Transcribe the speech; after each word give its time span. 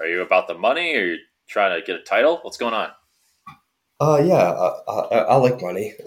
Are 0.00 0.06
you 0.06 0.22
about 0.22 0.46
the 0.46 0.54
money? 0.54 0.94
Or 0.94 1.00
are 1.00 1.06
you 1.06 1.16
trying 1.48 1.80
to 1.80 1.84
get 1.84 1.96
a 2.00 2.04
title? 2.04 2.38
What's 2.42 2.56
going 2.56 2.72
on? 2.72 2.90
Uh, 4.00 4.22
yeah, 4.24 4.36
uh, 4.36 4.80
I, 5.10 5.16
I 5.16 5.36
like 5.36 5.60
money. 5.60 5.92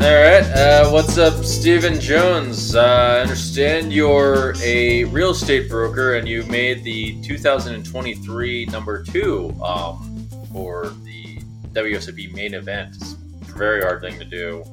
All 0.00 0.12
right, 0.14 0.44
uh, 0.44 0.88
what's 0.88 1.18
up, 1.18 1.44
Steven 1.44 2.00
Jones? 2.00 2.74
Uh, 2.74 2.80
I 2.80 3.20
understand 3.20 3.92
you're 3.92 4.54
a 4.62 5.04
real 5.04 5.32
estate 5.32 5.68
broker 5.68 6.14
and 6.14 6.26
you 6.26 6.42
made 6.44 6.84
the 6.84 7.20
2023 7.20 8.64
number 8.66 9.02
two 9.02 9.54
um, 9.62 10.26
for 10.50 10.86
the 11.04 11.38
WSOP 11.72 12.32
main 12.32 12.54
event. 12.54 12.96
It's 12.96 13.12
a 13.12 13.58
very 13.58 13.82
hard 13.82 14.00
thing 14.00 14.18
to 14.18 14.24
do. 14.24 14.64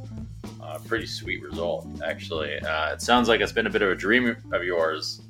Pretty 0.79 1.05
sweet 1.05 1.41
result, 1.41 1.87
actually. 2.03 2.59
Uh, 2.59 2.93
it 2.93 3.01
sounds 3.01 3.27
like 3.27 3.41
it's 3.41 3.51
been 3.51 3.67
a 3.67 3.69
bit 3.69 3.81
of 3.81 3.89
a 3.89 3.95
dream 3.95 4.35
of 4.51 4.63
yours, 4.63 5.21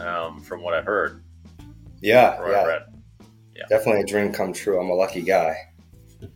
um, 0.00 0.40
from 0.40 0.62
what 0.62 0.74
I've 0.74 0.84
heard. 0.84 1.22
Yeah, 2.00 2.38
yeah. 2.48 2.78
yeah, 3.54 3.62
definitely 3.68 4.02
a 4.02 4.06
dream 4.06 4.32
come 4.32 4.52
true. 4.52 4.80
I'm 4.80 4.90
a 4.90 4.94
lucky 4.94 5.22
guy. 5.22 5.56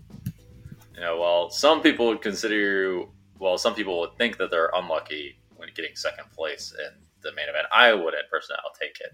Yeah, 0.99 1.13
well, 1.13 1.51
some 1.51 1.83
people 1.83 2.07
would 2.07 2.23
consider 2.23 2.55
you. 2.55 3.11
Well, 3.39 3.59
some 3.59 3.75
people 3.75 4.01
would 4.01 4.17
think 4.17 4.39
that 4.39 4.51
they're 4.51 4.71
unlucky 4.75 5.39
when 5.57 5.69
getting 5.75 5.95
second 5.95 6.25
place 6.35 6.75
in 6.79 6.99
the 7.23 7.33
main 7.33 7.51
event. 7.51 7.67
I 7.71 7.93
wouldn't 7.93 8.31
personally. 8.31 8.61
I'll 8.65 8.73
take 8.73 8.99
it. 9.01 9.13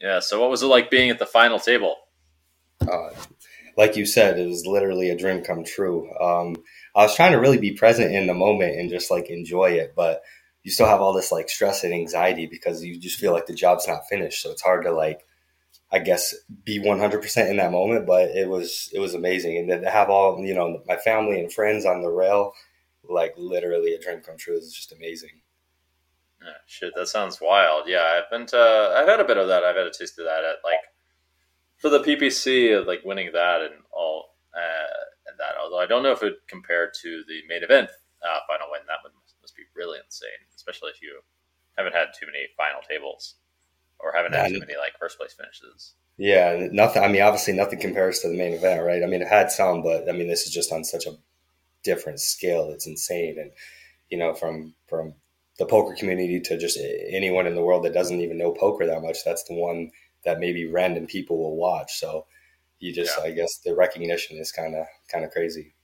yeah. 0.00 0.20
So, 0.20 0.40
what 0.40 0.50
was 0.50 0.62
it 0.62 0.66
like 0.66 0.88
being 0.88 1.10
at 1.10 1.18
the 1.18 1.26
final 1.26 1.58
table? 1.58 1.96
Uh, 2.80 3.10
like 3.76 3.96
you 3.96 4.06
said, 4.06 4.38
it 4.38 4.48
was 4.48 4.66
literally 4.66 5.10
a 5.10 5.16
dream 5.18 5.42
come 5.42 5.64
true. 5.64 6.10
Um, 6.20 6.56
I 6.94 7.02
was 7.04 7.16
trying 7.16 7.32
to 7.32 7.38
really 7.38 7.58
be 7.58 7.72
present 7.72 8.14
in 8.14 8.26
the 8.26 8.34
moment 8.34 8.78
and 8.78 8.90
just 8.90 9.10
like 9.10 9.30
enjoy 9.30 9.72
it, 9.72 9.94
but 9.96 10.22
you 10.62 10.70
still 10.70 10.86
have 10.86 11.00
all 11.00 11.12
this 11.12 11.32
like 11.32 11.48
stress 11.48 11.84
and 11.84 11.94
anxiety 11.94 12.46
because 12.46 12.84
you 12.84 12.98
just 12.98 13.18
feel 13.18 13.32
like 13.32 13.46
the 13.46 13.54
job's 13.54 13.88
not 13.88 14.08
finished. 14.08 14.42
So 14.42 14.50
it's 14.50 14.62
hard 14.62 14.84
to 14.84 14.92
like 14.92 15.20
I 15.92 16.00
guess 16.00 16.34
be 16.64 16.80
100% 16.80 17.50
in 17.50 17.56
that 17.58 17.72
moment, 17.72 18.06
but 18.06 18.30
it 18.30 18.48
was 18.48 18.90
it 18.94 19.00
was 19.00 19.14
amazing, 19.14 19.58
and 19.58 19.70
then 19.70 19.82
to 19.82 19.90
have 19.90 20.10
all 20.10 20.40
you 20.44 20.54
know 20.54 20.82
my 20.86 20.96
family 20.96 21.40
and 21.40 21.52
friends 21.52 21.86
on 21.86 22.02
the 22.02 22.10
rail, 22.10 22.52
like 23.08 23.34
literally 23.38 23.94
a 23.94 24.00
dream 24.00 24.20
come 24.20 24.38
true. 24.38 24.56
It's 24.56 24.74
just 24.74 24.92
amazing. 24.92 25.30
Shit, 26.66 26.94
that 26.96 27.08
sounds 27.08 27.40
wild. 27.40 27.84
Yeah, 27.88 28.20
I've 28.22 28.30
been 28.30 28.46
to, 28.48 28.94
I've 28.96 29.08
had 29.08 29.20
a 29.20 29.24
bit 29.24 29.38
of 29.38 29.48
that. 29.48 29.64
I've 29.64 29.76
had 29.76 29.86
a 29.86 29.92
taste 29.92 30.18
of 30.18 30.24
that 30.26 30.44
at 30.44 30.56
like 30.64 30.80
for 31.82 31.90
the 31.90 32.00
PPC 32.00 32.78
of 32.78 32.86
like 32.86 33.02
winning 33.04 33.30
that 33.34 33.60
and 33.60 33.74
all 33.92 34.36
uh, 34.54 35.02
and 35.26 35.38
that. 35.38 35.58
Although 35.60 35.80
I 35.80 35.86
don't 35.86 36.02
know 36.02 36.12
if 36.12 36.22
it 36.22 36.34
compared 36.46 36.94
to 37.02 37.22
the 37.26 37.40
main 37.48 37.62
event 37.62 37.90
uh, 38.22 38.38
final 38.46 38.68
win, 38.70 38.80
that 38.86 39.02
would 39.02 39.12
must 39.42 39.56
be 39.56 39.64
really 39.74 39.98
insane, 40.02 40.30
especially 40.56 40.90
if 40.90 41.02
you 41.02 41.20
haven't 41.76 41.92
had 41.92 42.06
too 42.18 42.26
many 42.26 42.46
final 42.56 42.80
tables 42.88 43.34
or 43.98 44.12
haven't 44.14 44.34
had 44.34 44.48
too 44.48 44.60
many 44.60 44.76
like 44.76 44.92
first 44.98 45.18
place 45.18 45.34
finishes. 45.34 45.94
Yeah, 46.16 46.68
nothing. 46.70 47.02
I 47.02 47.08
mean, 47.08 47.22
obviously, 47.22 47.54
nothing 47.54 47.80
compares 47.80 48.20
to 48.20 48.28
the 48.28 48.36
main 48.36 48.52
event, 48.52 48.84
right? 48.84 49.02
I 49.02 49.06
mean, 49.06 49.22
it 49.22 49.28
had 49.28 49.50
some, 49.50 49.82
but 49.82 50.08
I 50.08 50.12
mean, 50.12 50.28
this 50.28 50.46
is 50.46 50.52
just 50.52 50.72
on 50.72 50.84
such 50.84 51.06
a 51.06 51.16
different 51.82 52.20
scale. 52.20 52.70
It's 52.70 52.86
insane, 52.86 53.36
and 53.38 53.50
you 54.10 54.18
know, 54.18 54.34
from 54.34 54.74
from 54.88 55.14
the 55.58 55.66
poker 55.66 55.94
community 55.94 56.40
to 56.40 56.58
just 56.58 56.78
anyone 57.08 57.46
in 57.46 57.54
the 57.54 57.62
world 57.62 57.84
that 57.84 57.94
doesn't 57.94 58.20
even 58.20 58.38
know 58.38 58.52
poker 58.52 58.86
that 58.86 59.02
much, 59.02 59.24
that's 59.24 59.44
the 59.44 59.54
one 59.54 59.90
that 60.24 60.40
maybe 60.40 60.66
random 60.66 61.06
people 61.06 61.38
will 61.38 61.56
watch. 61.56 61.98
So 61.98 62.26
you 62.78 62.92
just, 62.92 63.16
yeah. 63.18 63.24
I 63.24 63.30
guess, 63.32 63.58
the 63.64 63.74
recognition 63.74 64.38
is 64.38 64.52
kind 64.52 64.74
of 64.74 64.86
kind 65.10 65.24
of 65.24 65.30
crazy. 65.30 65.74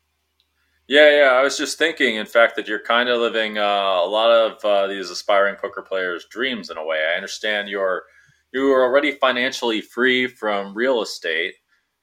Yeah, 0.89 1.11
yeah. 1.11 1.31
I 1.33 1.43
was 1.43 1.59
just 1.59 1.77
thinking, 1.77 2.17
in 2.17 2.25
fact, 2.25 2.57
that 2.57 2.67
you're 2.67 2.83
kind 2.83 3.11
of 3.11 3.21
living 3.21 3.59
uh, 3.59 3.63
a 3.63 4.09
lot 4.09 4.31
of 4.31 4.65
uh, 4.65 4.87
these 4.87 5.11
aspiring 5.11 5.57
poker 5.57 5.83
players' 5.83 6.27
dreams 6.31 6.71
in 6.71 6.79
a 6.79 6.85
way. 6.85 7.05
I 7.13 7.17
understand 7.17 7.69
you're 7.69 8.05
you 8.53 8.73
are 8.73 8.83
already 8.83 9.13
financially 9.13 9.83
free 9.83 10.27
from 10.27 10.75
real 10.75 11.03
estate, 11.03 11.55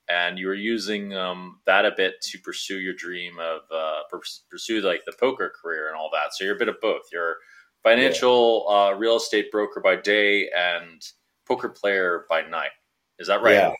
and 0.08 0.38
you 0.38 0.48
are 0.50 0.54
using 0.54 1.16
um, 1.16 1.59
that 1.66 1.86
a 1.86 1.94
bit 1.98 2.22
to 2.22 2.40
pursue 2.40 2.80
your 2.80 2.94
dream 2.94 3.40
of 3.40 3.62
uh, 3.76 4.02
pursue 4.50 4.82
like 4.82 5.04
the 5.06 5.14
poker 5.20 5.52
career 5.62 5.88
and 5.88 5.98
all 5.98 6.12
that. 6.14 6.34
So 6.36 6.46
you're 6.46 6.56
a 6.56 6.59
bit 6.59 6.70
of 6.70 6.80
both. 6.80 7.02
You're 7.12 7.38
financial 7.84 8.66
yeah. 8.70 8.76
Uh, 8.76 8.92
real 8.94 9.18
estate 9.18 9.52
broker 9.52 9.80
by 9.80 9.96
day 9.96 10.50
and 10.56 11.02
poker 11.46 11.70
player 11.70 12.26
by 12.30 12.42
night. 12.42 12.72
Is 13.20 13.28
that 13.28 13.42
right? 13.42 13.54
Yeah. 13.54 13.74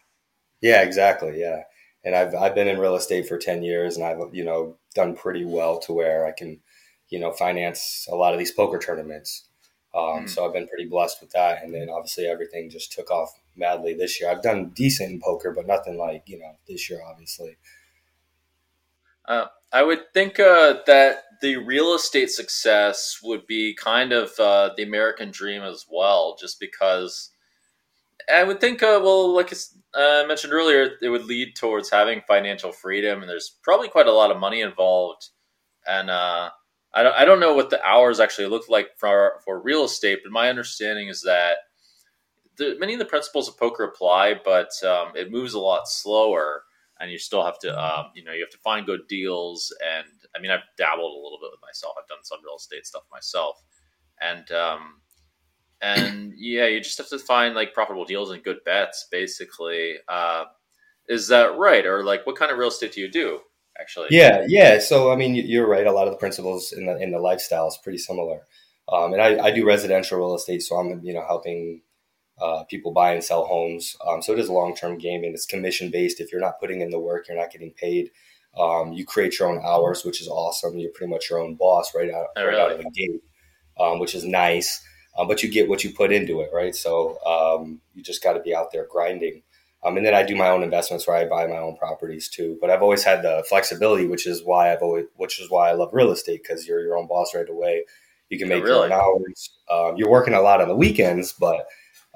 Yeah. 0.62 0.82
Exactly. 0.82 1.40
Yeah 1.40 1.64
and 2.06 2.16
I've 2.16 2.36
I've 2.36 2.56
been 2.56 2.68
in 2.68 2.80
real 2.80 2.96
estate 2.96 3.28
for 3.28 3.38
ten 3.38 3.64
years, 3.64 3.98
and 3.98 4.06
I've 4.06 4.34
you 4.34 4.46
know 4.46 4.78
done 4.94 5.16
pretty 5.16 5.44
well 5.44 5.80
to 5.80 5.94
where 5.94 6.26
I 6.26 6.32
can, 6.32 6.60
you 7.10 7.20
know, 7.20 7.32
finance 7.32 8.08
a 8.10 8.16
lot 8.16 8.32
of 8.34 8.40
these 8.40 8.52
poker 8.52 8.80
tournaments. 8.80 9.50
Um, 9.94 10.24
mm. 10.24 10.30
So 10.30 10.46
I've 10.46 10.54
been 10.54 10.68
pretty 10.68 10.88
blessed 10.88 11.20
with 11.20 11.32
that, 11.32 11.64
and 11.64 11.74
then 11.74 11.90
obviously 11.90 12.28
everything 12.28 12.70
just 12.70 12.94
took 12.94 13.10
off 13.10 13.34
madly 13.56 13.96
this 13.96 14.22
year. 14.22 14.30
I've 14.30 14.44
done 14.44 14.72
decent 14.76 15.12
in 15.12 15.20
poker, 15.20 15.52
but 15.52 15.68
nothing 15.68 15.98
like 15.98 16.24
you 16.28 16.40
know 16.40 16.52
this 16.68 16.90
year, 16.90 17.02
obviously. 17.04 17.58
Uh, 19.28 19.48
I 19.74 19.82
would 19.82 20.14
think 20.14 20.40
uh, 20.40 20.76
that 20.86 21.24
the 21.42 21.58
real 21.58 21.96
estate 21.96 22.30
success 22.30 23.20
would 23.24 23.48
be 23.48 23.74
kind 23.74 24.14
of 24.14 24.32
uh, 24.40 24.70
the 24.78 24.84
American 24.84 25.32
dream 25.32 25.64
as 25.64 25.88
well, 25.90 26.38
just 26.40 26.60
because 26.60 27.32
I 28.34 28.44
would 28.44 28.60
think, 28.60 28.82
uh, 28.82 29.00
well, 29.04 29.34
like 29.36 29.52
uh, 29.54 30.24
I 30.24 30.26
mentioned 30.26 30.54
earlier, 30.54 30.98
it 31.02 31.10
would 31.10 31.26
lead 31.26 31.56
towards 31.56 31.90
having 31.90 32.22
financial 32.28 32.72
freedom, 32.72 33.22
and 33.22 33.30
there's 33.30 33.58
probably 33.62 33.88
quite 33.88 34.08
a 34.08 34.12
lot 34.14 34.32
of 34.32 34.40
money 34.40 34.62
involved. 34.62 35.30
And 35.88 36.10
uh, 36.10 36.50
I 36.94 37.04
don't, 37.04 37.16
I 37.16 37.26
don't 37.26 37.40
know 37.40 37.54
what 37.54 37.70
the 37.70 37.84
hours 37.84 38.20
actually 38.20 38.48
look 38.48 38.70
like 38.70 38.98
for 38.98 39.42
for 39.44 39.62
real 39.62 39.84
estate, 39.84 40.20
but 40.24 40.32
my 40.32 40.50
understanding 40.50 41.08
is 41.08 41.22
that 41.22 41.58
the, 42.58 42.78
many 42.80 42.94
of 42.94 43.00
the 43.00 43.06
principles 43.06 43.48
of 43.48 43.58
poker 43.58 43.84
apply, 43.84 44.36
but 44.44 44.72
um, 44.84 45.12
it 45.16 45.32
moves 45.32 45.54
a 45.54 45.60
lot 45.60 45.88
slower, 45.88 46.64
and 47.00 47.12
you 47.12 47.18
still 47.18 47.44
have 47.44 47.60
to, 47.60 47.78
um, 47.78 48.12
you 48.16 48.24
know, 48.24 48.32
you 48.32 48.42
have 48.42 48.50
to 48.52 48.58
find 48.60 48.86
good 48.86 49.08
deals. 49.08 49.76
And 49.86 50.08
I 50.36 50.40
mean, 50.40 50.52
I've 50.52 50.64
dabbled 50.78 51.12
a 51.12 51.22
little 51.24 51.40
bit 51.42 51.52
with 51.52 51.62
myself. 51.62 51.96
I've 52.00 52.08
done 52.08 52.24
some 52.24 52.40
real 52.44 52.56
estate 52.58 52.86
stuff 52.88 53.04
myself, 53.12 53.62
and 54.20 54.50
um, 54.52 55.02
and 55.82 56.34
yeah, 56.38 56.68
you 56.68 56.80
just 56.80 56.98
have 56.98 57.10
to 57.10 57.20
find 57.20 57.56
like 57.56 57.74
profitable 57.74 58.06
deals 58.06 58.32
and 58.32 58.44
good 58.44 58.64
bets, 58.66 59.08
basically. 59.12 59.96
Uh, 60.08 60.46
is 61.08 61.28
that 61.28 61.58
right, 61.58 61.86
or 61.86 62.04
like 62.04 62.26
what 62.26 62.36
kind 62.36 62.52
of 62.52 62.58
real 62.58 62.70
estate 62.70 62.94
do 62.94 63.02
you 63.02 63.12
do? 63.12 63.40
Actually, 63.80 64.08
yeah, 64.12 64.46
yeah. 64.48 64.80
So 64.80 65.12
I 65.12 65.16
mean, 65.16 65.36
you're 65.36 65.68
right. 65.68 65.86
A 65.86 65.92
lot 65.92 66.08
of 66.08 66.14
the 66.14 66.20
principles 66.20 66.72
in 66.72 66.86
the 66.86 66.98
in 66.98 67.12
the 67.12 67.20
lifestyle 67.20 67.68
is 67.68 67.78
pretty 67.84 67.98
similar. 67.98 68.42
Um, 68.88 69.14
and 69.14 69.22
I, 69.22 69.46
I 69.46 69.52
do 69.52 69.66
residential 69.66 70.18
real 70.18 70.36
estate, 70.36 70.62
so 70.62 70.76
I'm 70.78 71.02
you 71.04 71.14
know 71.14 71.26
helping 71.26 71.82
uh, 72.42 72.64
people 72.64 72.92
buy 72.92 73.14
and 73.14 73.24
sell 73.24 73.46
homes. 73.46 73.96
Um, 74.06 74.22
so 74.22 74.34
it 74.34 74.40
is 74.40 74.48
a 74.48 74.54
long 74.54 74.76
term 74.76 74.98
game, 74.98 75.24
and 75.24 75.34
it's 75.34 75.46
commission 75.46 75.92
based. 75.92 76.20
If 76.20 76.32
you're 76.32 76.42
not 76.42 76.60
putting 76.60 76.82
in 76.82 76.90
the 76.90 77.00
work, 77.00 77.28
you're 77.28 77.38
not 77.38 77.52
getting 77.52 77.72
paid. 77.72 78.12
Um, 78.58 78.94
you 78.94 79.06
create 79.06 79.38
your 79.38 79.50
own 79.50 79.62
hours, 79.66 80.06
which 80.06 80.22
is 80.22 80.30
awesome. 80.30 80.78
You're 80.78 80.92
pretty 80.92 81.12
much 81.12 81.30
your 81.30 81.40
own 81.40 81.56
boss 81.56 81.94
right 81.94 82.10
out, 82.10 82.28
oh, 82.38 82.46
right 82.46 82.58
out 82.58 82.72
of 82.72 82.78
the 82.78 82.90
gate, 82.92 83.22
um, 83.78 84.00
which 84.00 84.16
is 84.16 84.24
nice 84.24 84.82
um, 85.18 85.28
but 85.28 85.44
you 85.44 85.50
get 85.50 85.70
what 85.70 85.84
you 85.84 85.92
put 85.92 86.12
into 86.12 86.42
it, 86.42 86.50
right? 86.54 86.76
So 86.76 87.18
um, 87.26 87.82
you 87.94 88.04
just 88.04 88.24
got 88.24 88.34
to 88.34 88.42
be 88.42 88.56
out 88.56 88.72
there 88.72 88.88
grinding. 88.90 89.44
Um, 89.84 89.98
and 89.98 90.06
then 90.06 90.16
I 90.16 90.24
do 90.24 90.36
my 90.36 90.50
own 90.50 90.64
investments 90.64 91.08
where 91.08 91.16
I 91.16 91.26
buy 91.26 91.46
my 91.46 91.58
own 91.58 91.78
properties 91.78 92.28
too. 92.28 92.58
But 92.60 92.72
I've 92.72 92.82
always 92.82 93.04
had 93.04 93.22
the 93.22 93.46
flexibility, 93.48 94.08
which 94.08 94.26
is 94.26 94.44
why 94.44 94.74
I've 94.74 94.82
always, 94.82 95.06
which 95.16 95.40
is 95.40 95.50
why 95.50 95.70
I 95.70 95.74
love 95.74 95.90
real 95.94 96.12
estate 96.12 96.42
because 96.42 96.68
you're 96.68 96.82
your 96.82 96.98
own 96.98 97.08
boss 97.08 97.36
right 97.36 97.48
away. 97.48 97.86
You 98.30 98.40
can 98.40 98.52
oh, 98.52 98.56
make 98.56 98.64
oh, 98.64 98.68
really? 98.68 98.90
your 98.90 98.94
own 98.94 99.22
hours. 99.22 99.50
Um, 99.70 99.98
you're 99.98 100.10
working 100.10 100.34
a 100.34 100.42
lot 100.42 100.60
on 100.60 100.68
the 100.68 100.76
weekends, 100.76 101.34
but 101.34 101.68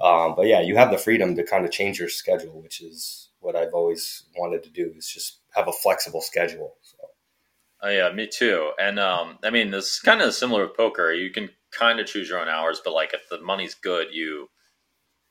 um, 0.02 0.34
but 0.36 0.48
yeah, 0.48 0.62
you 0.62 0.76
have 0.78 0.92
the 0.92 0.98
freedom 0.98 1.36
to 1.36 1.44
kind 1.44 1.64
of 1.64 1.72
change 1.72 2.00
your 2.00 2.10
schedule, 2.10 2.60
which 2.62 2.82
is 2.82 3.30
what 3.40 3.56
I've 3.56 3.74
always 3.74 4.24
wanted 4.36 4.64
to 4.64 4.70
do. 4.72 4.92
Is 4.98 5.08
just 5.08 5.40
have 5.52 5.68
a 5.68 5.74
flexible 5.74 6.22
schedule. 6.22 6.76
So. 6.82 6.98
Oh 7.82 7.90
yeah, 7.90 8.12
me 8.12 8.28
too. 8.28 8.72
And 8.80 9.00
um, 9.00 9.38
I 9.44 9.52
mean, 9.52 9.74
it's 9.74 10.00
kind 10.00 10.22
of 10.22 10.34
similar 10.34 10.66
with 10.66 10.76
poker. 10.76 11.12
You 11.12 11.30
can 11.30 11.50
kind 11.72 12.00
of 12.00 12.08
choose 12.08 12.30
your 12.30 12.40
own 12.40 12.48
hours, 12.48 12.82
but 12.84 12.94
like 12.94 13.14
if 13.14 13.28
the 13.30 13.42
money's 13.42 13.76
good, 13.76 14.08
you 14.12 14.50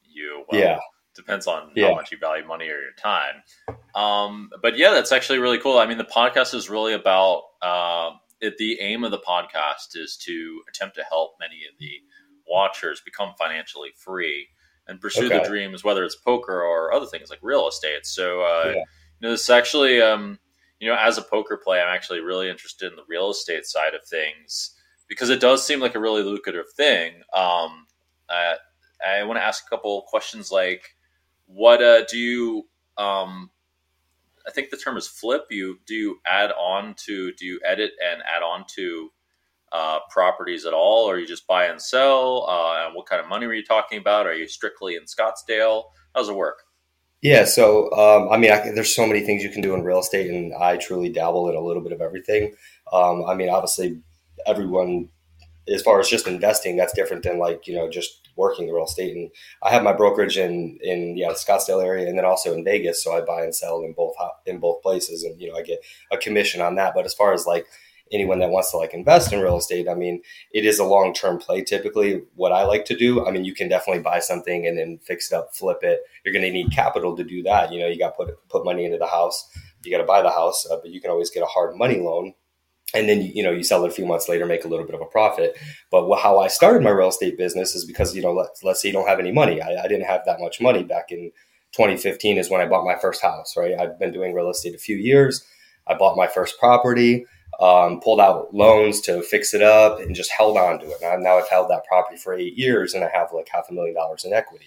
you 0.03 0.45
well, 0.51 0.61
yeah 0.61 0.79
depends 1.19 1.47
on 1.47 1.71
yeah. 1.75 1.89
how 1.89 1.95
much 1.97 2.11
you 2.13 2.19
value 2.19 2.47
money 2.47 2.67
or 2.67 2.81
your 2.81 2.95
time. 2.97 3.43
Um, 3.95 4.51
but 4.63 4.79
yeah, 4.79 4.93
that's 4.93 5.13
actually 5.13 5.41
really 5.41 5.59
cool. 5.59 5.79
I 5.79 5.87
mean, 5.87 5.99
the 5.99 6.05
podcast 6.05 6.55
is 6.55 6.71
really 6.71 6.95
about 6.95 7.43
uh, 7.61 8.11
it, 8.41 8.57
the 8.57 8.81
aim 8.81 9.05
of 9.05 9.11
the 9.11 9.19
podcast 9.19 9.97
is 9.97 10.17
to 10.25 10.63
attempt 10.69 10.95
to 10.95 11.03
help 11.03 11.33
many 11.41 11.63
of 11.71 11.79
the 11.79 11.91
watchers 12.49 13.03
become 13.05 13.35
financially 13.39 13.91
free 13.97 14.47
and 14.87 15.01
pursue 15.01 15.27
okay. 15.27 15.41
the 15.41 15.49
dreams, 15.49 15.85
whether 15.85 16.05
it's 16.05 16.17
poker 16.17 16.63
or 16.63 16.95
other 16.95 17.07
things 17.07 17.29
like 17.29 17.41
real 17.43 17.69
estate. 17.69 18.07
So, 18.07 18.43
uh, 18.43 18.63
yeah. 18.67 18.73
you 18.75 18.83
know, 19.23 19.31
this 19.31 19.51
actually, 19.51 20.01
um, 20.01 20.39
you 20.79 20.89
know, 20.89 20.97
as 20.99 21.19
a 21.19 21.23
poker 21.23 21.57
player, 21.63 21.83
I'm 21.83 21.95
actually 21.95 22.21
really 22.21 22.49
interested 22.49 22.91
in 22.91 22.97
the 22.97 23.03
real 23.09 23.31
estate 23.31 23.67
side 23.67 23.95
of 23.95 24.07
things 24.07 24.78
because 25.09 25.31
it 25.31 25.41
does 25.41 25.67
seem 25.67 25.81
like 25.81 25.95
a 25.95 26.01
really 26.01 26.23
lucrative 26.23 26.71
thing. 26.77 27.15
Um, 27.35 27.87
I 29.09 29.23
want 29.25 29.39
to 29.39 29.43
ask 29.43 29.65
a 29.67 29.71
couple 29.71 30.03
questions 30.03 30.51
like, 30.51 30.95
what 31.47 31.83
uh, 31.83 32.05
do 32.05 32.19
you? 32.19 32.67
Um, 32.97 33.51
I 34.47 34.51
think 34.51 34.71
the 34.71 34.77
term 34.77 34.97
is 34.97 35.07
flip. 35.07 35.47
You 35.51 35.79
do 35.87 35.95
you 35.95 36.21
add 36.27 36.53
on 36.53 36.95
to 37.07 37.33
do 37.33 37.47
you 37.47 37.61
edit 37.65 37.93
and 38.05 38.23
add 38.23 38.43
on 38.43 38.65
to 38.77 39.11
uh, 39.73 39.99
properties 40.11 40.67
at 40.67 40.73
all, 40.73 41.09
or 41.09 41.19
you 41.19 41.27
just 41.27 41.47
buy 41.47 41.67
and 41.67 41.81
sell? 41.81 42.47
Uh, 42.49 42.87
and 42.87 42.95
what 42.95 43.07
kind 43.07 43.21
of 43.21 43.29
money 43.29 43.47
are 43.47 43.53
you 43.53 43.65
talking 43.65 43.99
about? 43.99 44.27
Are 44.27 44.35
you 44.35 44.49
strictly 44.49 44.97
in 44.97 45.05
Scottsdale? 45.05 45.85
How 46.15 46.21
does 46.21 46.29
it 46.29 46.37
work? 46.37 46.65
Yeah, 47.21 47.45
so 47.45 47.91
um, 47.93 48.29
I 48.31 48.37
mean, 48.37 48.53
I, 48.53 48.71
there's 48.71 48.95
so 48.95 49.07
many 49.07 49.21
things 49.21 49.43
you 49.43 49.51
can 49.51 49.61
do 49.61 49.75
in 49.75 49.83
real 49.83 49.99
estate, 49.99 50.31
and 50.31 50.55
I 50.55 50.77
truly 50.77 51.09
dabble 51.09 51.49
in 51.49 51.57
a 51.57 51.61
little 51.61 51.83
bit 51.83 51.93
of 51.93 52.01
everything. 52.01 52.55
Um, 52.93 53.25
I 53.27 53.35
mean, 53.35 53.49
obviously, 53.49 54.01
everyone, 54.47 55.09
as 55.73 55.83
far 55.83 56.01
as 56.01 56.09
just 56.09 56.27
investing, 56.27 56.77
that's 56.77 56.95
different 56.95 57.23
than 57.23 57.39
like 57.39 57.67
you 57.67 57.75
know 57.75 57.91
just 57.91 58.29
working 58.37 58.67
the 58.67 58.73
real 58.73 58.85
estate. 58.85 59.17
And 59.17 59.31
I 59.63 59.71
have 59.71 59.83
my 59.83 59.93
brokerage 59.93 60.39
in 60.39 60.79
in 60.83 61.17
yeah 61.17 61.29
the 61.29 61.35
Scottsdale 61.35 61.85
area, 61.85 62.09
and 62.09 62.17
then 62.17 62.25
also 62.25 62.55
in 62.55 62.65
Vegas, 62.65 63.03
so 63.03 63.17
I 63.17 63.21
buy 63.21 63.43
and 63.43 63.55
sell 63.55 63.83
in 63.83 63.93
both 63.93 64.15
in 64.47 64.59
both 64.59 64.83
places, 64.83 65.25
and 65.25 65.41
you 65.41 65.51
know 65.51 65.57
I 65.57 65.63
get 65.63 65.81
a 66.13 66.17
commission 66.17 66.61
on 66.61 66.77
that. 66.77 66.95
But 66.95 67.05
as 67.05 67.15
far 67.15 67.33
as 67.33 67.47
like 67.47 67.67
anyone 68.13 68.39
that 68.39 68.51
wants 68.51 68.71
to 68.71 68.77
like 68.77 68.95
invest 68.95 69.33
in 69.33 69.41
real 69.41 69.59
estate, 69.59 69.89
I 69.89 69.95
mean, 69.95 70.23
it 70.53 70.65
is 70.65 70.79
a 70.79 70.85
long 70.85 71.13
term 71.15 71.39
play. 71.39 71.63
Typically, 71.63 72.23
what 72.35 72.53
I 72.53 72.65
like 72.65 72.85
to 72.87 72.97
do, 72.97 73.27
I 73.27 73.31
mean, 73.31 73.45
you 73.45 73.55
can 73.55 73.69
definitely 73.69 74.03
buy 74.03 74.21
something 74.21 74.67
and 74.67 74.79
then 74.79 74.99
fix 75.05 75.31
it 75.31 75.37
up, 75.37 75.55
flip 75.55 75.79
it. 75.83 76.01
You're 76.25 76.33
going 76.33 76.45
to 76.45 76.51
need 76.51 76.73
capital 76.73 77.17
to 77.17 77.25
do 77.25 77.43
that. 77.45 77.73
You 77.73 77.81
know, 77.81 77.89
you 77.89 77.99
got 77.99 78.17
to 78.17 78.25
put 78.25 78.49
put 78.49 78.65
money 78.65 78.85
into 78.85 78.99
the 78.99 79.07
house. 79.07 79.49
You 79.85 79.93
got 79.93 79.99
to 79.99 80.05
buy 80.05 80.23
the 80.23 80.31
house, 80.31 80.67
uh, 80.71 80.79
but 80.83 80.91
you 80.91 81.01
can 81.01 81.11
always 81.11 81.31
get 81.31 81.43
a 81.43 81.47
hard 81.47 81.77
money 81.77 82.01
loan. 82.01 82.35
And 82.95 83.09
then 83.09 83.21
you 83.21 83.43
know 83.43 83.51
you 83.51 83.63
sell 83.63 83.85
it 83.85 83.89
a 83.89 83.95
few 83.95 84.07
months 84.07 84.29
later, 84.29 84.47
make 84.47 84.65
a 84.65 84.69
little 84.69 84.87
bit 84.87 84.95
of 84.95 85.03
a 85.03 85.07
profit. 85.07 85.57
But 85.91 86.15
how 86.17 86.39
I 86.39 86.49
started 86.49 86.83
my 86.83 86.91
real 86.91 87.09
estate 87.09 87.37
business 87.37 87.75
is 87.75 87.85
because 87.85 88.15
you 88.17 88.23
know 88.23 88.33
let's 88.33 88.63
let's 88.65 88.81
say 88.81 88.89
you 88.89 88.95
don't 88.95 89.09
have 89.09 89.21
any 89.21 89.33
money. 89.33 89.61
I, 89.61 89.85
I 89.85 89.89
didn't 89.89 90.07
have 90.07 90.23
that 90.25 90.41
much 90.41 90.61
money 90.61 90.85
back 90.85 91.13
in 91.13 91.31
2015 91.73 92.39
is 92.39 92.49
when 92.49 92.63
I 92.63 92.67
bought 92.67 92.87
my 92.87 92.97
first 92.97 93.21
house. 93.21 93.55
Right, 93.57 93.75
I've 93.79 93.99
been 93.99 94.13
doing 94.13 94.33
real 94.33 94.49
estate 94.51 94.75
a 94.75 94.79
few 94.79 94.97
years. 94.97 95.45
I 95.87 95.95
bought 95.95 96.17
my 96.17 96.27
first 96.27 96.59
property 96.59 97.27
um, 97.61 98.01
pulled 98.01 98.21
out 98.21 98.55
loans 98.55 99.01
to 99.03 99.23
fix 99.23 99.53
it 99.53 99.63
up 99.63 100.01
and 100.01 100.15
just 100.15 100.31
held 100.31 100.57
on 100.57 100.79
to 100.79 100.87
it. 100.87 100.99
Now, 101.03 101.39
I've 101.39 101.49
held 101.49 101.71
that 101.71 101.85
property 101.87 102.17
for 102.17 102.33
eight 102.35 102.57
years 102.57 102.95
and 102.95 103.05
I 103.05 103.11
have 103.13 103.33
like 103.33 103.49
half 103.51 103.69
a 103.69 103.75
million 103.75 103.95
dollars 103.95 104.25
in 104.25 104.33
equity. 104.33 104.67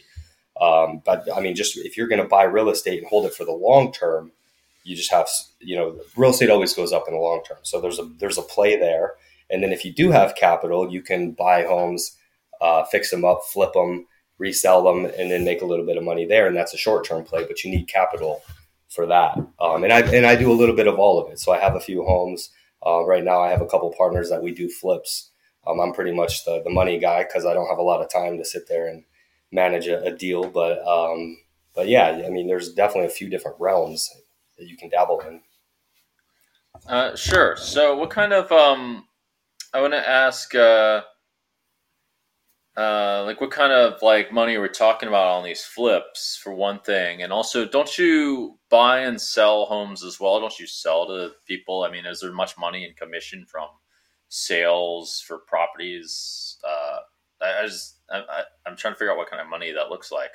Um, 0.59 1.01
but 1.06 1.27
I 1.33 1.39
mean, 1.39 1.56
just 1.56 1.77
if 1.77 1.95
you're 1.95 2.09
going 2.09 2.21
to 2.21 2.27
buy 2.27 2.44
real 2.44 2.69
estate 2.69 3.00
and 3.00 3.07
hold 3.07 3.25
it 3.25 3.33
for 3.33 3.45
the 3.45 3.53
long 3.53 3.94
term, 3.94 4.31
you 4.83 4.95
just 4.95 5.12
have, 5.12 5.28
you 5.60 5.75
know, 5.75 6.00
real 6.16 6.31
estate 6.31 6.50
always 6.50 6.74
goes 6.74 6.92
up 6.94 7.06
in 7.07 7.13
the 7.13 7.19
long 7.19 7.42
term. 7.48 7.57
So 7.63 7.80
there's 7.80 8.00
a, 8.00 8.10
there's 8.19 8.38
a 8.38 8.44
play 8.44 8.78
there. 8.78 9.13
And 9.50 9.62
then 9.62 9.72
if 9.72 9.83
you 9.83 9.94
do 9.94 10.12
have 10.12 10.36
capital, 10.36 10.92
you 10.92 11.01
can 11.01 11.31
buy 11.31 11.63
homes, 11.63 12.18
uh, 12.62 12.86
fix 12.86 13.12
them 13.12 13.25
up, 13.25 13.42
flip 13.51 13.74
them, 13.74 14.07
resell 14.38 14.83
them, 14.83 15.06
and 15.06 15.30
then 15.30 15.44
make 15.44 15.62
a 15.62 15.66
little 15.66 15.86
bit 15.86 15.98
of 15.98 16.04
money 16.04 16.25
there. 16.25 16.48
And 16.48 16.56
that's 16.56 16.74
a 16.74 16.78
short 16.78 17.06
term 17.06 17.24
play, 17.24 17.45
but 17.45 17.63
you 17.63 17.72
need 17.72 17.88
capital 17.88 18.42
for 18.89 19.06
that. 19.07 19.38
Um, 19.60 19.83
and 19.83 19.94
I, 19.94 20.00
and 20.00 20.25
I 20.25 20.36
do 20.36 20.51
a 20.51 20.54
little 20.54 20.75
bit 20.75 20.88
of 20.88 21.00
all 21.00 21.19
of 21.19 21.31
it. 21.31 21.39
So 21.39 21.51
I 21.51 21.60
have 21.60 21.75
a 21.75 21.81
few 21.81 22.04
homes 22.04 22.50
uh, 22.86 23.06
right 23.06 23.24
now, 23.24 23.42
I 23.42 23.50
have 23.50 23.62
a 23.62 23.68
couple 23.68 23.94
partners 23.95 24.30
that 24.30 24.42
we 24.42 24.51
do 24.51 24.68
flips. 24.68 25.30
Um, 25.68 25.80
I'm 25.80 25.94
pretty 25.94 26.13
much 26.13 26.45
the, 26.45 26.62
the 26.63 26.72
money 26.72 26.98
guy 26.98 27.24
because 27.24 27.45
I 27.45 27.54
don't 27.54 27.69
have 27.69 27.78
a 27.78 27.83
lot 27.83 28.01
of 28.01 28.10
time 28.10 28.38
to 28.38 28.45
sit 28.45 28.68
there 28.68 28.88
and 28.88 29.04
manage 29.51 29.88
a, 29.88 30.01
a 30.04 30.12
deal. 30.12 30.50
But 30.50 30.80
um, 30.88 31.38
but 31.75 31.88
yeah, 31.88 32.24
I 32.25 32.30
mean, 32.30 32.48
there's 32.48 32.74
definitely 32.74 33.07
a 33.07 33.12
few 33.12 33.30
different 33.30 33.57
realms 33.60 34.10
that 34.61 34.69
you 34.69 34.77
can 34.77 34.89
dabble 34.89 35.19
in. 35.21 35.41
Uh, 36.87 37.15
sure. 37.15 37.57
So, 37.57 37.97
what 37.97 38.09
kind 38.09 38.31
of 38.31 38.51
um, 38.51 39.05
I 39.73 39.81
want 39.81 39.93
to 39.93 40.09
ask. 40.09 40.53
Uh, 40.55 41.01
uh, 42.77 43.23
like 43.25 43.41
what 43.41 43.51
kind 43.51 43.73
of 43.73 44.01
like 44.01 44.31
money 44.31 44.57
we're 44.57 44.69
talking 44.69 45.09
about 45.09 45.27
on 45.27 45.43
these 45.43 45.63
flips 45.63 46.39
for 46.41 46.53
one 46.53 46.79
thing, 46.79 47.21
and 47.21 47.33
also 47.33 47.67
don't 47.67 47.97
you 47.97 48.57
buy 48.69 48.99
and 48.99 49.19
sell 49.19 49.65
homes 49.65 50.05
as 50.05 50.19
well? 50.19 50.39
Don't 50.39 50.57
you 50.57 50.67
sell 50.67 51.05
to 51.07 51.31
people? 51.45 51.83
I 51.83 51.91
mean, 51.91 52.05
is 52.05 52.21
there 52.21 52.31
much 52.31 52.57
money 52.57 52.85
in 52.85 52.93
commission 52.93 53.45
from 53.45 53.67
sales 54.29 55.21
for 55.27 55.39
properties? 55.39 56.57
Uh, 56.65 57.45
I, 57.45 57.63
I 57.63 57.65
just 57.65 57.97
I, 58.09 58.43
am 58.65 58.77
trying 58.77 58.93
to 58.93 58.97
figure 58.97 59.11
out 59.11 59.17
what 59.17 59.29
kind 59.29 59.41
of 59.41 59.49
money 59.49 59.73
that 59.73 59.89
looks 59.89 60.11
like. 60.11 60.31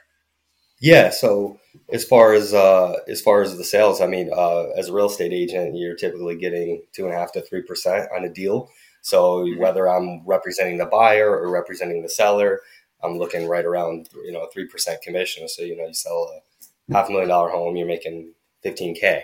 Yeah. 0.80 1.10
So 1.10 1.58
as 1.90 2.04
far 2.04 2.34
as 2.34 2.52
uh, 2.52 2.96
as 3.08 3.20
far 3.20 3.42
as 3.42 3.56
the 3.56 3.64
sales, 3.64 4.00
I 4.00 4.06
mean, 4.06 4.30
uh, 4.34 4.68
as 4.76 4.88
a 4.88 4.92
real 4.92 5.06
estate 5.06 5.32
agent, 5.32 5.76
you're 5.76 5.96
typically 5.96 6.36
getting 6.36 6.82
two 6.92 7.04
and 7.06 7.14
a 7.14 7.16
half 7.16 7.32
to 7.32 7.42
three 7.42 7.62
percent 7.62 8.08
on 8.14 8.24
a 8.24 8.28
deal. 8.28 8.70
So 9.02 9.44
mm-hmm. 9.44 9.60
whether 9.60 9.88
I'm 9.88 10.26
representing 10.26 10.78
the 10.78 10.86
buyer 10.86 11.30
or 11.30 11.50
representing 11.50 12.02
the 12.02 12.08
seller, 12.08 12.60
I'm 13.02 13.18
looking 13.18 13.48
right 13.48 13.64
around 13.64 14.08
you 14.24 14.32
know 14.32 14.48
three 14.52 14.66
percent 14.66 15.02
commission. 15.02 15.48
So 15.48 15.62
you 15.62 15.76
know 15.76 15.86
you 15.86 15.94
sell 15.94 16.30
a 16.90 16.92
half 16.92 17.08
million 17.08 17.28
dollar 17.28 17.50
home, 17.50 17.76
you're 17.76 17.86
making 17.86 18.32
15k, 18.64 19.22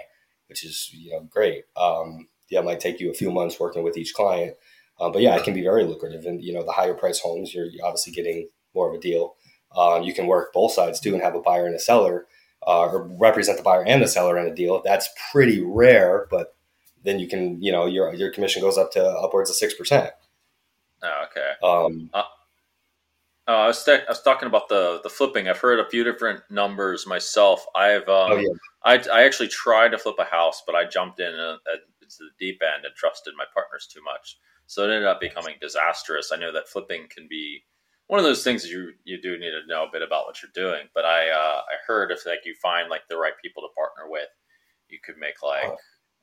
which 0.49 0.65
is 0.65 0.91
you 0.93 1.13
know 1.13 1.23
great. 1.31 1.65
Um, 1.77 2.29
yeah, 2.49 2.61
it 2.61 2.65
might 2.65 2.81
take 2.81 3.01
you 3.01 3.11
a 3.11 3.15
few 3.15 3.31
months 3.31 3.59
working 3.59 3.83
with 3.83 3.97
each 3.97 4.15
client, 4.15 4.57
uh, 5.01 5.11
but 5.11 5.23
yeah, 5.23 5.37
it 5.37 5.45
can 5.45 5.55
be 5.55 5.63
very 5.63 5.85
lucrative. 5.85 6.25
And 6.27 6.43
you 6.43 6.53
know 6.53 6.65
the 6.65 6.73
higher 6.73 6.95
price 6.95 7.21
homes, 7.21 7.53
you're 7.55 7.69
obviously 7.83 8.13
getting 8.13 8.49
more 8.75 8.89
of 8.89 8.95
a 8.95 9.01
deal. 9.01 9.35
Um, 9.77 10.03
you 10.03 10.15
can 10.15 10.27
work 10.27 10.53
both 10.53 10.73
sides 10.73 11.01
too 11.01 11.15
and 11.15 11.23
have 11.23 11.35
a 11.35 11.41
buyer 11.41 11.67
and 11.67 11.75
a 11.75 11.81
seller, 11.81 12.27
uh, 12.67 12.87
or 12.87 13.09
represent 13.19 13.59
the 13.59 13.65
buyer 13.65 13.85
and 13.85 14.03
the 14.03 14.09
seller 14.09 14.39
in 14.39 14.47
a 14.47 14.55
deal. 14.55 14.83
That's 14.85 15.09
pretty 15.33 15.63
rare, 15.63 16.27
but 16.31 16.55
then 17.05 17.19
you 17.19 17.29
can, 17.29 17.63
you 17.63 17.73
know, 17.73 17.87
your 17.87 18.15
your 18.15 18.31
commission 18.31 18.63
goes 18.63 18.79
up 18.79 18.93
to 18.93 19.05
upwards 19.05 19.51
of 19.51 19.57
six 19.57 19.75
percent. 19.75 20.11
Oh, 21.03 21.25
okay. 21.31 21.51
Um, 21.63 22.11
uh, 22.15 22.23
oh, 23.49 23.55
I 23.55 23.67
was 23.67 23.89
I 23.89 24.03
was 24.09 24.23
talking 24.23 24.47
about 24.47 24.69
the 24.69 25.01
the 25.03 25.11
flipping. 25.11 25.49
I've 25.49 25.59
heard 25.59 25.81
a 25.81 25.89
few 25.89 26.05
different 26.05 26.43
numbers 26.51 27.07
myself. 27.07 27.67
I've 27.75 28.09
um, 28.09 28.33
oh, 28.33 28.37
yeah. 28.37 28.49
I 28.85 28.95
I 29.13 29.25
actually 29.25 29.49
tried 29.49 29.91
to 29.91 29.99
flip 29.99 30.17
a 30.19 30.25
house, 30.25 30.63
but 30.65 30.75
I 30.75 30.85
jumped 30.85 31.21
in 31.21 31.35
uh, 31.35 31.57
at, 31.73 31.81
the 32.01 32.29
deep 32.39 32.61
end 32.63 32.85
and 32.85 32.95
trusted 32.95 33.33
my 33.39 33.45
partners 33.55 33.89
too 33.91 34.03
much, 34.05 34.37
so 34.67 34.83
it 34.83 34.93
ended 34.93 35.07
up 35.07 35.19
becoming 35.19 35.55
disastrous. 35.63 36.31
I 36.31 36.37
know 36.37 36.53
that 36.53 36.69
flipping 36.69 37.07
can 37.09 37.27
be 37.27 37.65
one 38.09 38.19
of 38.19 38.25
those 38.25 38.45
things 38.45 38.69
you 38.69 38.93
you 39.05 39.21
do 39.21 39.39
need 39.39 39.51
to 39.51 39.67
know 39.67 39.85
a 39.85 39.91
bit 39.93 40.03
about 40.03 40.27
what 40.27 40.43
you're 40.43 40.51
doing. 40.55 40.89
But 40.95 41.05
I 41.05 41.31
uh, 41.31 41.61
I 41.61 41.75
heard 41.87 42.11
if 42.11 42.27
like 42.27 42.41
you 42.45 42.55
find 42.61 42.91
like 42.91 43.09
the 43.09 43.17
right 43.17 43.35
people 43.43 43.63
to 43.63 43.69
partner 43.75 44.11
with, 44.11 44.29
you 44.89 44.99
could 45.05 45.19
make 45.19 45.43
like. 45.43 45.65
Oh 45.67 45.77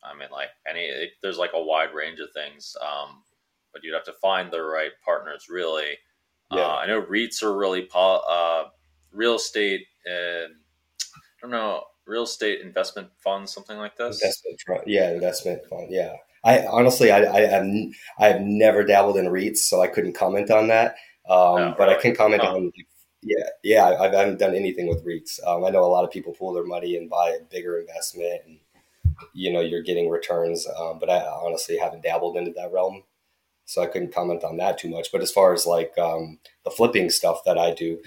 I 0.04 0.18
mean, 0.18 0.30
like 0.32 0.50
any, 0.66 0.82
it, 0.82 1.12
there's 1.22 1.38
like 1.38 1.52
a 1.54 1.62
wide 1.62 1.94
range 1.94 2.20
of 2.20 2.30
things, 2.34 2.76
um, 2.82 3.24
but 3.74 3.84
you'd 3.84 3.94
have 3.94 4.06
to 4.06 4.14
find 4.22 4.52
the 4.52 4.62
right 4.62 4.92
partners. 5.04 5.48
Really, 5.50 5.98
yeah. 6.52 6.62
Uh, 6.62 6.76
I 6.76 6.88
know 6.88 7.02
REITs 7.02 7.44
are 7.44 7.58
really 7.58 7.86
po- 7.86 8.24
uh, 8.28 8.70
real 9.12 9.36
estate. 9.36 9.86
and 10.06 10.54
I 11.06 11.42
don't 11.42 11.52
know 11.52 11.84
real 12.06 12.24
estate 12.24 12.62
investment 12.62 13.10
funds, 13.24 13.54
something 13.54 13.78
like 13.78 13.96
this. 13.96 14.22
Investment, 14.24 14.88
yeah, 14.88 15.12
investment 15.12 15.62
fund. 15.70 15.88
Yeah, 15.90 16.16
I 16.44 16.66
honestly, 16.66 17.12
I, 17.12 17.32
I 17.32 17.42
have, 17.42 17.66
I 18.20 18.28
have 18.28 18.42
never 18.42 18.84
dabbled 18.84 19.18
in 19.18 19.26
REITs, 19.26 19.58
so 19.58 19.82
I 19.82 19.88
couldn't 19.88 20.14
comment 20.14 20.50
on 20.50 20.68
that. 20.70 20.96
Um, 21.30 21.56
no, 21.58 21.76
but 21.78 21.88
really? 21.88 21.96
I 21.96 22.02
can 22.02 22.16
comment 22.16 22.42
oh. 22.44 22.56
on. 22.56 22.72
Yeah, 23.22 23.46
yeah, 23.64 23.86
I, 23.86 24.10
I, 24.10 24.20
haven't 24.20 24.40
done 24.40 24.56
anything 24.56 24.88
with 24.88 25.06
REITs. 25.06 25.46
Um, 25.46 25.66
I 25.66 25.70
know 25.70 25.84
a 25.84 25.92
lot 25.92 26.06
of 26.06 26.12
people 26.12 26.34
pool 26.34 26.54
their 26.54 26.66
money 26.66 26.96
and 26.96 27.10
buy 27.10 27.32
a 27.32 27.44
bigger 27.44 27.78
investment 27.78 28.42
and 28.46 28.60
you 29.34 29.52
know 29.52 29.60
you're 29.60 29.84
getting 29.84 30.10
returns. 30.10 30.66
Um, 30.80 31.00
but 31.00 31.10
I 31.10 31.20
honestly 31.20 31.78
haven't 31.78 32.04
dabbled 32.04 32.38
into 32.38 32.52
that 32.52 32.72
realm, 32.72 33.04
so 33.66 33.82
I 33.82 33.88
couldn't 33.88 34.14
comment 34.14 34.44
on 34.44 34.58
that 34.58 34.78
too 34.78 34.90
much. 34.90 35.12
But 35.12 35.22
as 35.22 35.32
far 35.32 35.54
as 35.54 35.66
like 35.66 35.98
um, 35.98 36.40
the 36.64 36.72
flipping 36.72 37.10
stuff 37.10 37.42
that 37.46 37.58
I 37.58 37.74
do, 37.74 38.00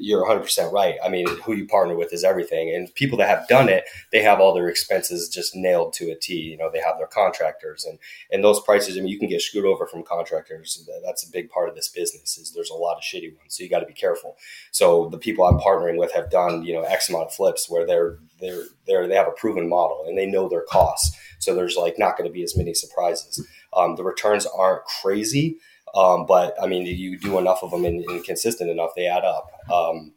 you're 0.00 0.24
100% 0.24 0.72
right. 0.72 0.96
I 1.04 1.08
mean, 1.08 1.26
who 1.40 1.54
you 1.54 1.66
partner 1.66 1.96
with 1.96 2.12
is 2.12 2.24
everything. 2.24 2.74
And 2.74 2.92
people 2.94 3.18
that 3.18 3.28
have 3.28 3.48
done 3.48 3.68
it, 3.68 3.84
they 4.12 4.22
have 4.22 4.40
all 4.40 4.54
their 4.54 4.68
expenses 4.68 5.28
just 5.28 5.54
nailed 5.54 5.92
to 5.94 6.10
a 6.10 6.14
T. 6.14 6.34
You 6.34 6.56
know, 6.56 6.70
they 6.70 6.80
have 6.80 6.98
their 6.98 7.06
contractors 7.06 7.84
and, 7.84 7.98
and 8.30 8.42
those 8.42 8.60
prices. 8.60 8.96
I 8.96 9.00
mean, 9.00 9.08
you 9.08 9.18
can 9.18 9.28
get 9.28 9.42
screwed 9.42 9.64
over 9.64 9.86
from 9.86 10.02
contractors. 10.02 10.88
That's 11.04 11.26
a 11.26 11.30
big 11.30 11.50
part 11.50 11.68
of 11.68 11.74
this 11.74 11.88
business 11.88 12.38
is 12.38 12.52
there's 12.52 12.70
a 12.70 12.74
lot 12.74 12.96
of 12.96 13.02
shitty 13.02 13.36
ones. 13.36 13.56
So 13.56 13.62
you 13.62 13.70
got 13.70 13.80
to 13.80 13.86
be 13.86 13.92
careful. 13.92 14.36
So 14.70 15.08
the 15.08 15.18
people 15.18 15.44
I'm 15.44 15.58
partnering 15.58 15.98
with 15.98 16.12
have 16.12 16.30
done, 16.30 16.62
you 16.62 16.74
know, 16.74 16.82
X 16.82 17.08
amount 17.08 17.26
of 17.26 17.34
flips 17.34 17.68
where 17.68 17.86
they're, 17.86 18.18
they're, 18.40 18.64
they're, 18.86 19.06
they 19.06 19.16
have 19.16 19.28
a 19.28 19.32
proven 19.32 19.68
model 19.68 20.04
and 20.06 20.16
they 20.16 20.26
know 20.26 20.48
their 20.48 20.64
costs. 20.68 21.16
So 21.38 21.54
there's 21.54 21.76
like 21.76 21.98
not 21.98 22.16
going 22.16 22.28
to 22.28 22.34
be 22.34 22.42
as 22.42 22.56
many 22.56 22.74
surprises. 22.74 23.46
Um, 23.72 23.96
the 23.96 24.04
returns 24.04 24.46
aren't 24.46 24.84
crazy 24.84 25.58
um, 25.94 26.26
but 26.26 26.54
I 26.62 26.66
mean, 26.66 26.86
you 26.86 27.18
do 27.18 27.38
enough 27.38 27.62
of 27.62 27.70
them 27.70 27.84
and, 27.84 28.04
and 28.04 28.24
consistent 28.24 28.70
enough, 28.70 28.90
they 28.96 29.06
add 29.06 29.24
up. 29.24 29.50
Um, 29.72 30.12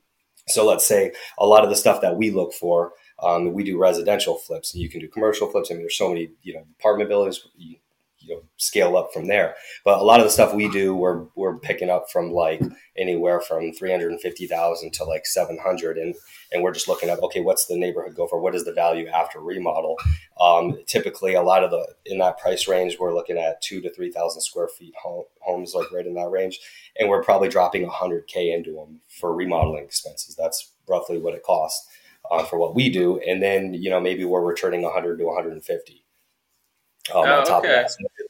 so 0.47 0.65
let's 0.65 0.87
say 0.87 1.11
a 1.37 1.45
lot 1.45 1.63
of 1.63 1.69
the 1.69 1.75
stuff 1.75 2.01
that 2.01 2.17
we 2.17 2.31
look 2.31 2.53
for, 2.53 2.93
um, 3.21 3.53
we 3.53 3.63
do 3.63 3.77
residential 3.77 4.37
flips. 4.37 4.73
You 4.75 4.89
can 4.89 4.99
do 4.99 5.07
commercial 5.07 5.47
flips. 5.49 5.69
I 5.69 5.75
mean, 5.75 5.83
there's 5.83 5.97
so 5.97 6.09
many, 6.09 6.31
you 6.41 6.53
know, 6.53 6.63
apartment 6.79 7.09
buildings. 7.09 7.47
You, 7.55 7.77
you 8.21 8.35
know 8.35 8.41
scale 8.57 8.97
up 8.97 9.09
from 9.13 9.27
there. 9.27 9.55
But 9.85 9.99
a 9.99 10.03
lot 10.03 10.19
of 10.19 10.25
the 10.25 10.31
stuff 10.31 10.53
we 10.53 10.69
do, 10.69 10.95
we're 10.95 11.25
we're 11.35 11.57
picking 11.59 11.89
up 11.89 12.09
from 12.11 12.31
like 12.31 12.61
anywhere 12.97 13.41
from 13.41 13.73
three 13.73 13.91
hundred 13.91 14.11
and 14.11 14.21
fifty 14.21 14.47
thousand 14.47 14.93
to 14.93 15.03
like 15.03 15.25
seven 15.25 15.57
hundred, 15.61 15.97
and 15.97 16.15
and 16.51 16.63
we're 16.63 16.73
just 16.73 16.87
looking 16.87 17.09
at 17.09 17.19
okay, 17.23 17.41
what's 17.41 17.65
the 17.65 17.77
neighborhood 17.77 18.15
go 18.15 18.27
for? 18.27 18.39
What 18.39 18.55
is 18.55 18.65
the 18.65 18.73
value 18.73 19.07
after 19.07 19.39
remodel? 19.39 19.97
Um, 20.39 20.77
typically, 20.87 21.33
a 21.35 21.41
lot 21.43 21.63
of 21.63 21.71
the 21.71 21.85
in 22.05 22.19
that 22.19 22.37
price 22.39 22.67
range, 22.67 22.97
we're 22.99 23.13
looking 23.13 23.37
at 23.37 23.61
two 23.61 23.81
to 23.81 23.93
three 23.93 24.11
thousand 24.11 24.41
square 24.41 24.67
feet 24.67 24.93
home, 25.01 25.25
homes, 25.41 25.73
like 25.75 25.91
right 25.91 26.05
in 26.05 26.13
that 26.15 26.29
range, 26.29 26.59
and 26.99 27.09
we're 27.09 27.23
probably 27.23 27.49
dropping 27.49 27.87
hundred 27.87 28.27
k 28.27 28.51
into 28.51 28.73
them 28.73 29.01
for 29.19 29.33
remodeling 29.35 29.83
expenses. 29.83 30.35
That's 30.35 30.71
roughly 30.87 31.17
what 31.19 31.33
it 31.35 31.43
costs. 31.43 31.87
uh, 32.29 32.43
for 32.45 32.57
what 32.59 32.75
we 32.75 32.89
do, 32.89 33.19
and 33.19 33.41
then 33.41 33.73
you 33.73 33.89
know 33.89 33.99
maybe 33.99 34.25
we're 34.25 34.41
returning 34.41 34.81
100 34.83 35.17
to 35.17 35.25
150 35.25 36.05
um, 37.13 37.25
oh, 37.25 37.39
on 37.39 37.45
top 37.45 37.63
okay. 37.63 37.83
of 37.83 37.91
that. 37.97 38.27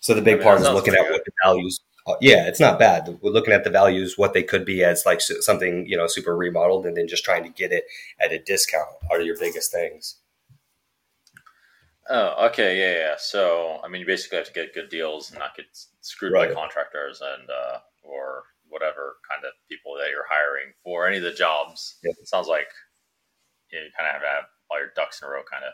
So 0.00 0.14
the 0.14 0.22
big 0.22 0.34
I 0.34 0.36
mean, 0.38 0.44
part 0.44 0.60
is 0.60 0.68
looking 0.68 0.94
at 0.94 1.10
what 1.10 1.24
the 1.24 1.32
values. 1.44 1.80
Uh, 2.06 2.14
yeah, 2.20 2.46
it's 2.48 2.60
not 2.60 2.78
bad. 2.78 3.18
We're 3.20 3.30
looking 3.30 3.52
at 3.52 3.64
the 3.64 3.70
values, 3.70 4.16
what 4.16 4.32
they 4.32 4.42
could 4.42 4.64
be 4.64 4.82
as 4.82 5.04
like 5.04 5.20
something 5.20 5.86
you 5.86 5.96
know 5.96 6.06
super 6.06 6.36
remodeled, 6.36 6.86
and 6.86 6.96
then 6.96 7.06
just 7.06 7.24
trying 7.24 7.44
to 7.44 7.50
get 7.50 7.72
it 7.72 7.84
at 8.18 8.32
a 8.32 8.38
discount 8.38 8.88
are 9.10 9.20
your 9.20 9.38
biggest 9.38 9.70
things. 9.70 10.16
Oh, 12.08 12.46
okay, 12.46 12.76
yeah, 12.76 13.08
yeah. 13.08 13.14
So, 13.18 13.78
I 13.84 13.88
mean, 13.88 14.00
you 14.00 14.06
basically 14.06 14.38
have 14.38 14.46
to 14.48 14.52
get 14.52 14.74
good 14.74 14.88
deals 14.88 15.30
and 15.30 15.38
not 15.38 15.54
get 15.56 15.66
screwed 16.00 16.32
right. 16.32 16.48
by 16.48 16.54
contractors 16.54 17.20
and 17.20 17.48
uh, 17.48 17.78
or 18.02 18.42
whatever 18.68 19.16
kind 19.30 19.44
of 19.44 19.52
people 19.68 19.94
that 19.96 20.10
you're 20.10 20.26
hiring 20.28 20.72
for 20.82 21.06
any 21.06 21.18
of 21.18 21.22
the 21.22 21.32
jobs. 21.32 21.98
It 22.02 22.26
sounds 22.26 22.48
like 22.48 22.66
you, 23.70 23.78
know, 23.78 23.84
you 23.84 23.90
kind 23.96 24.08
of 24.08 24.14
have 24.14 24.22
to 24.22 24.28
have 24.28 24.44
all 24.70 24.78
your 24.78 24.90
ducks 24.96 25.22
in 25.22 25.28
a 25.28 25.30
row, 25.30 25.42
kind 25.48 25.64
of. 25.64 25.72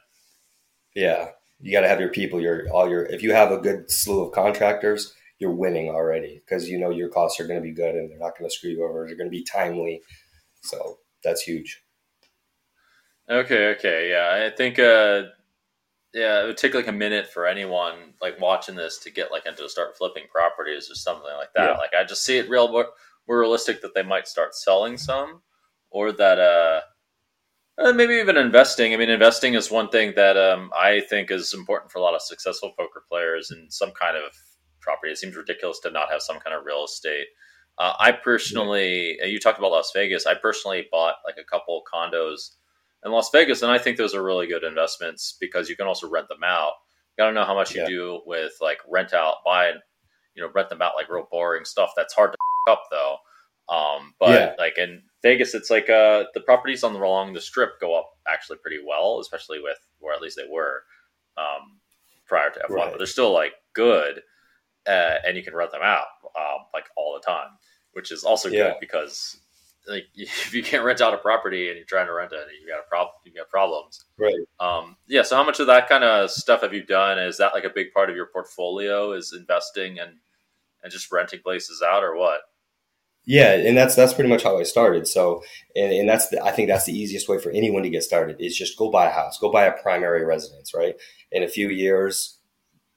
Yeah, 0.94 1.28
you 1.60 1.72
got 1.72 1.80
to 1.80 1.88
have 1.88 2.00
your 2.00 2.10
people. 2.10 2.40
Your 2.40 2.68
all 2.70 2.88
your 2.88 3.06
if 3.06 3.22
you 3.22 3.32
have 3.32 3.52
a 3.52 3.58
good 3.58 3.90
slew 3.90 4.24
of 4.24 4.32
contractors, 4.32 5.14
you're 5.38 5.50
winning 5.50 5.88
already 5.88 6.42
because 6.44 6.68
you 6.68 6.78
know 6.78 6.90
your 6.90 7.08
costs 7.08 7.40
are 7.40 7.46
going 7.46 7.60
to 7.60 7.66
be 7.66 7.72
good 7.72 7.94
and 7.94 8.10
they're 8.10 8.18
not 8.18 8.38
going 8.38 8.48
to 8.48 8.54
screw 8.54 8.70
you 8.70 8.84
over. 8.84 9.06
They're 9.06 9.16
going 9.16 9.30
to 9.30 9.36
be 9.36 9.44
timely, 9.44 10.02
so 10.62 10.98
that's 11.22 11.42
huge. 11.42 11.82
Okay, 13.28 13.68
okay, 13.70 14.10
yeah, 14.10 14.46
I 14.46 14.54
think 14.54 14.78
uh, 14.78 15.24
yeah, 16.16 16.42
it 16.42 16.46
would 16.46 16.56
take 16.56 16.74
like 16.74 16.88
a 16.88 16.92
minute 16.92 17.28
for 17.28 17.46
anyone 17.46 18.14
like 18.22 18.40
watching 18.40 18.74
this 18.74 18.98
to 19.00 19.10
get 19.10 19.30
like 19.30 19.44
into 19.44 19.68
start 19.68 19.98
flipping 19.98 20.24
properties 20.30 20.90
or 20.90 20.94
something 20.94 21.30
like 21.36 21.52
that. 21.54 21.70
Yeah. 21.70 21.76
Like 21.76 21.94
I 21.94 22.04
just 22.04 22.24
see 22.24 22.38
it 22.38 22.48
real 22.48 22.70
more, 22.72 22.86
more 23.28 23.38
realistic 23.38 23.82
that 23.82 23.94
they 23.94 24.02
might 24.02 24.26
start 24.26 24.54
selling 24.54 24.96
some, 24.96 25.42
or 25.90 26.12
that 26.12 26.38
uh, 26.38 26.80
uh, 27.78 27.92
maybe 27.92 28.14
even 28.14 28.36
investing. 28.36 28.94
I 28.94 28.96
mean, 28.96 29.10
investing 29.10 29.54
is 29.54 29.70
one 29.70 29.88
thing 29.88 30.14
that 30.16 30.36
um, 30.36 30.70
I 30.76 31.00
think 31.00 31.30
is 31.30 31.52
important 31.52 31.92
for 31.92 31.98
a 31.98 32.02
lot 32.02 32.14
of 32.14 32.22
successful 32.22 32.72
poker 32.78 33.02
players 33.08 33.50
and 33.50 33.72
some 33.72 33.92
kind 33.92 34.16
of 34.16 34.32
property. 34.80 35.12
It 35.12 35.18
seems 35.18 35.36
ridiculous 35.36 35.80
to 35.80 35.90
not 35.90 36.10
have 36.10 36.22
some 36.22 36.38
kind 36.38 36.56
of 36.56 36.64
real 36.64 36.84
estate. 36.84 37.26
Uh, 37.78 37.92
I 37.98 38.12
personally, 38.12 39.18
yeah. 39.18 39.26
you 39.26 39.38
talked 39.38 39.58
about 39.58 39.72
Las 39.72 39.90
Vegas. 39.94 40.24
I 40.24 40.34
personally 40.34 40.86
bought 40.90 41.16
like 41.26 41.36
a 41.38 41.44
couple 41.44 41.82
condos 41.92 42.52
in 43.04 43.12
Las 43.12 43.28
Vegas, 43.30 43.60
and 43.60 43.70
I 43.70 43.78
think 43.78 43.98
those 43.98 44.14
are 44.14 44.24
really 44.24 44.46
good 44.46 44.64
investments 44.64 45.36
because 45.38 45.68
you 45.68 45.76
can 45.76 45.86
also 45.86 46.08
rent 46.08 46.28
them 46.28 46.44
out. 46.44 46.72
You 47.10 47.22
got 47.22 47.28
to 47.28 47.34
know 47.34 47.44
how 47.44 47.54
much 47.54 47.74
you 47.74 47.82
yeah. 47.82 47.88
do 47.88 48.22
with 48.24 48.52
like 48.62 48.78
rent 48.88 49.12
out, 49.12 49.36
buy, 49.44 49.72
you 50.34 50.42
know, 50.42 50.48
rent 50.54 50.70
them 50.70 50.80
out 50.80 50.96
like 50.96 51.10
real 51.10 51.28
boring 51.30 51.66
stuff. 51.66 51.90
That's 51.94 52.14
hard 52.14 52.32
to 52.32 52.38
up 52.72 52.84
though. 52.90 53.16
Um, 53.68 54.14
but 54.20 54.30
yeah. 54.30 54.52
like 54.58 54.78
in 54.78 55.02
Vegas, 55.22 55.54
it's 55.54 55.70
like 55.70 55.90
uh, 55.90 56.24
the 56.34 56.40
properties 56.40 56.84
on 56.84 56.92
the 56.92 57.00
along 57.00 57.32
the 57.32 57.40
strip 57.40 57.80
go 57.80 57.98
up 57.98 58.10
actually 58.28 58.58
pretty 58.58 58.78
well, 58.86 59.18
especially 59.20 59.60
with 59.60 59.78
or 60.00 60.12
at 60.12 60.20
least 60.20 60.36
they 60.36 60.50
were 60.50 60.82
um, 61.36 61.78
prior 62.26 62.50
to 62.50 62.60
F1. 62.60 62.70
Right. 62.70 62.90
But 62.90 62.98
they're 62.98 63.06
still 63.06 63.32
like 63.32 63.52
good, 63.72 64.22
uh, 64.86 65.14
and 65.26 65.36
you 65.36 65.42
can 65.42 65.54
rent 65.54 65.72
them 65.72 65.82
out 65.82 66.06
um, 66.38 66.66
like 66.72 66.86
all 66.96 67.14
the 67.14 67.26
time, 67.26 67.48
which 67.92 68.12
is 68.12 68.24
also 68.24 68.48
yeah. 68.48 68.68
good 68.68 68.74
because 68.80 69.38
like 69.88 70.04
if 70.14 70.54
you 70.54 70.62
can't 70.62 70.84
rent 70.84 71.00
out 71.00 71.14
a 71.14 71.18
property 71.18 71.68
and 71.68 71.76
you're 71.76 71.86
trying 71.86 72.06
to 72.06 72.12
rent 72.12 72.32
it, 72.32 72.46
you 72.60 72.68
got 72.68 72.80
a 72.80 72.88
problem. 72.88 73.14
You 73.24 73.32
got 73.32 73.48
problems. 73.48 74.04
Right. 74.18 74.34
Um, 74.60 74.96
yeah. 75.06 75.22
So 75.22 75.36
how 75.36 75.44
much 75.44 75.60
of 75.60 75.66
that 75.66 75.88
kind 75.88 76.04
of 76.04 76.30
stuff 76.30 76.62
have 76.62 76.74
you 76.74 76.84
done? 76.84 77.18
Is 77.18 77.38
that 77.38 77.52
like 77.54 77.64
a 77.64 77.70
big 77.70 77.92
part 77.92 78.10
of 78.10 78.16
your 78.16 78.26
portfolio? 78.26 79.12
Is 79.12 79.32
investing 79.32 79.98
and 79.98 80.12
and 80.82 80.92
just 80.92 81.10
renting 81.10 81.40
places 81.40 81.82
out, 81.82 82.04
or 82.04 82.16
what? 82.16 82.42
Yeah, 83.26 83.54
and 83.54 83.76
that's 83.76 83.96
that's 83.96 84.14
pretty 84.14 84.30
much 84.30 84.44
how 84.44 84.58
I 84.58 84.62
started. 84.62 85.08
So, 85.08 85.42
and, 85.74 85.92
and 85.92 86.08
that's 86.08 86.28
the, 86.28 86.42
I 86.44 86.52
think 86.52 86.68
that's 86.68 86.84
the 86.84 86.96
easiest 86.96 87.28
way 87.28 87.38
for 87.38 87.50
anyone 87.50 87.82
to 87.82 87.90
get 87.90 88.04
started 88.04 88.36
is 88.40 88.56
just 88.56 88.78
go 88.78 88.90
buy 88.90 89.06
a 89.06 89.12
house, 89.12 89.38
go 89.38 89.50
buy 89.50 89.64
a 89.64 89.82
primary 89.82 90.24
residence, 90.24 90.72
right? 90.74 90.94
In 91.32 91.42
a 91.42 91.48
few 91.48 91.68
years, 91.68 92.38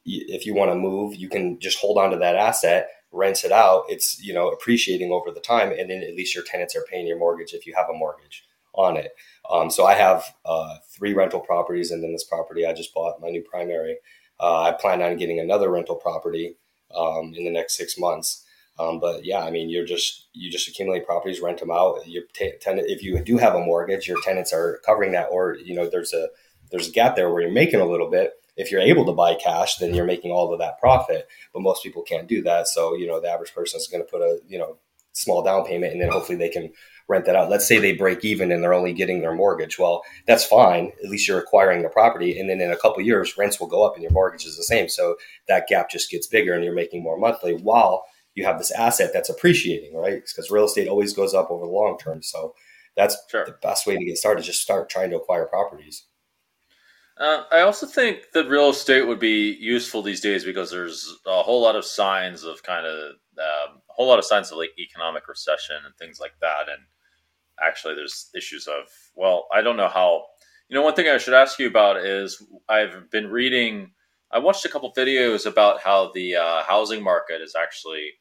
if 0.06 0.46
you 0.46 0.54
want 0.54 0.72
to 0.72 0.76
move, 0.76 1.16
you 1.16 1.30
can 1.30 1.60
just 1.60 1.80
hold 1.80 1.98
on 1.98 2.12
to 2.12 2.18
that 2.18 2.36
asset 2.36 2.90
rents 3.12 3.44
it 3.44 3.52
out, 3.52 3.86
it's 3.90 4.22
you 4.24 4.34
know 4.34 4.50
appreciating 4.50 5.12
over 5.12 5.32
the 5.32 5.40
time, 5.40 5.72
and 5.72 5.90
then 5.90 6.04
at 6.04 6.16
least 6.16 6.36
your 6.36 6.44
tenants 6.44 6.76
are 6.76 6.86
paying 6.90 7.08
your 7.08 7.18
mortgage 7.18 7.54
if 7.54 7.66
you 7.66 7.74
have 7.76 7.90
a 7.90 7.94
mortgage 7.94 8.46
on 8.74 8.98
it. 8.98 9.12
Um, 9.50 9.70
so 9.70 9.86
I 9.86 9.96
have 9.96 10.24
uh, 10.46 10.78
three 10.96 11.14
rental 11.14 11.40
properties, 11.40 11.92
and 11.92 12.04
then 12.04 12.12
this 12.12 12.24
property 12.24 12.66
I 12.66 12.74
just 12.74 12.94
bought, 12.94 13.22
my 13.22 13.30
new 13.30 13.42
primary. 13.42 13.98
Uh, 14.40 14.62
I 14.64 14.72
plan 14.72 15.02
on 15.02 15.18
getting 15.18 15.40
another 15.40 15.70
rental 15.70 15.96
property 15.96 16.56
um, 16.96 17.34
in 17.36 17.44
the 17.44 17.52
next 17.52 17.76
six 17.76 17.98
months. 17.98 18.46
Um, 18.80 19.00
but 19.00 19.26
yeah, 19.26 19.40
I 19.40 19.52
mean, 19.52 19.70
you're 19.70 19.86
just 19.86 20.28
you 20.34 20.50
just 20.50 20.68
accumulate 20.68 21.06
properties, 21.06 21.42
rent 21.42 21.60
them 21.60 21.72
out. 21.72 22.08
Your 22.08 22.24
t- 22.34 22.54
tenant, 22.62 22.88
if 22.90 23.04
you 23.04 23.22
do 23.24 23.38
have 23.38 23.56
a 23.56 23.60
mortgage, 23.60 24.08
your 24.08 24.22
tenants 24.24 24.54
are 24.54 24.80
covering 24.86 25.12
that, 25.12 25.28
or 25.32 25.56
you 25.56 25.76
know, 25.76 25.90
there's 25.90 26.14
a 26.14 26.30
there's 26.72 26.88
a 26.88 26.92
gap 26.92 27.16
there 27.16 27.30
where 27.30 27.42
you're 27.42 27.52
making 27.52 27.82
a 27.82 27.86
little 27.86 28.10
bit, 28.10 28.34
if 28.60 28.72
you're 28.72 28.82
able 28.82 29.06
to 29.06 29.14
buy 29.14 29.36
cash, 29.36 29.78
then 29.78 29.94
you're 29.94 30.06
making 30.06 30.32
all 30.32 30.52
of 30.52 30.60
that 30.60 30.80
profit. 30.80 31.30
But 31.54 31.62
most 31.62 31.82
people 31.82 32.02
can't 32.02 32.28
do 32.28 32.42
that. 32.44 32.68
So, 32.68 32.94
you 32.94 33.08
know, 33.08 33.22
the 33.22 33.30
average 33.30 33.56
person 33.56 33.78
is 33.78 33.88
going 33.88 34.04
to 34.04 34.12
put 34.12 34.22
a, 34.22 34.40
you 34.48 34.60
know, 34.60 34.78
small 35.14 35.42
down 35.42 35.66
payment 35.66 35.94
and 35.94 36.02
then 36.02 36.10
hopefully 36.10 36.38
they 36.38 36.50
can 36.50 36.72
rent 37.08 37.26
that 37.26 37.38
out. 37.38 37.50
Let's 37.50 37.68
say 37.68 37.80
they 37.80 37.94
break 37.94 38.24
even 38.24 38.52
and 38.52 38.62
they're 38.62 38.74
only 38.74 38.94
getting 38.94 39.22
their 39.22 39.34
mortgage. 39.34 39.80
Well, 39.80 40.04
that's 40.28 40.46
fine. 40.46 40.92
At 41.04 41.10
least 41.10 41.28
you're 41.28 41.40
acquiring 41.40 41.84
the 41.84 41.90
property. 41.90 42.38
And 42.38 42.50
then 42.50 42.60
in 42.60 42.72
a 42.72 42.78
couple 42.78 43.02
years, 43.02 43.38
rents 43.38 43.60
will 43.62 43.68
go 43.68 43.86
up 43.86 43.96
and 43.96 44.04
your 44.04 44.12
mortgage 44.12 44.46
is 44.46 44.58
the 44.58 44.64
same. 44.64 44.90
So 44.90 45.16
that 45.48 45.68
gap 45.68 45.90
just 45.90 46.12
gets 46.12 46.28
bigger 46.28 46.54
and 46.54 46.64
you're 46.64 46.74
making 46.74 47.02
more 47.02 47.18
monthly 47.18 47.56
while 47.56 48.04
you 48.40 48.46
have 48.46 48.58
this 48.58 48.72
asset 48.72 49.12
that's 49.14 49.30
appreciating, 49.30 49.96
right? 49.96 50.24
Because 50.26 50.50
real 50.50 50.66
estate 50.66 50.88
always 50.88 51.14
goes 51.14 51.34
up 51.34 51.52
over 51.52 51.66
the 51.66 51.72
long 51.72 51.98
term. 51.98 52.24
So 52.24 52.56
that's 52.96 53.18
sure. 53.30 53.46
the 53.46 53.56
best 53.62 53.86
way 53.86 53.98
to 53.98 54.06
get 54.06 54.18
started. 54.18 54.44
Just 54.44 54.62
start 54.62 54.90
trying 54.90 55.10
to 55.12 55.18
acquire 55.18 55.46
properties. 55.46 56.06
Uh, 57.20 57.44
I 57.52 57.62
also 57.62 57.86
think 57.86 58.32
that 58.34 58.48
real 58.48 58.70
estate 58.70 59.06
would 59.06 59.20
be 59.20 59.58
useful 59.60 60.02
these 60.02 60.22
days 60.22 60.46
because 60.46 60.72
there's 60.72 61.20
a 61.26 61.44
whole 61.44 61.62
lot 61.62 61.76
of 61.76 61.84
signs 61.84 62.44
of 62.44 62.64
kind 62.64 62.86
of 62.86 63.12
um, 63.38 63.82
a 63.90 63.94
whole 63.94 64.08
lot 64.08 64.20
of 64.20 64.26
signs 64.26 64.52
of 64.52 64.58
like 64.58 64.72
economic 64.80 65.28
recession 65.28 65.76
and 65.86 65.94
things 65.98 66.22
like 66.22 66.32
that. 66.40 66.70
And 66.70 66.82
actually, 67.62 67.96
there's 67.96 68.30
issues 68.36 68.68
of 68.68 68.88
well, 69.16 69.48
I 69.54 69.62
don't 69.62 69.78
know 69.78 69.90
how. 69.90 70.24
You 70.70 70.76
know, 70.76 70.84
one 70.84 70.94
thing 70.94 71.10
I 71.10 71.18
should 71.18 71.34
ask 71.34 71.58
you 71.58 71.68
about 71.68 71.98
is 71.98 72.42
I've 72.70 73.10
been 73.12 73.30
reading. 73.30 73.92
I 74.32 74.40
watched 74.40 74.66
a 74.66 74.70
couple 74.70 74.94
videos 74.94 75.46
about 75.46 75.82
how 75.82 76.12
the 76.14 76.36
uh, 76.36 76.64
housing 76.64 77.04
market 77.04 77.42
is 77.42 77.56
actually 77.60 78.12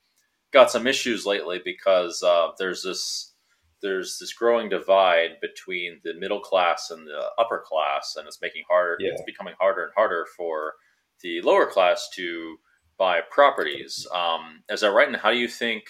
got 0.53 0.71
some 0.71 0.87
issues 0.87 1.27
lately 1.27 1.61
because 1.65 2.23
uh, 2.23 2.49
there's 2.59 2.83
this 2.83 3.35
there's 3.81 4.19
this 4.19 4.33
growing 4.33 4.69
divide 4.69 5.41
between 5.41 6.01
the 6.03 6.15
middle 6.15 6.41
class 6.41 6.91
and 6.91 7.07
the 7.07 7.31
upper 7.39 7.63
class, 7.65 8.17
and 8.17 8.27
it's 8.27 8.43
making 8.43 8.65
harder. 8.69 8.97
Yeah. 8.99 9.13
It's 9.13 9.23
becoming 9.25 9.55
harder 9.59 9.85
and 9.85 9.93
harder 9.95 10.27
for 10.37 10.75
the 11.21 11.41
lower 11.43 11.67
class 11.67 12.09
to 12.15 12.57
buy 12.99 13.21
properties. 13.31 14.07
Um, 14.13 14.63
is 14.69 14.81
that 14.81 14.91
right? 14.91 15.07
And 15.07 15.17
how 15.17 15.31
do 15.31 15.39
you 15.39 15.49
think, 15.49 15.85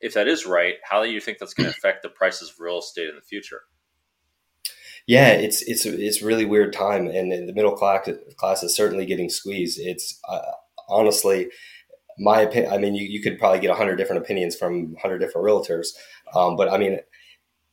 if 0.00 0.12
that 0.14 0.28
is 0.28 0.44
right, 0.46 0.74
how 0.82 1.02
do 1.02 1.10
you 1.10 1.20
think 1.20 1.38
that's 1.38 1.54
going 1.54 1.70
to 1.70 1.76
affect 1.76 2.02
the 2.02 2.10
prices 2.10 2.50
of 2.50 2.60
real 2.60 2.78
estate 2.78 3.08
in 3.08 3.14
the 3.14 3.22
future? 3.22 3.62
Yeah, 5.06 5.30
it's 5.30 5.62
it's 5.62 5.86
it's 5.86 6.20
really 6.20 6.44
weird 6.44 6.72
time, 6.72 7.06
and 7.06 7.30
the 7.30 7.52
middle 7.52 7.76
class 7.76 8.08
class 8.36 8.62
is 8.64 8.74
certainly 8.74 9.06
getting 9.06 9.30
squeezed. 9.30 9.78
It's 9.78 10.20
uh, 10.28 10.52
honestly 10.88 11.48
my 12.18 12.40
opinion. 12.40 12.72
I 12.72 12.78
mean, 12.78 12.94
you, 12.94 13.06
you 13.06 13.22
could 13.22 13.38
probably 13.38 13.60
get 13.60 13.70
a 13.70 13.74
hundred 13.74 13.96
different 13.96 14.22
opinions 14.22 14.56
from 14.56 14.96
hundred 15.00 15.18
different 15.18 15.46
realtors. 15.46 15.88
Um, 16.34 16.56
but 16.56 16.72
I 16.72 16.78
mean, 16.78 17.00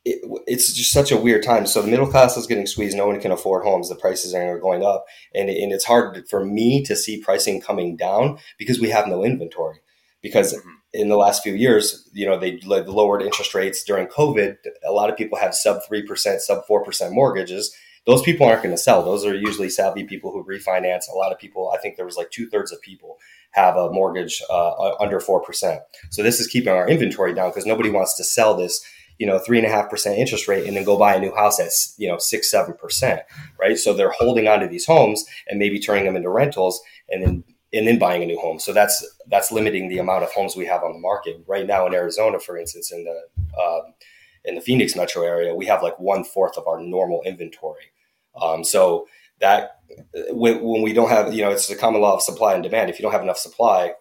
it, 0.04 0.20
it's 0.46 0.72
just 0.72 0.92
such 0.92 1.10
a 1.10 1.16
weird 1.16 1.42
time. 1.42 1.66
So 1.66 1.82
the 1.82 1.90
middle 1.90 2.06
class 2.06 2.36
is 2.36 2.46
getting 2.46 2.66
squeezed. 2.66 2.96
No 2.96 3.06
one 3.06 3.20
can 3.20 3.32
afford 3.32 3.64
homes. 3.64 3.88
The 3.88 3.94
prices 3.94 4.34
are 4.34 4.58
going 4.58 4.84
up, 4.84 5.04
and 5.34 5.48
and 5.48 5.72
it's 5.72 5.84
hard 5.84 6.24
for 6.28 6.44
me 6.44 6.82
to 6.84 6.94
see 6.94 7.20
pricing 7.20 7.60
coming 7.60 7.96
down 7.96 8.38
because 8.58 8.80
we 8.80 8.90
have 8.90 9.08
no 9.08 9.24
inventory. 9.24 9.80
Because 10.22 10.54
mm-hmm. 10.54 10.70
in 10.92 11.08
the 11.08 11.16
last 11.16 11.42
few 11.42 11.54
years, 11.54 12.08
you 12.12 12.26
know, 12.26 12.38
they 12.38 12.58
lowered 12.62 13.22
interest 13.22 13.54
rates 13.54 13.84
during 13.84 14.06
COVID. 14.06 14.56
A 14.86 14.92
lot 14.92 15.10
of 15.10 15.16
people 15.16 15.38
have 15.38 15.54
sub 15.54 15.80
three 15.86 16.02
percent, 16.02 16.40
sub 16.40 16.66
four 16.66 16.84
percent 16.84 17.14
mortgages. 17.14 17.74
Those 18.06 18.20
people 18.20 18.46
aren't 18.46 18.62
going 18.62 18.74
to 18.74 18.80
sell. 18.80 19.02
Those 19.02 19.24
are 19.24 19.34
usually 19.34 19.70
savvy 19.70 20.04
people 20.04 20.30
who 20.30 20.44
refinance. 20.44 21.08
A 21.10 21.16
lot 21.16 21.32
of 21.32 21.38
people, 21.38 21.72
I 21.74 21.78
think 21.78 21.96
there 21.96 22.04
was 22.04 22.18
like 22.18 22.30
two 22.30 22.46
thirds 22.46 22.70
of 22.70 22.82
people 22.82 23.16
have 23.54 23.76
a 23.76 23.90
mortgage 23.90 24.42
uh, 24.50 24.94
under 24.98 25.20
4%. 25.20 25.78
So 26.10 26.22
this 26.22 26.40
is 26.40 26.48
keeping 26.48 26.72
our 26.72 26.88
inventory 26.88 27.32
down 27.34 27.50
because 27.50 27.66
nobody 27.66 27.88
wants 27.88 28.16
to 28.16 28.24
sell 28.24 28.56
this, 28.56 28.84
you 29.18 29.28
know, 29.28 29.38
three 29.38 29.58
and 29.58 29.66
a 29.66 29.70
half 29.70 29.88
percent 29.88 30.18
interest 30.18 30.48
rate 30.48 30.66
and 30.66 30.76
then 30.76 30.82
go 30.82 30.98
buy 30.98 31.14
a 31.14 31.20
new 31.20 31.32
house 31.32 31.60
at, 31.60 31.70
you 31.96 32.08
know, 32.08 32.18
six, 32.18 32.52
7%, 32.52 33.20
right? 33.60 33.78
So 33.78 33.94
they're 33.94 34.10
holding 34.10 34.48
onto 34.48 34.66
these 34.66 34.86
homes 34.86 35.24
and 35.48 35.60
maybe 35.60 35.78
turning 35.78 36.04
them 36.04 36.16
into 36.16 36.30
rentals 36.30 36.80
and 37.08 37.22
then, 37.22 37.44
and 37.72 37.86
then 37.86 37.98
buying 37.98 38.24
a 38.24 38.26
new 38.26 38.40
home. 38.40 38.58
So 38.58 38.72
that's, 38.72 39.06
that's 39.28 39.52
limiting 39.52 39.88
the 39.88 39.98
amount 39.98 40.24
of 40.24 40.32
homes 40.32 40.56
we 40.56 40.66
have 40.66 40.82
on 40.82 40.92
the 40.92 40.98
market 40.98 41.36
right 41.46 41.66
now 41.66 41.86
in 41.86 41.94
Arizona, 41.94 42.40
for 42.40 42.58
instance, 42.58 42.90
in 42.90 43.04
the, 43.04 43.56
uh, 43.56 43.82
in 44.44 44.56
the 44.56 44.60
Phoenix 44.60 44.96
metro 44.96 45.22
area, 45.22 45.54
we 45.54 45.66
have 45.66 45.82
like 45.82 45.98
one 46.00 46.24
fourth 46.24 46.58
of 46.58 46.66
our 46.66 46.80
normal 46.80 47.22
inventory. 47.24 47.92
Um, 48.40 48.64
so 48.64 49.06
that 49.40 49.80
when, 50.30 50.82
we 50.82 50.92
don't 50.92 51.10
have, 51.10 51.34
you 51.34 51.42
know, 51.42 51.50
it's 51.50 51.70
a 51.70 51.76
common 51.76 52.00
law 52.00 52.14
of 52.14 52.22
supply 52.22 52.54
and 52.54 52.62
demand. 52.62 52.90
If 52.90 52.98
you 52.98 53.02
don't 53.02 53.12
have 53.12 53.22
enough 53.22 53.38
supply, 53.38 53.92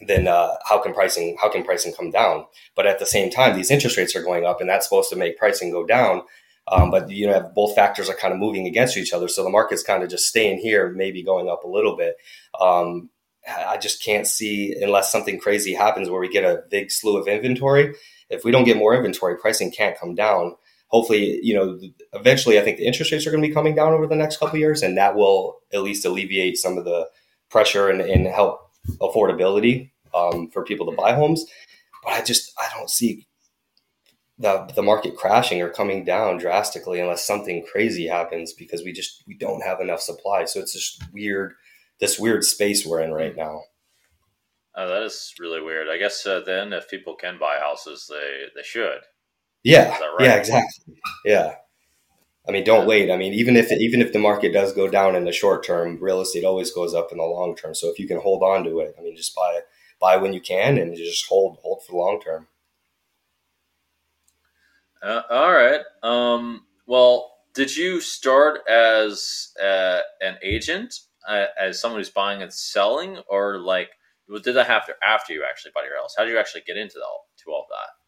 then 0.00 0.26
uh, 0.26 0.54
how 0.68 0.82
can 0.82 0.92
pricing 0.92 1.36
how 1.40 1.50
can 1.50 1.64
pricing 1.64 1.94
come 1.94 2.10
down? 2.10 2.46
But 2.74 2.86
at 2.86 2.98
the 2.98 3.06
same 3.06 3.30
time, 3.30 3.56
these 3.56 3.70
interest 3.70 3.96
rates 3.96 4.16
are 4.16 4.22
going 4.22 4.44
up, 4.44 4.60
and 4.60 4.68
that's 4.68 4.86
supposed 4.86 5.10
to 5.10 5.16
make 5.16 5.38
pricing 5.38 5.70
go 5.70 5.86
down. 5.86 6.22
Um, 6.66 6.90
but 6.90 7.10
you 7.10 7.26
know, 7.26 7.50
both 7.54 7.74
factors 7.74 8.08
are 8.08 8.16
kind 8.16 8.32
of 8.32 8.40
moving 8.40 8.66
against 8.66 8.96
each 8.96 9.12
other, 9.12 9.28
so 9.28 9.44
the 9.44 9.50
market's 9.50 9.82
kind 9.82 10.02
of 10.02 10.10
just 10.10 10.26
staying 10.26 10.58
here, 10.58 10.90
maybe 10.90 11.22
going 11.22 11.48
up 11.48 11.64
a 11.64 11.68
little 11.68 11.96
bit. 11.96 12.16
Um, 12.60 13.10
I 13.46 13.76
just 13.76 14.02
can't 14.02 14.26
see 14.26 14.74
unless 14.80 15.12
something 15.12 15.38
crazy 15.38 15.74
happens 15.74 16.08
where 16.08 16.20
we 16.20 16.28
get 16.28 16.44
a 16.44 16.62
big 16.70 16.90
slew 16.90 17.18
of 17.18 17.28
inventory. 17.28 17.94
If 18.30 18.42
we 18.44 18.50
don't 18.50 18.64
get 18.64 18.78
more 18.78 18.94
inventory, 18.94 19.36
pricing 19.36 19.70
can't 19.70 19.98
come 19.98 20.14
down. 20.14 20.56
Hopefully, 20.94 21.40
you 21.42 21.52
know, 21.52 21.80
eventually, 22.12 22.56
I 22.56 22.62
think 22.62 22.78
the 22.78 22.86
interest 22.86 23.10
rates 23.10 23.26
are 23.26 23.32
going 23.32 23.42
to 23.42 23.48
be 23.48 23.52
coming 23.52 23.74
down 23.74 23.92
over 23.92 24.06
the 24.06 24.14
next 24.14 24.36
couple 24.36 24.60
years, 24.60 24.80
and 24.80 24.96
that 24.96 25.16
will 25.16 25.58
at 25.72 25.82
least 25.82 26.04
alleviate 26.04 26.56
some 26.56 26.78
of 26.78 26.84
the 26.84 27.08
pressure 27.50 27.88
and, 27.88 28.00
and 28.00 28.28
help 28.28 28.70
affordability 29.00 29.90
um, 30.14 30.48
for 30.52 30.62
people 30.62 30.88
to 30.88 30.96
buy 30.96 31.12
homes. 31.12 31.44
But 32.04 32.12
I 32.12 32.22
just 32.22 32.52
I 32.60 32.68
don't 32.78 32.88
see 32.88 33.26
the 34.38 34.70
the 34.76 34.82
market 34.84 35.16
crashing 35.16 35.60
or 35.60 35.68
coming 35.68 36.04
down 36.04 36.38
drastically 36.38 37.00
unless 37.00 37.26
something 37.26 37.66
crazy 37.66 38.06
happens 38.06 38.52
because 38.52 38.84
we 38.84 38.92
just 38.92 39.24
we 39.26 39.34
don't 39.36 39.64
have 39.64 39.80
enough 39.80 40.00
supply. 40.00 40.44
So 40.44 40.60
it's 40.60 40.74
just 40.74 41.02
weird 41.12 41.54
this 41.98 42.20
weird 42.20 42.44
space 42.44 42.86
we're 42.86 43.00
in 43.00 43.10
right 43.10 43.34
now. 43.34 43.62
Oh, 44.76 44.86
that 44.86 45.02
is 45.02 45.34
really 45.40 45.60
weird. 45.60 45.88
I 45.88 45.98
guess 45.98 46.24
uh, 46.24 46.42
then 46.46 46.72
if 46.72 46.88
people 46.88 47.16
can 47.16 47.36
buy 47.36 47.58
houses, 47.58 48.06
they 48.08 48.44
they 48.54 48.62
should. 48.62 49.00
Yeah. 49.64 49.88
Right? 49.88 50.26
Yeah. 50.26 50.34
Exactly. 50.36 50.94
Yeah. 51.24 51.54
I 52.46 52.52
mean, 52.52 52.64
don't 52.64 52.86
wait. 52.86 53.10
I 53.10 53.16
mean, 53.16 53.32
even 53.32 53.56
if 53.56 53.72
even 53.72 54.02
if 54.02 54.12
the 54.12 54.18
market 54.18 54.52
does 54.52 54.72
go 54.72 54.86
down 54.86 55.16
in 55.16 55.24
the 55.24 55.32
short 55.32 55.64
term, 55.64 55.98
real 56.00 56.20
estate 56.20 56.44
always 56.44 56.70
goes 56.70 56.94
up 56.94 57.10
in 57.10 57.18
the 57.18 57.24
long 57.24 57.56
term. 57.56 57.74
So 57.74 57.88
if 57.88 57.98
you 57.98 58.06
can 58.06 58.20
hold 58.20 58.42
on 58.42 58.64
to 58.64 58.80
it, 58.80 58.94
I 58.98 59.02
mean, 59.02 59.16
just 59.16 59.34
buy 59.34 59.60
buy 60.00 60.18
when 60.18 60.34
you 60.34 60.40
can 60.40 60.76
and 60.76 60.94
just 60.94 61.26
hold 61.26 61.58
hold 61.62 61.82
for 61.84 61.92
the 61.92 61.98
long 61.98 62.20
term. 62.20 62.46
Uh, 65.02 65.22
all 65.30 65.52
right. 65.52 65.80
Um, 66.02 66.66
well, 66.86 67.32
did 67.54 67.74
you 67.74 68.00
start 68.00 68.60
as 68.68 69.52
uh, 69.62 70.00
an 70.20 70.36
agent, 70.42 70.94
uh, 71.26 71.46
as 71.58 71.80
someone 71.80 72.00
who's 72.00 72.10
buying 72.10 72.42
and 72.42 72.52
selling, 72.52 73.18
or 73.28 73.58
like 73.58 73.88
did 74.42 74.54
that 74.54 74.66
happen 74.66 74.94
after 75.02 75.32
you 75.32 75.44
actually 75.48 75.70
bought 75.74 75.84
your 75.84 75.96
house? 75.96 76.14
How 76.16 76.24
did 76.24 76.32
you 76.32 76.38
actually 76.38 76.62
get 76.66 76.76
into 76.76 76.98
all 77.00 77.28
to 77.44 77.50
all 77.50 77.66
that? 77.70 78.03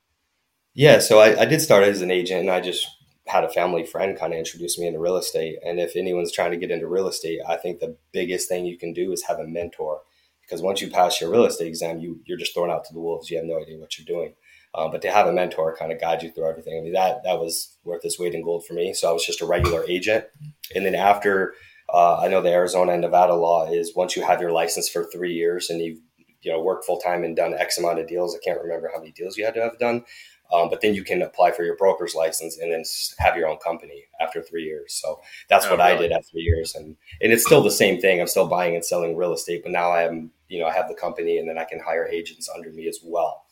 Yeah, 0.76 0.98
so 0.98 1.20
I, 1.20 1.40
I 1.40 1.44
did 1.46 1.62
start 1.62 1.84
as 1.84 2.02
an 2.02 2.10
agent, 2.10 2.40
and 2.40 2.50
I 2.50 2.60
just 2.60 2.86
had 3.26 3.44
a 3.44 3.48
family 3.48 3.86
friend 3.86 4.16
kind 4.16 4.34
of 4.34 4.38
introduce 4.38 4.78
me 4.78 4.86
into 4.86 4.98
real 4.98 5.16
estate. 5.16 5.56
And 5.64 5.80
if 5.80 5.96
anyone's 5.96 6.30
trying 6.30 6.50
to 6.50 6.58
get 6.58 6.70
into 6.70 6.86
real 6.86 7.08
estate, 7.08 7.40
I 7.48 7.56
think 7.56 7.80
the 7.80 7.96
biggest 8.12 8.46
thing 8.46 8.66
you 8.66 8.76
can 8.76 8.92
do 8.92 9.10
is 9.10 9.22
have 9.22 9.38
a 9.38 9.46
mentor 9.46 10.02
because 10.42 10.60
once 10.60 10.82
you 10.82 10.90
pass 10.90 11.18
your 11.18 11.30
real 11.30 11.46
estate 11.46 11.68
exam, 11.68 12.00
you 12.00 12.20
you're 12.26 12.36
just 12.36 12.52
thrown 12.52 12.70
out 12.70 12.84
to 12.84 12.92
the 12.92 13.00
wolves. 13.00 13.30
You 13.30 13.38
have 13.38 13.46
no 13.46 13.58
idea 13.58 13.78
what 13.78 13.98
you're 13.98 14.04
doing. 14.04 14.34
Uh, 14.74 14.86
but 14.86 15.00
to 15.00 15.10
have 15.10 15.26
a 15.26 15.32
mentor 15.32 15.74
kind 15.74 15.92
of 15.92 15.98
guide 15.98 16.22
you 16.22 16.30
through 16.30 16.50
everything, 16.50 16.78
I 16.78 16.82
mean 16.82 16.92
that 16.92 17.24
that 17.24 17.40
was 17.40 17.78
worth 17.82 18.04
its 18.04 18.18
weight 18.18 18.34
in 18.34 18.44
gold 18.44 18.66
for 18.66 18.74
me. 18.74 18.92
So 18.92 19.08
I 19.08 19.12
was 19.12 19.24
just 19.24 19.40
a 19.40 19.46
regular 19.46 19.82
agent, 19.88 20.26
and 20.74 20.84
then 20.84 20.94
after 20.94 21.54
uh, 21.88 22.18
I 22.18 22.28
know 22.28 22.42
the 22.42 22.52
Arizona 22.52 22.92
and 22.92 23.00
Nevada 23.00 23.34
law 23.34 23.66
is 23.66 23.96
once 23.96 24.14
you 24.14 24.24
have 24.24 24.42
your 24.42 24.52
license 24.52 24.90
for 24.90 25.04
three 25.04 25.32
years 25.32 25.70
and 25.70 25.80
you've 25.80 26.00
you 26.42 26.52
know 26.52 26.60
worked 26.60 26.84
full 26.84 26.98
time 26.98 27.24
and 27.24 27.34
done 27.34 27.54
X 27.54 27.78
amount 27.78 27.98
of 27.98 28.06
deals. 28.06 28.36
I 28.36 28.44
can't 28.44 28.60
remember 28.60 28.90
how 28.92 29.00
many 29.00 29.12
deals 29.12 29.38
you 29.38 29.44
had 29.46 29.54
to 29.54 29.62
have 29.62 29.78
done, 29.78 30.04
um, 30.52 30.70
but 30.70 30.80
then 30.80 30.94
you 30.94 31.04
can 31.04 31.22
apply 31.22 31.52
for 31.52 31.64
your 31.64 31.76
broker's 31.76 32.14
license 32.14 32.58
and 32.58 32.72
then 32.72 32.84
have 33.18 33.36
your 33.36 33.48
own 33.48 33.58
company 33.58 34.04
after 34.20 34.42
three 34.42 34.64
years. 34.64 34.94
So 34.94 35.20
that's 35.48 35.66
oh, 35.66 35.70
what 35.70 35.78
really? 35.78 35.92
I 35.92 35.96
did 36.02 36.12
at 36.12 36.26
three 36.26 36.42
years, 36.42 36.74
and 36.74 36.96
and 37.20 37.32
it's 37.32 37.44
still 37.44 37.62
the 37.62 37.70
same 37.70 38.00
thing. 38.00 38.20
I'm 38.20 38.26
still 38.26 38.46
buying 38.46 38.74
and 38.74 38.84
selling 38.84 39.16
real 39.16 39.32
estate, 39.32 39.62
but 39.62 39.72
now 39.72 39.90
I 39.90 40.04
am 40.04 40.30
you 40.48 40.60
know 40.60 40.66
I 40.66 40.72
have 40.72 40.88
the 40.88 40.94
company, 40.94 41.38
and 41.38 41.48
then 41.48 41.58
I 41.58 41.64
can 41.64 41.80
hire 41.80 42.06
agents 42.06 42.48
under 42.54 42.70
me 42.70 42.88
as 42.88 43.00
well. 43.02 43.46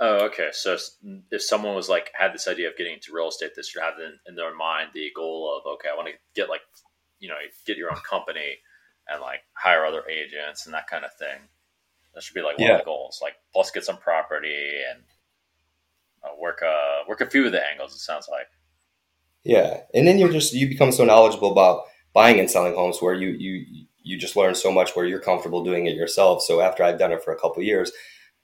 Oh, 0.00 0.24
okay. 0.26 0.48
So 0.52 0.78
if 1.30 1.42
someone 1.42 1.74
was 1.74 1.90
like 1.90 2.10
had 2.14 2.32
this 2.32 2.48
idea 2.48 2.68
of 2.68 2.76
getting 2.76 2.94
into 2.94 3.12
real 3.12 3.28
estate, 3.28 3.50
this 3.54 3.68
should 3.68 3.82
have 3.82 3.98
in, 3.98 4.18
in 4.26 4.34
their 4.34 4.54
mind 4.54 4.90
the 4.94 5.10
goal 5.14 5.54
of 5.56 5.70
okay, 5.74 5.88
I 5.92 5.96
want 5.96 6.08
to 6.08 6.14
get 6.34 6.48
like 6.48 6.62
you 7.20 7.28
know 7.28 7.36
get 7.66 7.76
your 7.76 7.90
own 7.90 8.00
company 8.08 8.58
and 9.06 9.20
like 9.20 9.40
hire 9.52 9.84
other 9.84 10.02
agents 10.08 10.64
and 10.64 10.74
that 10.74 10.88
kind 10.88 11.04
of 11.04 11.12
thing. 11.14 11.38
That 12.14 12.22
should 12.22 12.34
be 12.34 12.42
like 12.42 12.58
one 12.58 12.66
yeah. 12.66 12.74
of 12.74 12.80
the 12.80 12.86
goals. 12.86 13.20
Like 13.22 13.34
plus 13.52 13.70
get 13.70 13.84
some 13.84 13.98
property 13.98 14.72
and 14.90 15.02
work 16.40 16.62
uh 16.62 17.04
work 17.08 17.20
a 17.20 17.26
few 17.26 17.46
of 17.46 17.52
the 17.52 17.62
angles. 17.70 17.94
It 17.94 17.98
sounds 17.98 18.28
like. 18.30 18.46
Yeah, 19.44 19.82
and 19.94 20.06
then 20.06 20.18
you're 20.18 20.32
just 20.32 20.52
you 20.52 20.68
become 20.68 20.92
so 20.92 21.04
knowledgeable 21.04 21.52
about 21.52 21.84
buying 22.12 22.38
and 22.38 22.50
selling 22.50 22.74
homes 22.74 23.00
where 23.00 23.14
you 23.14 23.28
you 23.28 23.86
you 24.02 24.18
just 24.18 24.36
learn 24.36 24.54
so 24.54 24.72
much 24.72 24.96
where 24.96 25.06
you're 25.06 25.20
comfortable 25.20 25.64
doing 25.64 25.86
it 25.86 25.96
yourself. 25.96 26.42
So 26.42 26.60
after 26.60 26.82
I've 26.82 26.98
done 26.98 27.12
it 27.12 27.22
for 27.22 27.32
a 27.32 27.38
couple 27.38 27.62
years, 27.62 27.92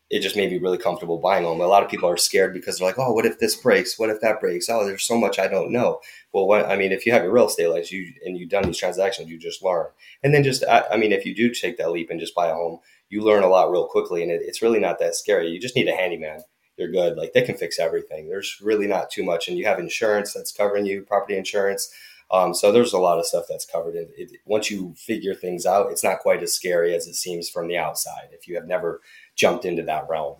it 0.08 0.20
just 0.20 0.36
made 0.36 0.50
me 0.50 0.58
really 0.58 0.78
comfortable 0.78 1.18
buying 1.18 1.44
them. 1.44 1.60
A 1.60 1.66
lot 1.66 1.82
of 1.82 1.90
people 1.90 2.08
are 2.08 2.16
scared 2.16 2.54
because 2.54 2.78
they're 2.78 2.86
like, 2.86 2.98
"Oh, 2.98 3.12
what 3.12 3.26
if 3.26 3.38
this 3.38 3.56
breaks? 3.56 3.98
What 3.98 4.10
if 4.10 4.20
that 4.20 4.40
breaks? 4.40 4.68
Oh, 4.68 4.84
there's 4.86 5.04
so 5.04 5.18
much 5.18 5.38
I 5.38 5.48
don't 5.48 5.72
know." 5.72 6.00
Well, 6.32 6.46
what, 6.46 6.66
I 6.66 6.76
mean, 6.76 6.92
if 6.92 7.04
you 7.04 7.12
have 7.12 7.24
your 7.24 7.32
real 7.32 7.48
estate 7.48 7.68
license, 7.68 7.92
you 7.92 8.12
and 8.24 8.38
you've 8.38 8.50
done 8.50 8.64
these 8.64 8.78
transactions, 8.78 9.28
you 9.28 9.38
just 9.38 9.62
learn. 9.62 9.86
And 10.22 10.32
then 10.32 10.44
just, 10.44 10.64
I, 10.64 10.84
I, 10.92 10.96
mean, 10.96 11.12
if 11.12 11.26
you 11.26 11.34
do 11.34 11.52
take 11.52 11.78
that 11.78 11.90
leap 11.90 12.10
and 12.10 12.20
just 12.20 12.34
buy 12.34 12.48
a 12.48 12.54
home, 12.54 12.78
you 13.08 13.22
learn 13.22 13.42
a 13.42 13.48
lot 13.48 13.70
real 13.70 13.86
quickly, 13.86 14.22
and 14.22 14.30
it, 14.30 14.42
it's 14.44 14.62
really 14.62 14.78
not 14.80 14.98
that 15.00 15.16
scary. 15.16 15.48
You 15.48 15.60
just 15.60 15.76
need 15.76 15.88
a 15.88 15.96
handyman 15.96 16.40
you're 16.76 16.90
good. 16.90 17.16
Like 17.16 17.32
they 17.32 17.42
can 17.42 17.56
fix 17.56 17.78
everything. 17.78 18.28
There's 18.28 18.60
really 18.62 18.86
not 18.86 19.10
too 19.10 19.24
much, 19.24 19.48
and 19.48 19.56
you 19.56 19.64
have 19.66 19.78
insurance 19.78 20.32
that's 20.32 20.52
covering 20.52 20.86
you, 20.86 21.02
property 21.02 21.36
insurance. 21.36 21.90
Um, 22.30 22.54
so 22.54 22.72
there's 22.72 22.92
a 22.92 22.98
lot 22.98 23.18
of 23.18 23.26
stuff 23.26 23.44
that's 23.48 23.64
covered. 23.64 23.94
And 23.94 24.08
it, 24.16 24.32
once 24.44 24.70
you 24.70 24.94
figure 24.96 25.34
things 25.34 25.64
out, 25.64 25.90
it's 25.90 26.02
not 26.02 26.18
quite 26.18 26.42
as 26.42 26.52
scary 26.52 26.94
as 26.94 27.06
it 27.06 27.14
seems 27.14 27.48
from 27.48 27.68
the 27.68 27.78
outside. 27.78 28.28
If 28.32 28.48
you 28.48 28.56
have 28.56 28.66
never 28.66 29.00
jumped 29.36 29.64
into 29.64 29.84
that 29.84 30.08
realm. 30.08 30.38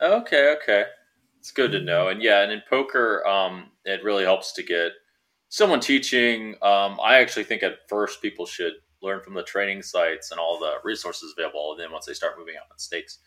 Okay, 0.00 0.56
okay, 0.62 0.84
it's 1.38 1.50
good 1.50 1.72
to 1.72 1.80
know. 1.80 2.08
And 2.08 2.22
yeah, 2.22 2.42
and 2.42 2.52
in 2.52 2.62
poker, 2.68 3.26
um, 3.26 3.70
it 3.84 4.02
really 4.02 4.24
helps 4.24 4.52
to 4.52 4.62
get 4.62 4.92
someone 5.48 5.80
teaching. 5.80 6.54
Um, 6.62 6.98
I 7.02 7.18
actually 7.18 7.44
think 7.44 7.62
at 7.62 7.88
first 7.88 8.22
people 8.22 8.46
should 8.46 8.74
learn 9.02 9.20
from 9.22 9.34
the 9.34 9.42
training 9.42 9.82
sites 9.82 10.30
and 10.30 10.40
all 10.40 10.58
the 10.58 10.76
resources 10.82 11.34
available, 11.36 11.72
and 11.72 11.80
then 11.80 11.92
once 11.92 12.06
they 12.06 12.14
start 12.14 12.38
moving 12.38 12.54
out 12.56 12.66
in 12.72 12.78
stakes 12.78 13.18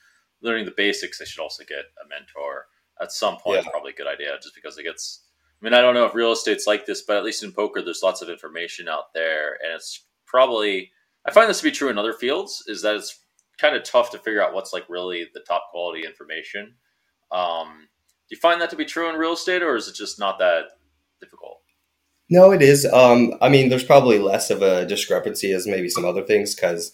learning 0.41 0.65
the 0.65 0.73
basics, 0.75 1.19
they 1.19 1.25
should 1.25 1.41
also 1.41 1.63
get 1.63 1.79
a 2.03 2.07
mentor 2.09 2.65
at 3.01 3.11
some 3.11 3.37
point. 3.37 3.63
Yeah. 3.65 3.71
Probably 3.71 3.91
a 3.91 3.95
good 3.95 4.07
idea, 4.07 4.37
just 4.41 4.55
because 4.55 4.77
it 4.77 4.83
gets. 4.83 5.23
I 5.61 5.65
mean, 5.65 5.73
I 5.73 5.81
don't 5.81 5.93
know 5.93 6.05
if 6.05 6.15
real 6.15 6.31
estate's 6.31 6.65
like 6.65 6.85
this, 6.85 7.03
but 7.03 7.17
at 7.17 7.23
least 7.23 7.43
in 7.43 7.51
poker, 7.51 7.81
there's 7.81 8.01
lots 8.03 8.21
of 8.21 8.29
information 8.29 8.87
out 8.87 9.13
there, 9.13 9.57
and 9.63 9.73
it's 9.73 10.05
probably. 10.25 10.91
I 11.25 11.31
find 11.31 11.49
this 11.49 11.59
to 11.59 11.63
be 11.63 11.71
true 11.71 11.89
in 11.89 11.97
other 11.97 12.13
fields. 12.13 12.63
Is 12.67 12.81
that 12.81 12.95
it's 12.95 13.19
kind 13.59 13.75
of 13.75 13.83
tough 13.83 14.09
to 14.11 14.17
figure 14.17 14.43
out 14.43 14.53
what's 14.53 14.73
like 14.73 14.85
really 14.89 15.27
the 15.33 15.41
top 15.41 15.69
quality 15.71 16.05
information. 16.05 16.73
Um, 17.31 17.87
do 18.29 18.35
you 18.35 18.39
find 18.39 18.59
that 18.61 18.69
to 18.71 18.75
be 18.75 18.85
true 18.85 19.09
in 19.09 19.15
real 19.15 19.33
estate, 19.33 19.61
or 19.61 19.75
is 19.75 19.87
it 19.87 19.95
just 19.95 20.17
not 20.17 20.39
that 20.39 20.63
difficult? 21.19 21.61
No, 22.29 22.51
it 22.51 22.61
is. 22.61 22.85
Um, 22.85 23.33
I 23.41 23.49
mean, 23.49 23.67
there's 23.69 23.83
probably 23.83 24.17
less 24.17 24.49
of 24.49 24.61
a 24.61 24.85
discrepancy 24.85 25.51
as 25.51 25.67
maybe 25.67 25.89
some 25.89 26.05
other 26.05 26.23
things 26.23 26.55
because 26.55 26.93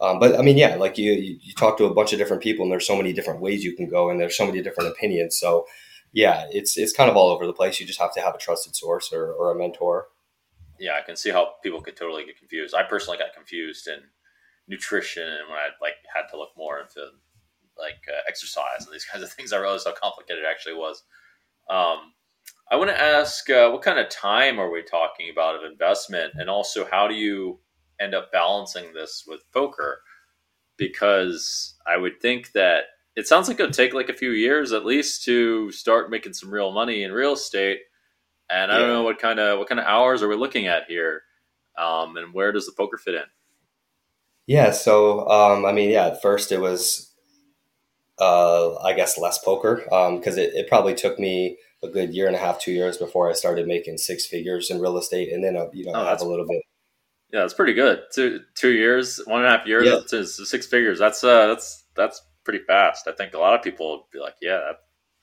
um, 0.00 0.18
but 0.18 0.38
I 0.38 0.42
mean, 0.42 0.56
yeah, 0.56 0.76
like 0.76 0.96
you, 0.96 1.12
you, 1.12 1.38
you 1.42 1.54
talk 1.54 1.76
to 1.78 1.84
a 1.84 1.94
bunch 1.94 2.12
of 2.12 2.18
different 2.18 2.42
people, 2.42 2.62
and 2.62 2.70
there's 2.70 2.86
so 2.86 2.96
many 2.96 3.12
different 3.12 3.40
ways 3.40 3.64
you 3.64 3.74
can 3.74 3.88
go, 3.88 4.10
and 4.10 4.20
there's 4.20 4.36
so 4.36 4.46
many 4.46 4.62
different 4.62 4.90
opinions. 4.90 5.38
So, 5.38 5.66
yeah, 6.12 6.46
it's 6.50 6.76
it's 6.76 6.92
kind 6.92 7.10
of 7.10 7.16
all 7.16 7.30
over 7.30 7.46
the 7.46 7.52
place. 7.52 7.80
You 7.80 7.86
just 7.86 8.00
have 8.00 8.14
to 8.14 8.20
have 8.20 8.34
a 8.34 8.38
trusted 8.38 8.76
source 8.76 9.12
or, 9.12 9.32
or 9.32 9.50
a 9.50 9.58
mentor. 9.58 10.08
Yeah, 10.78 10.92
I 10.92 11.04
can 11.04 11.16
see 11.16 11.30
how 11.30 11.54
people 11.64 11.80
could 11.80 11.96
totally 11.96 12.24
get 12.24 12.38
confused. 12.38 12.74
I 12.74 12.84
personally 12.84 13.18
got 13.18 13.34
confused 13.34 13.88
in 13.88 13.98
nutrition, 14.68 15.24
and 15.24 15.48
when 15.48 15.58
I 15.58 15.68
like 15.82 15.94
had 16.14 16.28
to 16.30 16.38
look 16.38 16.50
more 16.56 16.78
into 16.78 17.00
like 17.76 17.98
uh, 18.08 18.20
exercise 18.28 18.84
and 18.84 18.94
these 18.94 19.04
kinds 19.12 19.24
of 19.24 19.32
things, 19.32 19.52
I 19.52 19.58
realized 19.58 19.86
how 19.86 19.94
complicated 19.94 20.44
it 20.44 20.48
actually 20.48 20.74
was. 20.74 21.02
Um, 21.68 22.12
I 22.70 22.76
want 22.76 22.90
to 22.90 23.00
ask, 23.00 23.48
uh, 23.50 23.70
what 23.70 23.82
kind 23.82 23.98
of 23.98 24.08
time 24.10 24.58
are 24.58 24.70
we 24.70 24.82
talking 24.82 25.30
about 25.30 25.56
of 25.56 25.70
investment, 25.70 26.34
and 26.36 26.48
also 26.48 26.86
how 26.88 27.08
do 27.08 27.14
you 27.14 27.58
end 28.00 28.14
up 28.14 28.32
balancing 28.32 28.92
this 28.92 29.24
with 29.26 29.50
poker 29.52 30.00
because 30.76 31.74
I 31.86 31.96
would 31.96 32.20
think 32.20 32.52
that 32.52 32.84
it 33.16 33.26
sounds 33.26 33.48
like 33.48 33.58
it 33.58 33.64
would 33.64 33.72
take 33.72 33.94
like 33.94 34.08
a 34.08 34.14
few 34.14 34.30
years 34.30 34.72
at 34.72 34.86
least 34.86 35.24
to 35.24 35.72
start 35.72 36.10
making 36.10 36.34
some 36.34 36.50
real 36.50 36.70
money 36.70 37.02
in 37.02 37.12
real 37.12 37.32
estate. 37.32 37.80
And 38.48 38.70
I 38.70 38.76
yeah. 38.76 38.86
don't 38.86 38.94
know 38.94 39.02
what 39.02 39.18
kind 39.18 39.40
of 39.40 39.58
what 39.58 39.68
kind 39.68 39.80
of 39.80 39.86
hours 39.86 40.22
are 40.22 40.28
we 40.28 40.36
looking 40.36 40.68
at 40.68 40.84
here, 40.88 41.22
um, 41.76 42.16
and 42.16 42.32
where 42.32 42.52
does 42.52 42.64
the 42.64 42.72
poker 42.72 42.96
fit 42.96 43.14
in? 43.14 43.24
Yeah, 44.46 44.70
so 44.70 45.28
um, 45.28 45.66
I 45.66 45.72
mean, 45.72 45.90
yeah, 45.90 46.06
at 46.06 46.22
first 46.22 46.50
it 46.52 46.60
was, 46.60 47.12
uh, 48.18 48.76
I 48.76 48.94
guess, 48.94 49.18
less 49.18 49.36
poker 49.36 49.82
because 49.84 50.38
um, 50.38 50.42
it, 50.42 50.54
it 50.54 50.68
probably 50.68 50.94
took 50.94 51.18
me 51.18 51.58
a 51.82 51.88
good 51.88 52.14
year 52.14 52.26
and 52.26 52.34
a 52.34 52.38
half, 52.38 52.58
two 52.58 52.72
years 52.72 52.96
before 52.96 53.28
I 53.28 53.34
started 53.34 53.66
making 53.66 53.98
six 53.98 54.24
figures 54.24 54.70
in 54.70 54.80
real 54.80 54.96
estate, 54.96 55.30
and 55.30 55.44
then 55.44 55.56
uh, 55.56 55.66
you 55.74 55.84
know 55.84 55.92
oh, 55.94 56.06
have 56.06 56.22
a 56.22 56.24
little 56.24 56.46
bit 56.46 56.62
yeah, 57.32 57.40
that's 57.40 57.54
pretty 57.54 57.74
good. 57.74 58.02
Two 58.12 58.40
two 58.54 58.72
years, 58.72 59.20
one 59.26 59.40
and 59.40 59.48
a 59.48 59.56
half 59.56 59.66
years 59.66 59.86
yeah. 59.86 60.00
to 60.08 60.26
six 60.26 60.66
figures. 60.66 60.98
That's 60.98 61.22
uh, 61.22 61.48
that's 61.48 61.84
that's 61.94 62.22
pretty 62.44 62.64
fast. 62.64 63.06
I 63.06 63.12
think 63.12 63.34
a 63.34 63.38
lot 63.38 63.54
of 63.54 63.62
people 63.62 63.90
would 63.90 64.10
be 64.10 64.18
like, 64.18 64.36
yeah, 64.40 64.56
that 64.56 64.76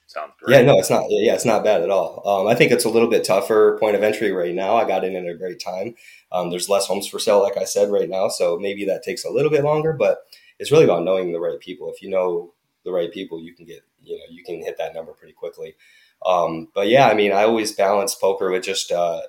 sounds 0.05 0.33
great. 0.39 0.55
Yeah, 0.55 0.61
no, 0.61 0.77
it's 0.77 0.91
not. 0.91 1.05
Yeah, 1.09 1.33
it's 1.33 1.45
not 1.45 1.63
bad 1.63 1.81
at 1.81 1.89
all. 1.89 2.21
Um, 2.27 2.47
I 2.47 2.53
think 2.53 2.71
it's 2.71 2.85
a 2.85 2.89
little 2.89 3.09
bit 3.09 3.23
tougher 3.23 3.77
point 3.79 3.95
of 3.95 4.03
entry 4.03 4.31
right 4.31 4.53
now. 4.53 4.75
I 4.75 4.87
got 4.87 5.03
in 5.03 5.15
at 5.15 5.27
a 5.27 5.37
great 5.37 5.59
time. 5.59 5.95
Um, 6.31 6.51
there's 6.51 6.69
less 6.69 6.85
homes 6.85 7.07
for 7.07 7.17
sale, 7.17 7.41
like 7.41 7.57
I 7.57 7.63
said, 7.63 7.91
right 7.91 8.09
now, 8.09 8.29
so 8.29 8.59
maybe 8.59 8.85
that 8.85 9.03
takes 9.03 9.25
a 9.25 9.31
little 9.31 9.51
bit 9.51 9.63
longer. 9.63 9.93
But 9.93 10.19
it's 10.59 10.71
really 10.71 10.83
about 10.83 11.03
knowing 11.03 11.31
the 11.31 11.39
right 11.39 11.59
people. 11.59 11.91
If 11.91 12.03
you 12.03 12.09
know 12.09 12.53
the 12.83 12.91
right 12.91 13.11
people, 13.11 13.41
you 13.41 13.55
can 13.55 13.65
get 13.65 13.81
you 14.03 14.15
know 14.15 14.25
you 14.29 14.43
can 14.43 14.61
hit 14.61 14.77
that 14.77 14.93
number 14.93 15.13
pretty 15.13 15.33
quickly. 15.33 15.75
Um, 16.23 16.67
but 16.75 16.87
yeah, 16.87 17.07
I 17.07 17.15
mean, 17.15 17.31
I 17.31 17.43
always 17.43 17.71
balance 17.71 18.13
poker 18.13 18.51
with 18.51 18.63
just 18.63 18.91
uh, 18.91 19.21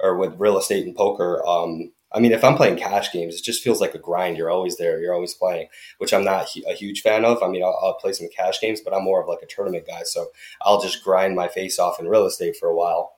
or 0.00 0.16
with 0.16 0.38
real 0.38 0.58
estate 0.58 0.86
and 0.86 0.94
poker. 0.94 1.44
Um, 1.46 1.92
I 2.16 2.18
mean, 2.18 2.32
if 2.32 2.42
I'm 2.42 2.56
playing 2.56 2.78
cash 2.78 3.12
games, 3.12 3.34
it 3.34 3.44
just 3.44 3.62
feels 3.62 3.78
like 3.78 3.94
a 3.94 3.98
grind. 3.98 4.38
You're 4.38 4.50
always 4.50 4.78
there. 4.78 4.98
You're 4.98 5.12
always 5.12 5.34
playing, 5.34 5.68
which 5.98 6.14
I'm 6.14 6.24
not 6.24 6.48
a 6.66 6.72
huge 6.72 7.02
fan 7.02 7.26
of. 7.26 7.42
I 7.42 7.48
mean, 7.48 7.62
I'll, 7.62 7.78
I'll, 7.82 7.98
play 8.00 8.14
some 8.14 8.28
cash 8.34 8.58
games, 8.58 8.80
but 8.80 8.94
I'm 8.94 9.04
more 9.04 9.20
of 9.20 9.28
like 9.28 9.42
a 9.42 9.46
tournament 9.46 9.86
guy. 9.86 10.02
So 10.04 10.28
I'll 10.62 10.80
just 10.80 11.04
grind 11.04 11.36
my 11.36 11.46
face 11.46 11.78
off 11.78 12.00
in 12.00 12.08
real 12.08 12.24
estate 12.24 12.56
for 12.56 12.70
a 12.70 12.74
while. 12.74 13.16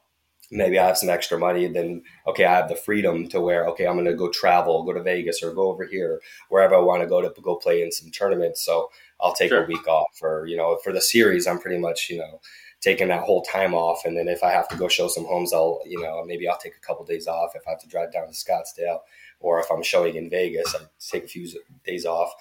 Maybe 0.50 0.80
I 0.80 0.86
have 0.86 0.98
some 0.98 1.10
extra 1.10 1.38
money. 1.38 1.68
Then, 1.68 2.02
okay, 2.26 2.44
I 2.44 2.56
have 2.56 2.68
the 2.68 2.74
freedom 2.74 3.28
to 3.28 3.40
where, 3.40 3.68
okay, 3.68 3.86
I'm 3.86 3.94
going 3.94 4.06
to 4.06 4.14
go 4.14 4.30
travel, 4.30 4.82
go 4.82 4.92
to 4.92 5.02
Vegas 5.02 5.44
or 5.44 5.54
go 5.54 5.70
over 5.70 5.84
here, 5.84 6.20
wherever 6.48 6.74
I 6.74 6.80
want 6.80 7.02
to 7.02 7.08
go 7.08 7.20
to 7.22 7.32
go 7.40 7.54
play 7.54 7.82
in 7.82 7.92
some 7.92 8.10
tournaments. 8.10 8.64
So 8.64 8.90
I'll 9.20 9.34
take 9.34 9.50
sure. 9.50 9.62
a 9.62 9.66
week 9.68 9.86
off 9.86 10.18
or, 10.22 10.46
you 10.46 10.56
know, 10.56 10.76
for 10.82 10.92
the 10.92 11.00
series, 11.00 11.46
I'm 11.46 11.60
pretty 11.60 11.78
much, 11.78 12.10
you 12.10 12.18
know, 12.18 12.40
taking 12.80 13.08
that 13.08 13.22
whole 13.22 13.42
time 13.42 13.74
off. 13.74 14.04
And 14.04 14.16
then 14.16 14.28
if 14.28 14.44
I 14.44 14.50
have 14.50 14.68
to 14.68 14.76
go 14.76 14.88
show 14.88 15.08
some 15.08 15.24
homes, 15.24 15.52
I'll, 15.52 15.80
you 15.84 16.00
know, 16.00 16.24
maybe 16.24 16.48
I'll 16.48 16.58
take 16.58 16.76
a 16.76 16.86
couple 16.86 17.04
days 17.04 17.26
off 17.26 17.52
if 17.54 17.62
I 17.66 17.70
have 17.70 17.80
to 17.80 17.88
drive 17.88 18.12
down 18.12 18.28
to 18.28 18.32
Scottsdale 18.32 19.00
or 19.40 19.60
if 19.60 19.66
I'm 19.70 19.82
showing 19.82 20.14
in 20.14 20.30
Vegas, 20.30 20.74
I 20.74 20.80
take 20.98 21.24
a 21.24 21.28
few 21.28 21.48
days 21.84 22.06
off, 22.06 22.32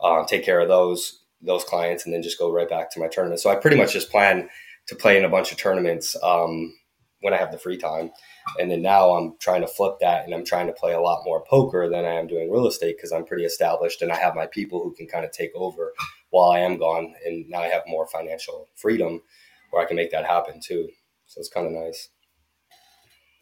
um, 0.00 0.24
take 0.26 0.44
care 0.44 0.60
of 0.60 0.68
those, 0.68 1.20
those 1.42 1.64
clients 1.64 2.04
and 2.04 2.14
then 2.14 2.22
just 2.22 2.38
go 2.38 2.50
right 2.50 2.68
back 2.68 2.90
to 2.92 3.00
my 3.00 3.08
tournament. 3.08 3.40
So 3.40 3.50
I 3.50 3.56
pretty 3.56 3.76
much 3.76 3.92
just 3.92 4.10
plan 4.10 4.48
to 4.86 4.96
play 4.96 5.18
in 5.18 5.24
a 5.24 5.28
bunch 5.28 5.52
of 5.52 5.58
tournaments, 5.58 6.16
um, 6.22 6.74
when 7.20 7.32
I 7.32 7.36
have 7.36 7.52
the 7.52 7.58
free 7.58 7.78
time. 7.78 8.10
And 8.58 8.70
then 8.70 8.82
now 8.82 9.12
I'm 9.12 9.36
trying 9.38 9.60
to 9.60 9.68
flip 9.68 9.94
that 10.00 10.24
and 10.24 10.34
I'm 10.34 10.44
trying 10.44 10.66
to 10.66 10.72
play 10.72 10.92
a 10.92 11.00
lot 11.00 11.22
more 11.24 11.44
poker 11.44 11.88
than 11.88 12.04
I 12.04 12.14
am 12.14 12.26
doing 12.26 12.50
real 12.50 12.66
estate 12.66 12.96
because 12.96 13.12
I'm 13.12 13.24
pretty 13.24 13.44
established 13.44 14.02
and 14.02 14.10
I 14.10 14.16
have 14.16 14.34
my 14.34 14.46
people 14.46 14.82
who 14.82 14.92
can 14.92 15.06
kind 15.06 15.24
of 15.24 15.30
take 15.30 15.52
over 15.54 15.92
while 16.30 16.50
I 16.50 16.60
am 16.60 16.78
gone. 16.78 17.14
And 17.24 17.48
now 17.48 17.60
I 17.60 17.68
have 17.68 17.84
more 17.86 18.08
financial 18.08 18.68
freedom 18.74 19.22
where 19.72 19.82
I 19.82 19.86
can 19.86 19.96
make 19.96 20.12
that 20.12 20.24
happen 20.24 20.60
too. 20.62 20.88
So 21.26 21.40
it's 21.40 21.48
kind 21.48 21.66
of 21.66 21.72
nice. 21.72 22.08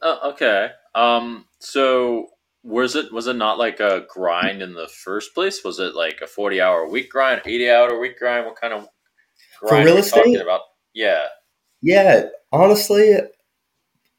Oh, 0.03 0.31
okay. 0.31 0.71
Um, 0.95 1.45
so 1.59 2.29
was 2.63 2.95
it 2.95 3.13
was 3.13 3.27
it 3.27 3.37
not 3.37 3.59
like 3.59 3.81
a 3.81 4.07
grind 4.09 4.63
in 4.63 4.75
the 4.75 4.89
first 4.89 5.35
place? 5.35 5.63
Was 5.65 5.79
it 5.79 5.95
like 5.95 6.21
a 6.23 6.27
forty 6.27 6.61
hour 6.61 6.89
week 6.89 7.11
grind, 7.11 7.43
eighty 7.45 7.69
hour 7.69 7.99
week 7.99 8.19
grind? 8.19 8.47
What 8.47 8.61
kind 8.61 8.73
of 8.73 8.89
grind 9.61 9.85
for 9.87 9.93
real 9.93 9.99
estate? 9.99 10.41
About? 10.41 10.61
Yeah, 10.95 11.25
yeah. 11.83 12.27
Honestly, 12.53 13.19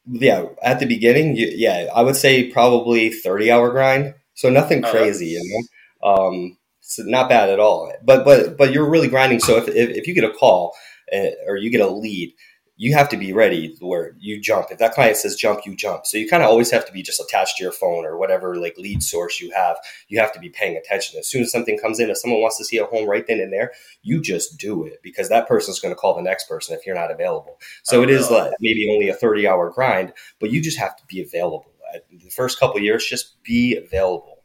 yeah. 0.06 0.45
At 0.62 0.80
the 0.80 0.86
beginning, 0.86 1.36
yeah, 1.38 1.88
I 1.95 2.02
would 2.02 2.15
say 2.15 2.52
probably 2.52 3.10
thirty 3.10 3.52
hour 3.52 3.71
grind. 3.71 4.15
So 4.34 4.50
nothing 4.50 4.84
oh, 4.84 4.91
crazy, 4.91 5.38
oh, 5.38 5.41
you 5.41 5.67
know. 6.04 6.10
Um, 6.10 6.58
so 6.82 7.04
not 7.04 7.30
bad 7.30 7.50
at 7.50 7.60
all. 7.60 7.91
But 8.04 8.26
but 8.26 8.58
but 8.58 8.74
you're 8.74 8.89
really 8.89 9.08
grinding. 9.08 9.39
So 9.39 9.58
if 9.58 9.67
if, 9.69 9.89
if 9.89 10.08
you 10.08 10.13
get 10.13 10.24
a 10.24 10.34
call 10.34 10.74
Eh, 11.12 11.32
or 11.47 11.58
you 11.58 11.69
get 11.69 11.82
a 11.82 11.88
lead, 11.88 12.34
you 12.82 12.93
have 12.95 13.10
to 13.10 13.17
be 13.17 13.32
ready 13.32 13.76
where 13.80 14.15
you 14.19 14.41
jump. 14.41 14.67
If 14.71 14.80
that 14.80 14.93
client 14.93 15.15
says 15.17 15.36
jump, 15.36 15.67
you 15.67 15.76
jump. 15.76 16.08
So 16.08 16.17
you 16.17 16.28
kind 16.28 16.41
of 16.41 16.50
always 16.50 16.71
have 16.71 16.84
to 16.88 16.91
be 16.91 17.04
just 17.04 17.21
attached 17.21 17.58
to 17.58 17.63
your 17.63 17.71
phone 17.71 18.06
or 18.06 18.17
whatever 18.17 18.56
like 18.56 18.76
lead 18.76 19.04
source 19.04 19.39
you 19.39 19.52
have. 19.52 19.78
You 20.08 20.19
have 20.19 20.34
to 20.34 20.39
be 20.39 20.50
paying 20.50 20.76
attention. 20.76 21.19
As 21.19 21.30
soon 21.30 21.43
as 21.43 21.52
something 21.52 21.78
comes 21.78 22.00
in, 22.00 22.10
if 22.10 22.17
someone 22.17 22.41
wants 22.41 22.58
to 22.58 22.65
see 22.65 22.80
a 22.80 22.86
home 22.86 23.08
right 23.08 23.24
then 23.28 23.39
and 23.39 23.54
there, 23.54 23.71
you 24.02 24.19
just 24.19 24.58
do 24.58 24.84
it 24.84 25.00
because 25.04 25.30
that 25.30 25.47
person's 25.47 25.80
going 25.80 25.93
to 25.93 26.00
call 26.00 26.15
the 26.15 26.24
next 26.24 26.47
person 26.47 26.76
if 26.76 26.84
you're 26.86 26.95
not 26.95 27.12
available. 27.12 27.60
So 27.84 28.00
oh, 28.00 28.04
it 28.04 28.10
is 28.10 28.32
like 28.32 28.52
maybe 28.60 28.89
only 28.91 29.10
a 29.10 29.13
30 29.13 29.47
hour 29.47 29.69
grind, 29.69 30.13
but 30.39 30.50
you 30.50 30.60
just 30.60 30.80
have 30.80 30.95
to 30.95 31.04
be 31.06 31.21
available. 31.21 31.71
The 32.10 32.32
first 32.32 32.60
couple 32.60 32.80
years, 32.80 33.06
just 33.06 33.43
be 33.43 33.76
available 33.76 34.39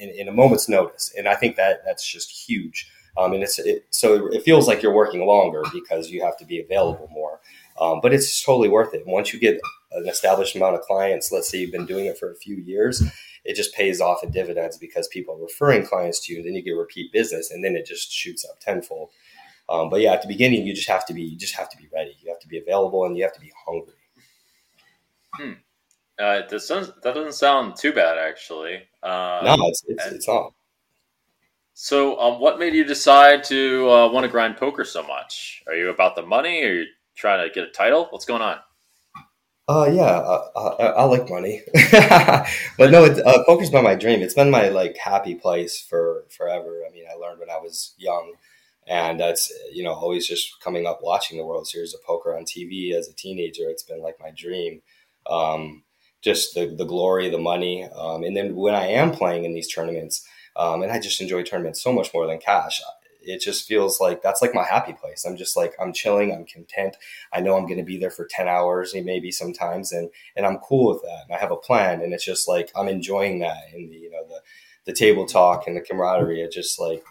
in, 0.00 0.08
in, 0.08 0.28
a 0.28 0.32
moment's 0.32 0.68
notice. 0.68 1.12
And 1.16 1.28
I 1.28 1.34
think 1.34 1.56
that 1.56 1.82
that's 1.84 2.10
just 2.10 2.30
huge. 2.30 2.90
Um, 3.18 3.32
and 3.32 3.42
it's 3.42 3.58
it, 3.58 3.86
so 3.90 4.26
it 4.28 4.42
feels 4.42 4.68
like 4.68 4.82
you're 4.82 4.92
working 4.92 5.26
longer 5.26 5.62
because 5.72 6.10
you 6.10 6.22
have 6.22 6.36
to 6.38 6.44
be 6.44 6.60
available 6.60 7.08
more. 7.10 7.40
Um, 7.80 8.00
but 8.02 8.12
it's 8.12 8.42
totally 8.42 8.68
worth 8.68 8.94
it. 8.94 9.06
Once 9.06 9.32
you 9.32 9.40
get 9.40 9.60
an 9.92 10.08
established 10.08 10.56
amount 10.56 10.76
of 10.76 10.82
clients, 10.82 11.32
let's 11.32 11.48
say 11.48 11.58
you've 11.58 11.72
been 11.72 11.86
doing 11.86 12.06
it 12.06 12.18
for 12.18 12.30
a 12.30 12.36
few 12.36 12.56
years, 12.56 13.02
it 13.44 13.54
just 13.54 13.74
pays 13.74 14.00
off 14.00 14.22
in 14.22 14.30
dividends 14.30 14.76
because 14.78 15.08
people 15.08 15.34
are 15.34 15.42
referring 15.42 15.86
clients 15.86 16.24
to 16.26 16.34
you. 16.34 16.42
Then 16.42 16.54
you 16.54 16.62
get 16.62 16.72
repeat 16.72 17.12
business, 17.12 17.50
and 17.50 17.64
then 17.64 17.76
it 17.76 17.86
just 17.86 18.10
shoots 18.12 18.44
up 18.44 18.60
tenfold. 18.60 19.10
Um, 19.68 19.88
but 19.90 20.00
yeah, 20.00 20.12
at 20.12 20.22
the 20.22 20.28
beginning, 20.28 20.66
you 20.66 20.74
just 20.74 20.88
have 20.88 21.06
to 21.06 21.14
be 21.14 21.22
you 21.22 21.38
just 21.38 21.54
have 21.54 21.70
to 21.70 21.76
be 21.76 21.88
ready. 21.92 22.16
You 22.20 22.30
have 22.30 22.40
to 22.40 22.48
be 22.48 22.58
available, 22.58 23.04
and 23.04 23.16
you 23.16 23.22
have 23.22 23.34
to 23.34 23.40
be 23.40 23.52
hungry. 23.66 23.94
Hmm. 25.32 25.52
Uh, 26.18 26.42
that 26.48 26.60
sounds 26.60 26.90
that 27.02 27.14
doesn't 27.14 27.34
sound 27.34 27.76
too 27.76 27.92
bad 27.92 28.16
actually. 28.16 28.76
Uh, 29.02 29.40
no, 29.44 29.68
it's 29.68 29.84
it's, 29.86 30.06
and, 30.06 30.16
it's 30.16 30.28
not. 30.28 30.52
So, 31.78 32.18
um, 32.18 32.40
what 32.40 32.58
made 32.58 32.72
you 32.72 32.84
decide 32.84 33.44
to 33.44 33.90
uh, 33.90 34.10
want 34.10 34.24
to 34.24 34.30
grind 34.30 34.56
poker 34.56 34.82
so 34.82 35.02
much? 35.02 35.62
Are 35.66 35.74
you 35.74 35.90
about 35.90 36.16
the 36.16 36.22
money? 36.22 36.64
Are 36.64 36.72
you 36.72 36.86
trying 37.14 37.46
to 37.46 37.54
get 37.54 37.68
a 37.68 37.70
title? 37.70 38.06
What's 38.08 38.24
going 38.24 38.40
on? 38.40 38.56
Uh, 39.68 39.86
yeah, 39.92 40.04
uh, 40.04 40.48
uh, 40.56 40.94
I 40.96 41.04
like 41.04 41.28
money, 41.28 41.60
but 42.78 42.90
no, 42.90 43.04
it, 43.04 43.18
uh, 43.26 43.44
poker's 43.44 43.68
been 43.68 43.84
my 43.84 43.94
dream. 43.94 44.22
It's 44.22 44.32
been 44.32 44.50
my 44.50 44.68
like 44.68 44.96
happy 44.96 45.34
place 45.34 45.78
for 45.78 46.24
forever. 46.30 46.80
I 46.88 46.90
mean, 46.94 47.04
I 47.12 47.14
learned 47.16 47.40
when 47.40 47.50
I 47.50 47.58
was 47.58 47.92
young, 47.98 48.32
and 48.86 49.20
that's 49.20 49.52
you 49.70 49.84
know 49.84 49.92
always 49.92 50.26
just 50.26 50.58
coming 50.62 50.86
up 50.86 51.00
watching 51.02 51.36
the 51.36 51.44
World 51.44 51.68
Series 51.68 51.92
of 51.92 52.02
Poker 52.04 52.34
on 52.34 52.44
TV 52.44 52.94
as 52.94 53.06
a 53.06 53.14
teenager. 53.14 53.68
It's 53.68 53.82
been 53.82 54.00
like 54.00 54.16
my 54.18 54.30
dream. 54.34 54.80
Um, 55.28 55.82
just 56.22 56.54
the 56.54 56.74
the 56.74 56.86
glory, 56.86 57.28
the 57.28 57.36
money, 57.36 57.84
um, 57.84 58.22
and 58.22 58.34
then 58.34 58.56
when 58.56 58.74
I 58.74 58.86
am 58.86 59.12
playing 59.12 59.44
in 59.44 59.52
these 59.52 59.70
tournaments 59.70 60.26
um, 60.56 60.82
and 60.82 60.90
I 60.90 60.98
just 60.98 61.20
enjoy 61.20 61.42
tournaments 61.42 61.82
so 61.82 61.92
much 61.92 62.12
more 62.14 62.26
than 62.26 62.38
cash. 62.38 62.80
It 63.20 63.40
just 63.40 63.66
feels 63.66 64.00
like 64.00 64.22
that's 64.22 64.40
like 64.40 64.54
my 64.54 64.64
happy 64.64 64.92
place. 64.92 65.24
I'm 65.24 65.36
just 65.36 65.56
like 65.56 65.74
I'm 65.80 65.92
chilling. 65.92 66.32
I'm 66.32 66.46
content. 66.46 66.96
I 67.32 67.40
know 67.40 67.56
I'm 67.56 67.66
going 67.66 67.78
to 67.78 67.84
be 67.84 67.98
there 67.98 68.10
for 68.10 68.24
ten 68.24 68.48
hours, 68.48 68.94
maybe 68.94 69.30
sometimes, 69.32 69.92
and 69.92 70.10
and 70.36 70.46
I'm 70.46 70.58
cool 70.58 70.92
with 70.92 71.02
that. 71.02 71.24
And 71.26 71.36
I 71.36 71.38
have 71.38 71.50
a 71.50 71.56
plan, 71.56 72.00
and 72.00 72.12
it's 72.12 72.24
just 72.24 72.46
like 72.48 72.70
I'm 72.76 72.88
enjoying 72.88 73.40
that. 73.40 73.58
And 73.72 73.90
the 73.90 73.96
you 73.96 74.10
know 74.10 74.26
the 74.28 74.40
the 74.84 74.92
table 74.92 75.26
talk 75.26 75.66
and 75.66 75.76
the 75.76 75.80
camaraderie. 75.80 76.40
It 76.40 76.52
just 76.52 76.80
like 76.80 77.04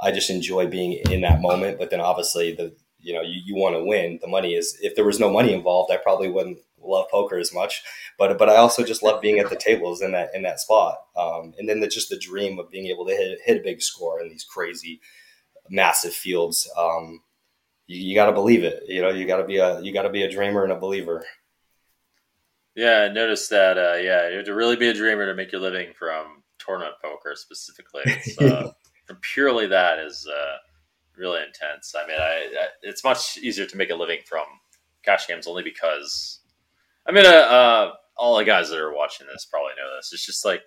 I 0.00 0.10
just 0.10 0.28
enjoy 0.28 0.66
being 0.66 0.94
in 1.10 1.20
that 1.22 1.40
moment. 1.40 1.78
But 1.78 1.90
then 1.90 2.00
obviously 2.00 2.52
the 2.54 2.74
you 2.98 3.14
know 3.14 3.22
you, 3.22 3.40
you 3.44 3.54
want 3.54 3.76
to 3.76 3.84
win. 3.84 4.18
The 4.20 4.28
money 4.28 4.54
is 4.54 4.76
if 4.82 4.96
there 4.96 5.04
was 5.06 5.20
no 5.20 5.30
money 5.30 5.54
involved, 5.54 5.92
I 5.92 5.98
probably 5.98 6.28
wouldn't 6.28 6.58
love 6.84 7.06
poker 7.10 7.38
as 7.38 7.52
much, 7.52 7.82
but 8.18 8.38
but 8.38 8.48
I 8.48 8.56
also 8.56 8.84
just 8.84 9.02
love 9.02 9.20
being 9.20 9.38
at 9.38 9.50
the 9.50 9.56
tables 9.60 10.02
in 10.02 10.12
that 10.12 10.30
in 10.34 10.42
that 10.42 10.60
spot. 10.60 10.98
Um, 11.16 11.54
and 11.58 11.68
then 11.68 11.80
the, 11.80 11.88
just 11.88 12.10
the 12.10 12.18
dream 12.18 12.58
of 12.58 12.70
being 12.70 12.86
able 12.86 13.06
to 13.06 13.14
hit 13.14 13.38
hit 13.44 13.60
a 13.60 13.62
big 13.62 13.82
score 13.82 14.20
in 14.20 14.28
these 14.28 14.44
crazy, 14.44 15.00
massive 15.68 16.12
fields. 16.12 16.70
Um, 16.78 17.22
you, 17.86 18.08
you 18.08 18.14
got 18.14 18.26
to 18.26 18.32
believe 18.32 18.64
it. 18.64 18.84
You 18.88 19.02
know, 19.02 19.10
you 19.10 19.26
got 19.26 19.38
to 19.38 19.44
be 19.44 19.58
a 19.58 19.80
you 19.80 19.92
got 19.92 20.02
to 20.02 20.10
be 20.10 20.22
a 20.22 20.30
dreamer 20.30 20.64
and 20.64 20.72
a 20.72 20.78
believer. 20.78 21.24
Yeah, 22.74 23.06
I 23.08 23.12
noticed 23.12 23.50
that. 23.50 23.78
Uh, 23.78 23.96
yeah, 23.96 24.28
you 24.28 24.36
have 24.36 24.46
to 24.46 24.54
really 24.54 24.76
be 24.76 24.88
a 24.88 24.94
dreamer 24.94 25.26
to 25.26 25.34
make 25.34 25.52
your 25.52 25.60
living 25.60 25.92
from 25.96 26.42
tournament 26.58 26.94
poker 27.02 27.34
specifically. 27.36 28.02
It's, 28.04 28.38
uh, 28.38 28.72
purely 29.20 29.66
that 29.68 29.98
is 29.98 30.26
uh, 30.26 30.56
really 31.16 31.42
intense. 31.42 31.94
I 31.96 32.06
mean, 32.06 32.18
I, 32.18 32.48
I, 32.60 32.66
it's 32.82 33.04
much 33.04 33.38
easier 33.38 33.66
to 33.66 33.76
make 33.76 33.90
a 33.90 33.94
living 33.94 34.20
from 34.26 34.44
cash 35.04 35.26
games 35.26 35.46
only 35.46 35.62
because 35.62 36.40
I 37.06 37.12
mean, 37.12 37.26
uh, 37.26 37.28
uh, 37.28 37.92
all 38.16 38.38
the 38.38 38.44
guys 38.44 38.70
that 38.70 38.78
are 38.78 38.94
watching 38.94 39.26
this 39.26 39.46
probably 39.50 39.72
know 39.76 39.96
this. 39.96 40.12
It's 40.12 40.24
just 40.24 40.44
like 40.44 40.62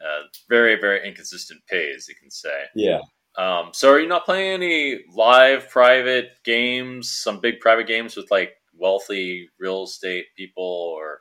uh, 0.00 0.24
very, 0.48 0.80
very 0.80 1.06
inconsistent 1.06 1.60
pays, 1.66 2.06
you 2.08 2.14
can 2.14 2.30
say. 2.30 2.64
Yeah. 2.74 3.00
Um, 3.36 3.70
so, 3.72 3.90
are 3.90 4.00
you 4.00 4.08
not 4.08 4.24
playing 4.24 4.52
any 4.52 5.00
live 5.14 5.68
private 5.70 6.30
games? 6.44 7.10
Some 7.10 7.40
big 7.40 7.60
private 7.60 7.86
games 7.86 8.16
with 8.16 8.30
like 8.30 8.54
wealthy 8.76 9.48
real 9.58 9.84
estate 9.84 10.26
people 10.36 10.64
or 10.64 11.20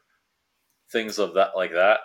things 0.91 1.19
of 1.19 1.35
that 1.35 1.51
like 1.55 1.71
that? 1.73 1.99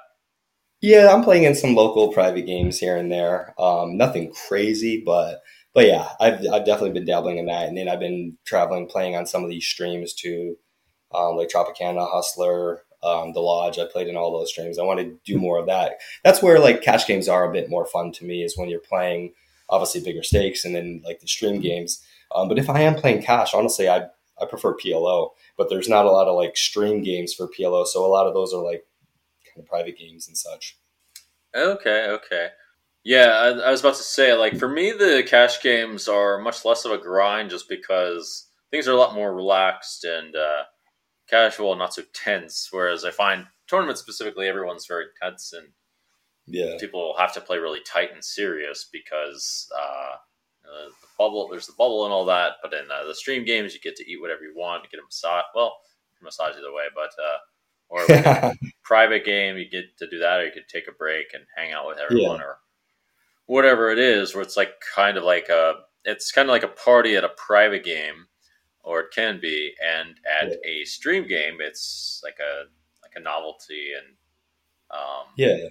Yeah, 0.83 1.11
I'm 1.11 1.25
playing 1.25 1.45
in 1.45 1.55
some 1.55 1.75
local 1.75 2.13
private 2.13 2.45
games 2.45 2.79
here 2.79 2.97
and 2.97 3.11
there. 3.11 3.55
Um, 3.59 3.97
nothing 3.97 4.33
crazy, 4.47 5.03
but 5.05 5.41
but 5.73 5.87
yeah, 5.87 6.09
I've 6.21 6.41
I've 6.53 6.67
definitely 6.67 6.93
been 6.93 7.07
dabbling 7.07 7.39
in 7.39 7.47
that, 7.47 7.69
and 7.69 7.77
then 7.79 7.89
I've 7.89 8.01
been 8.01 8.37
traveling, 8.45 8.87
playing 8.87 9.17
on 9.17 9.27
some 9.27 9.43
of 9.43 9.49
these 9.49 9.67
streams 9.67 10.13
too 10.13 10.57
um, 11.15 11.37
like 11.37 11.49
Tropicana, 11.49 12.11
Hustler, 12.11 12.83
um, 13.03 13.33
The 13.33 13.41
Lodge. 13.41 13.79
I 13.79 13.87
played 13.91 14.09
in 14.09 14.17
all 14.17 14.33
those 14.33 14.51
streams. 14.51 14.79
I 14.79 14.83
want 14.83 15.01
to 15.01 15.19
do 15.25 15.39
more 15.39 15.59
of 15.59 15.67
that. 15.67 15.99
That's 16.25 16.43
where 16.43 16.59
like 16.59 16.83
cash 16.83 17.07
games 17.07 17.29
are 17.29 17.49
a 17.49 17.53
bit 17.53 17.71
more 17.71 17.87
fun 17.87 18.13
to 18.13 18.25
me 18.25 18.43
is 18.43 18.57
when 18.57 18.69
you're 18.69 18.81
playing 18.81 19.33
obviously 19.71 20.03
bigger 20.03 20.23
stakes 20.23 20.65
and 20.65 20.75
then 20.75 21.03
like 21.05 21.21
the 21.21 21.29
stream 21.29 21.61
games. 21.61 22.03
Um, 22.35 22.49
but 22.49 22.59
if 22.59 22.69
I 22.69 22.81
am 22.81 22.95
playing 22.97 23.23
cash, 23.23 23.55
honestly, 23.55 23.89
I 23.89 24.09
I 24.41 24.47
prefer 24.47 24.75
PLO. 24.75 25.31
But 25.57 25.71
there's 25.71 25.89
not 25.89 26.07
a 26.07 26.11
lot 26.11 26.27
of 26.27 26.37
like 26.37 26.57
stream 26.57 27.03
games 27.03 27.33
for 27.33 27.49
PLO, 27.49 27.87
so 27.87 28.05
a 28.05 28.09
lot 28.09 28.27
of 28.27 28.35
those 28.35 28.53
are 28.53 28.63
like 28.63 28.85
kind 29.47 29.63
of 29.63 29.67
private 29.67 29.97
games 29.97 30.27
and 30.27 30.37
such. 30.37 30.79
Okay, 31.55 32.09
okay. 32.09 32.49
Yeah, 33.05 33.27
I, 33.27 33.49
I 33.51 33.71
was 33.71 33.81
about 33.81 33.97
to 33.97 34.03
say, 34.03 34.33
like, 34.33 34.57
for 34.57 34.69
me, 34.69 34.91
the 34.91 35.23
cash 35.27 35.63
games 35.63 36.09
are 36.09 36.39
much 36.39 36.65
less 36.65 36.87
of 36.87 36.93
a 36.93 36.99
grind 36.99 37.51
just 37.51 37.69
because 37.69 38.49
things 38.71 38.89
are 38.89 38.93
a 38.93 38.97
lot 38.97 39.15
more 39.15 39.35
relaxed 39.35 40.05
and 40.05 40.35
uh, 40.35 40.63
casual, 41.29 41.75
not 41.77 41.95
so 41.95 42.03
tense. 42.13 42.69
Whereas 42.71 43.05
I 43.05 43.11
find 43.11 43.47
tournaments 43.69 44.01
specifically, 44.01 44.49
everyone's 44.49 44.87
very 44.87 45.07
tense 45.21 45.53
and 45.53 45.69
yeah, 46.47 46.77
people 46.79 47.15
have 47.19 47.33
to 47.35 47.41
play 47.41 47.59
really 47.59 47.81
tight 47.87 48.13
and 48.13 48.23
serious 48.23 48.89
because 48.93 49.71
uh, 49.75 50.17
uh, 50.65 50.89
the 51.01 51.07
bubble. 51.19 51.49
There's 51.51 51.67
the 51.67 51.75
bubble 51.79 52.05
and 52.05 52.13
all 52.13 52.25
that, 52.27 52.55
but 52.63 52.73
in 52.73 52.91
uh, 52.91 53.07
the 53.07 53.15
stream 53.15 53.45
games, 53.45 53.75
you 53.75 53.81
get 53.81 53.97
to 53.97 54.11
eat 54.11 54.21
whatever 54.21 54.43
you 54.43 54.55
want. 54.55 54.85
You 54.85 54.91
get 54.91 55.01
a 55.01 55.05
massage. 55.05 55.45
Well, 55.55 55.77
massage 56.23 56.57
either 56.57 56.73
way, 56.73 56.85
but 56.95 57.11
uh, 57.23 57.39
or 57.89 58.01
like 58.09 58.27
a 58.27 58.55
private 58.83 59.25
game, 59.25 59.57
you 59.57 59.69
get 59.69 59.97
to 59.99 60.09
do 60.09 60.19
that, 60.19 60.41
or 60.41 60.45
you 60.45 60.53
could 60.53 60.69
take 60.69 60.89
a 60.89 60.93
break 60.93 61.27
and 61.35 61.45
hang 61.57 61.73
out 61.73 61.87
with 61.87 61.99
everyone, 61.99 62.39
yeah. 62.39 62.45
or 62.45 62.59
whatever 63.47 63.91
it 63.91 63.99
is. 63.99 64.35
Where 64.35 64.43
it's 64.43 64.57
like 64.57 64.75
kind 64.95 65.17
of 65.17 65.25
like 65.25 65.49
a, 65.49 65.75
it's 66.05 66.33
kind 66.33 66.49
of 66.49 66.53
like 66.53 66.65
a 66.65 66.69
party 66.69 67.17
at 67.17 67.25
a 67.25 67.31
private 67.31 67.85
game, 67.85 68.27
or 68.85 69.01
it 69.01 69.11
can 69.13 69.41
be, 69.41 69.75
and 69.85 70.15
at 70.41 70.51
yeah. 70.51 70.71
a 70.71 70.85
stream 70.85 71.27
game, 71.27 71.59
it's 71.61 72.21
like 72.23 72.39
a 72.39 72.65
like 73.03 73.13
a 73.17 73.21
novelty 73.21 73.93
and 73.97 74.17
um, 74.91 75.27
yeah, 75.37 75.69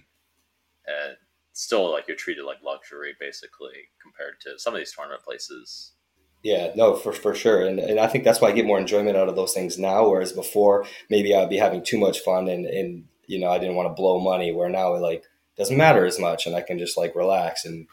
and 0.88 1.18
still 1.54 1.92
like 1.92 2.08
you're 2.08 2.18
treated 2.18 2.44
like 2.44 2.58
luxury 2.64 3.14
basically 3.20 3.90
compared 4.02 4.42
to 4.42 4.60
some 4.60 4.74
of 4.74 4.80
these 4.80 4.92
tournament 4.92 5.24
places. 5.24 5.94
Yeah, 6.44 6.74
no, 6.76 6.96
for, 6.96 7.14
for 7.14 7.34
sure. 7.34 7.66
And, 7.66 7.80
and 7.80 8.00
I 8.02 8.08
think 8.08 8.26
that's 8.26 8.42
why 8.42 8.50
I 8.50 8.52
get 8.52 8.66
more 8.66 8.78
enjoyment 8.78 9.16
out 9.16 9.30
of 9.30 9.38
those 9.38 9.54
things 9.54 9.80
now. 9.80 10.10
Whereas 10.10 10.34
before, 10.34 10.86
maybe 11.10 11.34
I'd 11.34 11.50
be 11.50 11.56
having 11.58 11.84
too 11.84 11.98
much 11.98 12.20
fun 12.20 12.50
and, 12.50 12.66
and 12.66 13.06
you 13.28 13.40
know, 13.40 13.50
I 13.50 13.60
didn't 13.60 13.76
want 13.76 13.90
to 13.90 13.94
blow 13.94 14.20
money 14.20 14.52
where 14.52 14.68
now 14.68 14.94
it 14.96 15.00
like 15.00 15.24
doesn't 15.58 15.78
matter 15.78 16.06
as 16.06 16.20
much 16.20 16.46
and 16.46 16.54
I 16.54 16.62
can 16.62 16.78
just 16.78 16.98
like 16.98 17.16
relax. 17.16 17.64
And, 17.64 17.88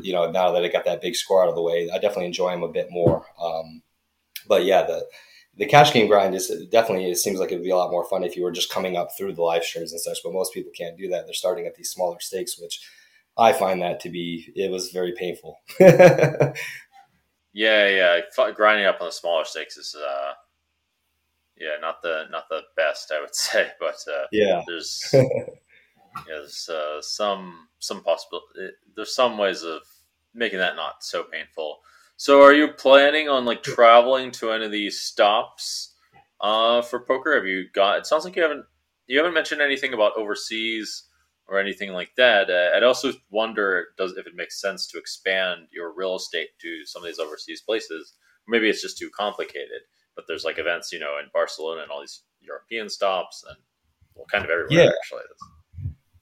you 0.00 0.12
know, 0.12 0.30
now 0.30 0.52
that 0.52 0.64
I 0.64 0.68
got 0.68 0.84
that 0.84 1.02
big 1.02 1.16
score 1.16 1.42
out 1.42 1.48
of 1.48 1.56
the 1.56 1.62
way, 1.62 1.90
I 1.92 1.98
definitely 1.98 2.26
enjoy 2.26 2.52
them 2.52 2.62
a 2.62 2.68
bit 2.68 2.86
more. 2.90 3.26
Um, 3.42 3.82
but 4.48 4.64
yeah, 4.64 4.82
the, 4.82 5.06
the 5.56 5.66
cash 5.66 5.92
game 5.92 6.06
grind 6.06 6.34
is 6.34 6.52
definitely, 6.70 7.10
it 7.10 7.16
seems 7.16 7.40
like 7.40 7.50
it'd 7.50 7.64
be 7.64 7.70
a 7.70 7.76
lot 7.76 7.90
more 7.90 8.08
fun 8.08 8.24
if 8.24 8.36
you 8.36 8.42
were 8.42 8.52
just 8.52 8.70
coming 8.70 8.96
up 8.96 9.08
through 9.16 9.32
the 9.34 9.42
live 9.42 9.64
streams 9.64 9.92
and 9.92 10.00
such, 10.00 10.18
but 10.22 10.32
most 10.32 10.52
people 10.52 10.72
can't 10.76 10.98
do 10.98 11.08
that. 11.08 11.24
They're 11.24 11.34
starting 11.34 11.66
at 11.66 11.74
these 11.74 11.90
smaller 11.90 12.18
stakes, 12.20 12.58
which 12.58 12.80
I 13.38 13.52
find 13.52 13.80
that 13.82 14.00
to 14.00 14.10
be, 14.10 14.52
it 14.54 14.70
was 14.70 14.90
very 14.90 15.12
painful. 15.12 15.58
Yeah, 17.56 17.88
yeah. 17.88 18.50
Grinding 18.54 18.84
up 18.84 19.00
on 19.00 19.06
the 19.06 19.12
smaller 19.12 19.46
stakes 19.46 19.78
is, 19.78 19.96
uh, 19.96 20.32
yeah, 21.56 21.80
not 21.80 22.02
the 22.02 22.24
not 22.30 22.50
the 22.50 22.60
best, 22.76 23.10
I 23.10 23.20
would 23.22 23.34
say. 23.34 23.70
But 23.80 23.96
uh, 24.06 24.26
yeah, 24.30 24.62
there's 24.66 25.08
yeah, 25.14 25.22
there's 26.26 26.68
uh, 26.68 27.00
some 27.00 27.68
some 27.78 28.02
possible. 28.02 28.42
There's 28.94 29.14
some 29.14 29.38
ways 29.38 29.62
of 29.62 29.80
making 30.34 30.58
that 30.58 30.76
not 30.76 31.02
so 31.02 31.22
painful. 31.22 31.78
So, 32.16 32.42
are 32.42 32.52
you 32.52 32.68
planning 32.68 33.28
on 33.28 33.44
like 33.44 33.62
traveling 33.62 34.30
to 34.32 34.50
any 34.50 34.64
of 34.64 34.72
these 34.72 35.00
stops 35.00 35.94
uh, 36.40 36.82
for 36.82 37.00
poker? 37.00 37.34
Have 37.34 37.46
you 37.46 37.66
got? 37.74 37.98
It 37.98 38.06
sounds 38.06 38.24
like 38.24 38.36
you 38.36 38.42
haven't. 38.42 38.64
You 39.06 39.18
haven't 39.18 39.34
mentioned 39.34 39.60
anything 39.60 39.92
about 39.92 40.16
overseas 40.16 41.04
or 41.48 41.60
anything 41.60 41.92
like 41.92 42.10
that. 42.16 42.50
Uh, 42.50 42.76
I'd 42.76 42.82
also 42.82 43.12
wonder 43.30 43.88
does 43.96 44.16
if 44.16 44.26
it 44.26 44.34
makes 44.34 44.60
sense 44.60 44.86
to 44.88 44.98
expand 44.98 45.68
your 45.72 45.94
real 45.94 46.16
estate 46.16 46.48
to 46.60 46.84
some 46.86 47.02
of 47.02 47.06
these 47.06 47.18
overseas 47.18 47.60
places. 47.60 48.14
Maybe 48.48 48.68
it's 48.68 48.82
just 48.82 48.98
too 48.98 49.10
complicated. 49.10 49.82
But 50.14 50.24
there's 50.26 50.44
like 50.44 50.58
events, 50.58 50.92
you 50.92 50.98
know, 50.98 51.18
in 51.22 51.28
Barcelona 51.32 51.82
and 51.82 51.90
all 51.90 52.00
these 52.00 52.22
European 52.40 52.88
stops 52.88 53.44
and 53.48 53.58
well, 54.14 54.26
kind 54.32 54.44
of 54.44 54.50
everywhere 54.50 54.86
yeah. 54.86 54.90
actually. 54.90 55.22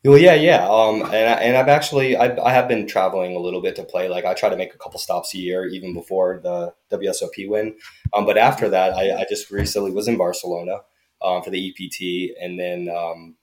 Well, 0.05 0.19
yeah, 0.19 0.35
yeah. 0.35 0.69
Um, 0.69 1.03
and, 1.03 1.14
I, 1.14 1.35
and 1.40 1.57
I've 1.57 1.69
actually 1.69 2.14
I, 2.14 2.37
I 2.45 2.53
have 2.53 2.69
been 2.69 2.87
traveling 2.87 3.35
a 3.35 3.38
little 3.38 3.62
bit 3.62 3.75
to 3.77 3.85
play. 3.85 4.09
Like 4.09 4.27
I 4.27 4.35
try 4.35 4.51
to 4.51 4.57
make 4.57 4.75
a 4.75 4.79
couple 4.79 5.01
stops 5.01 5.35
a 5.35 5.38
year, 5.38 5.67
even 5.67 5.95
before 5.95 6.40
the 6.43 6.75
WSOP 6.93 7.49
win. 7.49 7.77
Um, 8.12 8.27
but 8.27 8.37
after 8.37 8.69
that, 8.69 8.93
I, 8.93 9.21
I 9.21 9.27
just 9.29 9.51
recently 9.51 9.93
was 9.93 10.07
in 10.07 10.19
Barcelona 10.19 10.81
um, 11.23 11.43
for 11.43 11.49
the 11.51 11.71
EPT, 11.71 12.37
and 12.38 12.61
then 12.61 12.95
um, 12.95 13.37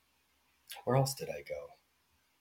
where 0.85 0.97
else 0.97 1.15
did 1.15 1.29
I 1.29 1.41
go? 1.49 1.71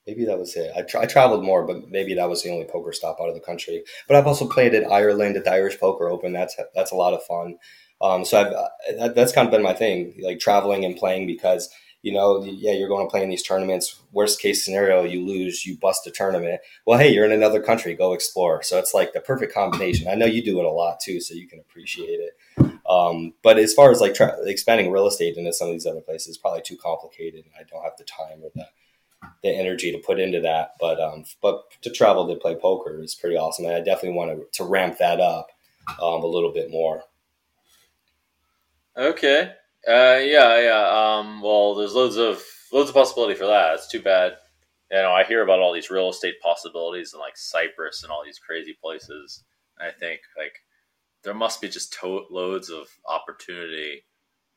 maybe 0.07 0.25
that 0.25 0.39
was 0.39 0.55
it. 0.55 0.71
I, 0.75 0.81
tra- 0.81 1.01
I, 1.01 1.05
traveled 1.05 1.43
more, 1.43 1.65
but 1.65 1.89
maybe 1.89 2.13
that 2.15 2.29
was 2.29 2.43
the 2.43 2.51
only 2.51 2.65
poker 2.65 2.91
stop 2.91 3.17
out 3.21 3.29
of 3.29 3.35
the 3.35 3.41
country. 3.41 3.83
But 4.07 4.17
I've 4.17 4.27
also 4.27 4.47
played 4.47 4.73
at 4.73 4.89
Ireland 4.91 5.37
at 5.37 5.45
the 5.45 5.51
Irish 5.51 5.79
Poker 5.79 6.09
Open. 6.09 6.33
That's 6.33 6.55
that's 6.75 6.91
a 6.91 6.95
lot 6.95 7.13
of 7.13 7.23
fun. 7.23 7.57
Um, 8.01 8.25
so 8.25 8.41
I've, 8.41 8.97
that, 8.97 9.15
that's 9.15 9.31
kind 9.31 9.47
of 9.47 9.51
been 9.51 9.61
my 9.61 9.73
thing, 9.73 10.19
like 10.21 10.39
traveling 10.39 10.85
and 10.85 10.97
playing 10.97 11.27
because 11.27 11.69
you 12.01 12.11
know, 12.11 12.43
yeah, 12.43 12.73
you're 12.73 12.87
going 12.87 13.05
to 13.05 13.11
play 13.11 13.23
in 13.23 13.29
these 13.29 13.43
tournaments. 13.43 14.01
Worst 14.11 14.41
case 14.41 14.65
scenario, 14.65 15.03
you 15.03 15.25
lose, 15.25 15.65
you 15.65 15.77
bust 15.77 16.07
a 16.07 16.11
tournament. 16.11 16.61
Well, 16.85 16.97
hey, 16.97 17.13
you're 17.13 17.25
in 17.25 17.31
another 17.31 17.61
country, 17.61 17.93
go 17.93 18.13
explore. 18.13 18.63
So 18.63 18.79
it's 18.79 18.93
like 18.93 19.13
the 19.13 19.21
perfect 19.21 19.53
combination. 19.53 20.07
I 20.07 20.15
know 20.15 20.25
you 20.25 20.43
do 20.43 20.59
it 20.59 20.65
a 20.65 20.69
lot 20.69 20.99
too, 20.99 21.21
so 21.21 21.33
you 21.33 21.47
can 21.47 21.59
appreciate 21.59 22.19
it. 22.19 22.37
Um, 22.89 23.33
but 23.43 23.57
as 23.57 23.73
far 23.73 23.91
as 23.91 24.01
like 24.01 24.15
tra- 24.15 24.37
expanding 24.45 24.91
real 24.91 25.07
estate 25.07 25.37
into 25.37 25.53
some 25.53 25.67
of 25.67 25.73
these 25.73 25.85
other 25.85 26.01
places, 26.01 26.37
probably 26.37 26.61
too 26.61 26.77
complicated. 26.77 27.45
I 27.57 27.63
don't 27.63 27.83
have 27.83 27.97
the 27.97 28.03
time 28.03 28.43
or 28.43 28.49
the 28.55 28.67
the 29.43 29.49
energy 29.49 29.91
to 29.91 29.97
put 29.97 30.19
into 30.19 30.41
that. 30.41 30.73
But 30.79 30.99
um, 30.99 31.25
but 31.41 31.63
to 31.81 31.89
travel 31.89 32.27
to 32.27 32.35
play 32.35 32.55
poker 32.55 33.01
is 33.01 33.15
pretty 33.15 33.37
awesome, 33.37 33.65
and 33.65 33.75
I 33.75 33.79
definitely 33.79 34.17
want 34.17 34.31
to, 34.31 34.63
to 34.63 34.63
ramp 34.63 34.97
that 34.99 35.19
up 35.19 35.49
um, 36.01 36.23
a 36.23 36.27
little 36.27 36.51
bit 36.51 36.71
more. 36.71 37.03
Okay. 38.97 39.53
Uh, 39.87 40.19
yeah, 40.21 40.59
yeah. 40.61 41.17
Um, 41.17 41.41
well, 41.41 41.73
there's 41.75 41.93
loads 41.95 42.17
of 42.17 42.43
loads 42.71 42.89
of 42.89 42.95
possibility 42.95 43.33
for 43.35 43.47
that. 43.47 43.73
It's 43.73 43.87
too 43.87 44.01
bad. 44.01 44.37
You 44.91 44.97
know, 45.01 45.11
I 45.11 45.23
hear 45.23 45.41
about 45.43 45.59
all 45.59 45.73
these 45.73 45.89
real 45.89 46.09
estate 46.09 46.35
possibilities 46.41 47.13
in 47.13 47.19
like 47.19 47.37
Cyprus 47.37 48.03
and 48.03 48.11
all 48.11 48.23
these 48.23 48.39
crazy 48.39 48.77
places. 48.81 49.43
And 49.79 49.87
I 49.89 49.91
think 49.91 50.21
like 50.37 50.53
there 51.23 51.33
must 51.33 51.61
be 51.61 51.69
just 51.69 51.93
to- 52.01 52.27
loads 52.29 52.69
of 52.69 52.87
opportunity 53.07 54.03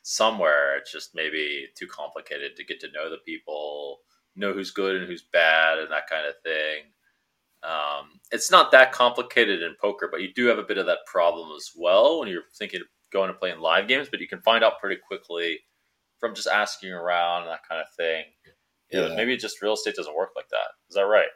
somewhere. 0.02 0.76
It's 0.78 0.92
just 0.92 1.14
maybe 1.14 1.68
too 1.76 1.86
complicated 1.86 2.56
to 2.56 2.64
get 2.64 2.80
to 2.80 2.92
know 2.92 3.10
the 3.10 3.18
people 3.26 4.00
know 4.36 4.52
who's 4.52 4.72
good 4.72 4.96
and 4.96 5.06
who's 5.06 5.22
bad 5.22 5.78
and 5.78 5.90
that 5.90 6.08
kind 6.10 6.26
of 6.26 6.34
thing. 6.42 6.84
Um, 7.62 8.20
it's 8.30 8.50
not 8.50 8.72
that 8.72 8.92
complicated 8.92 9.62
in 9.62 9.74
poker, 9.80 10.08
but 10.10 10.20
you 10.20 10.32
do 10.34 10.46
have 10.46 10.58
a 10.58 10.62
bit 10.64 10.78
of 10.78 10.86
that 10.86 11.06
problem 11.06 11.50
as 11.56 11.70
well 11.76 12.20
when 12.20 12.28
you're 12.28 12.42
thinking 12.58 12.82
of 12.82 12.86
going 13.14 13.28
to 13.28 13.34
play 13.34 13.50
in 13.50 13.60
live 13.60 13.88
games. 13.88 14.08
But 14.10 14.20
you 14.20 14.28
can 14.28 14.42
find 14.42 14.62
out 14.62 14.80
pretty 14.80 15.00
quickly 15.06 15.60
from 16.20 16.34
just 16.34 16.48
asking 16.48 16.92
around 16.92 17.42
and 17.42 17.52
that 17.52 17.66
kind 17.66 17.80
of 17.80 17.86
thing. 17.96 18.24
You 18.90 19.00
yeah. 19.00 19.08
know, 19.08 19.16
maybe 19.16 19.36
just 19.38 19.62
real 19.62 19.72
estate 19.72 19.94
doesn't 19.94 20.14
work 20.14 20.30
like 20.36 20.48
that. 20.50 20.68
Is 20.90 20.96
that 20.96 21.02
right? 21.02 21.28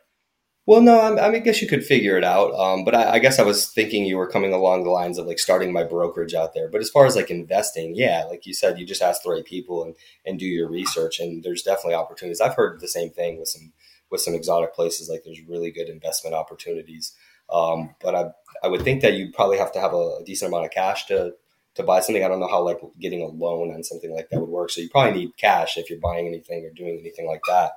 Well, 0.69 0.83
no, 0.83 1.01
I, 1.01 1.09
mean, 1.09 1.19
I 1.19 1.39
guess 1.39 1.63
you 1.63 1.67
could 1.67 1.83
figure 1.83 2.19
it 2.19 2.25
out. 2.25 2.53
Um, 2.53 2.85
but 2.85 2.95
I, 2.95 3.13
I, 3.13 3.19
guess 3.21 3.39
I 3.39 3.43
was 3.43 3.71
thinking 3.71 4.05
you 4.05 4.19
were 4.19 4.29
coming 4.29 4.53
along 4.53 4.85
the 4.85 4.91
lines 4.91 5.17
of 5.17 5.27
like 5.27 5.39
starting 5.39 5.73
my 5.73 5.83
brokerage 5.83 6.35
out 6.35 6.53
there. 6.53 6.69
But 6.69 6.83
as 6.83 6.91
far 6.91 7.07
as 7.07 7.17
like 7.17 7.31
investing, 7.31 7.95
yeah, 7.95 8.25
like 8.29 8.45
you 8.45 8.53
said, 8.53 8.79
you 8.79 8.85
just 8.85 9.01
ask 9.01 9.23
the 9.23 9.31
right 9.31 9.47
people 9.47 9.83
and, 9.83 9.95
and 10.27 10.39
do 10.39 10.45
your 10.45 10.69
research. 10.69 11.21
And 11.21 11.43
there's 11.43 11.63
definitely 11.63 11.95
opportunities. 11.95 12.43
I've 12.43 12.55
heard 12.55 12.81
the 12.81 12.87
same 12.87 13.09
thing 13.09 13.39
with 13.39 13.49
some 13.49 13.73
with 14.11 14.21
some 14.21 14.35
exotic 14.35 14.75
places. 14.75 15.09
Like 15.09 15.23
there's 15.25 15.41
really 15.49 15.71
good 15.71 15.89
investment 15.89 16.35
opportunities. 16.35 17.15
Um, 17.51 17.95
but 18.03 18.15
I 18.15 18.25
I 18.63 18.69
would 18.69 18.83
think 18.83 19.01
that 19.01 19.15
you 19.15 19.33
probably 19.33 19.57
have 19.57 19.73
to 19.73 19.81
have 19.81 19.95
a, 19.95 20.19
a 20.21 20.23
decent 20.27 20.51
amount 20.51 20.67
of 20.67 20.71
cash 20.71 21.07
to 21.07 21.33
to 21.79 21.83
buy 21.83 22.01
something. 22.01 22.23
I 22.23 22.29
don't 22.29 22.41
know 22.41 22.49
how 22.49 22.63
like 22.63 22.79
getting 23.01 23.23
a 23.23 23.27
loan 23.27 23.75
on 23.75 23.83
something 23.83 24.15
like 24.15 24.29
that 24.31 24.41
would 24.41 24.51
work. 24.51 24.71
So 24.71 24.83
you 24.83 24.91
probably 24.91 25.19
need 25.19 25.37
cash 25.37 25.79
if 25.79 25.91
you're 25.91 25.99
buying 25.99 26.27
anything 26.27 26.65
or 26.65 26.71
doing 26.71 26.99
anything 27.01 27.27
like 27.27 27.41
that 27.49 27.73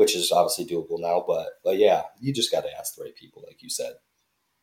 which 0.00 0.16
is 0.16 0.32
obviously 0.32 0.64
doable 0.64 0.98
now. 0.98 1.22
But 1.26 1.60
but 1.62 1.76
yeah, 1.76 2.04
you 2.18 2.32
just 2.32 2.50
got 2.50 2.62
to 2.62 2.78
ask 2.78 2.94
the 2.94 3.04
right 3.04 3.14
people, 3.14 3.44
like 3.46 3.62
you 3.62 3.68
said. 3.68 3.92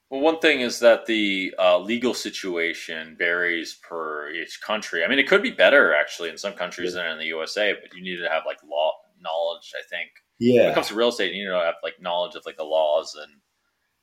Well, 0.10 0.22
one 0.22 0.40
thing 0.40 0.62
is 0.62 0.80
that 0.80 1.06
the 1.06 1.54
uh, 1.60 1.78
legal 1.78 2.16
situation 2.16 3.16
varies 3.16 3.78
per 3.88 4.32
each 4.32 4.62
country. 4.62 5.06
I 5.06 5.08
mean, 5.08 5.20
it 5.20 5.28
could 5.28 5.44
be 5.44 5.52
better 5.52 5.94
actually 5.94 6.30
in 6.30 6.40
some 6.40 6.54
countries 6.54 6.96
yeah. 6.96 7.04
than 7.04 7.12
in 7.12 7.18
the 7.20 7.26
USA, 7.26 7.76
but 7.80 7.96
you 7.96 8.02
need 8.02 8.18
to 8.18 8.28
have 8.28 8.44
like 8.48 8.58
law 8.68 8.94
knowledge. 9.22 9.74
I 9.76 9.84
think. 9.88 10.10
Yeah. 10.40 10.62
When 10.62 10.72
it 10.72 10.74
comes 10.74 10.88
to 10.88 10.96
real 10.96 11.10
estate, 11.10 11.34
you 11.34 11.44
need 11.44 11.52
to 11.52 11.60
have 11.60 11.76
like 11.84 12.02
knowledge 12.02 12.34
of 12.34 12.42
like 12.48 12.58
the 12.58 12.64
laws 12.64 13.16
and 13.22 13.32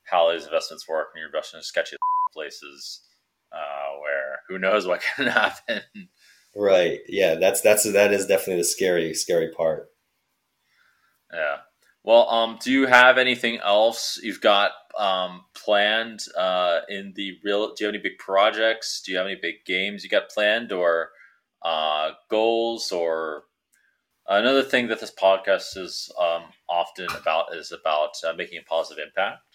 how 0.05 0.31
these 0.31 0.45
investments 0.45 0.87
work, 0.87 1.07
when 1.13 1.19
you're 1.19 1.27
investing 1.27 1.57
in 1.57 1.63
sketchy 1.63 1.97
places 2.33 3.01
uh, 3.55 3.99
where 4.01 4.39
who 4.49 4.59
knows 4.59 4.85
what 4.85 5.01
can 5.15 5.27
happen. 5.27 5.81
Right. 6.55 6.99
Yeah. 7.07 7.35
That's 7.35 7.61
that's 7.61 7.91
that 7.91 8.13
is 8.13 8.27
definitely 8.27 8.57
the 8.57 8.65
scary 8.65 9.13
scary 9.13 9.51
part. 9.51 9.89
Yeah. 11.33 11.57
Well, 12.05 12.29
um, 12.29 12.59
do 12.61 12.71
you 12.71 12.85
have 12.85 13.17
anything 13.17 13.57
else 13.57 14.19
you've 14.21 14.39
got 14.39 14.71
um, 14.97 15.45
planned 15.55 16.21
uh, 16.37 16.81
in 16.87 17.13
the 17.15 17.39
real? 17.43 17.73
Do 17.73 17.83
you 17.83 17.87
have 17.87 17.95
any 17.95 18.03
big 18.03 18.19
projects? 18.19 19.01
Do 19.01 19.11
you 19.11 19.17
have 19.17 19.25
any 19.25 19.39
big 19.41 19.65
games 19.65 20.03
you 20.03 20.09
got 20.09 20.29
planned, 20.29 20.71
or 20.71 21.09
uh, 21.63 22.11
goals, 22.29 22.91
or 22.91 23.45
another 24.27 24.61
thing 24.61 24.87
that 24.89 24.99
this 24.99 25.11
podcast 25.11 25.77
is 25.77 26.11
um, 26.21 26.43
often 26.69 27.07
about 27.19 27.55
is 27.55 27.71
about 27.71 28.11
uh, 28.23 28.33
making 28.33 28.59
a 28.59 28.69
positive 28.69 29.03
impact. 29.03 29.54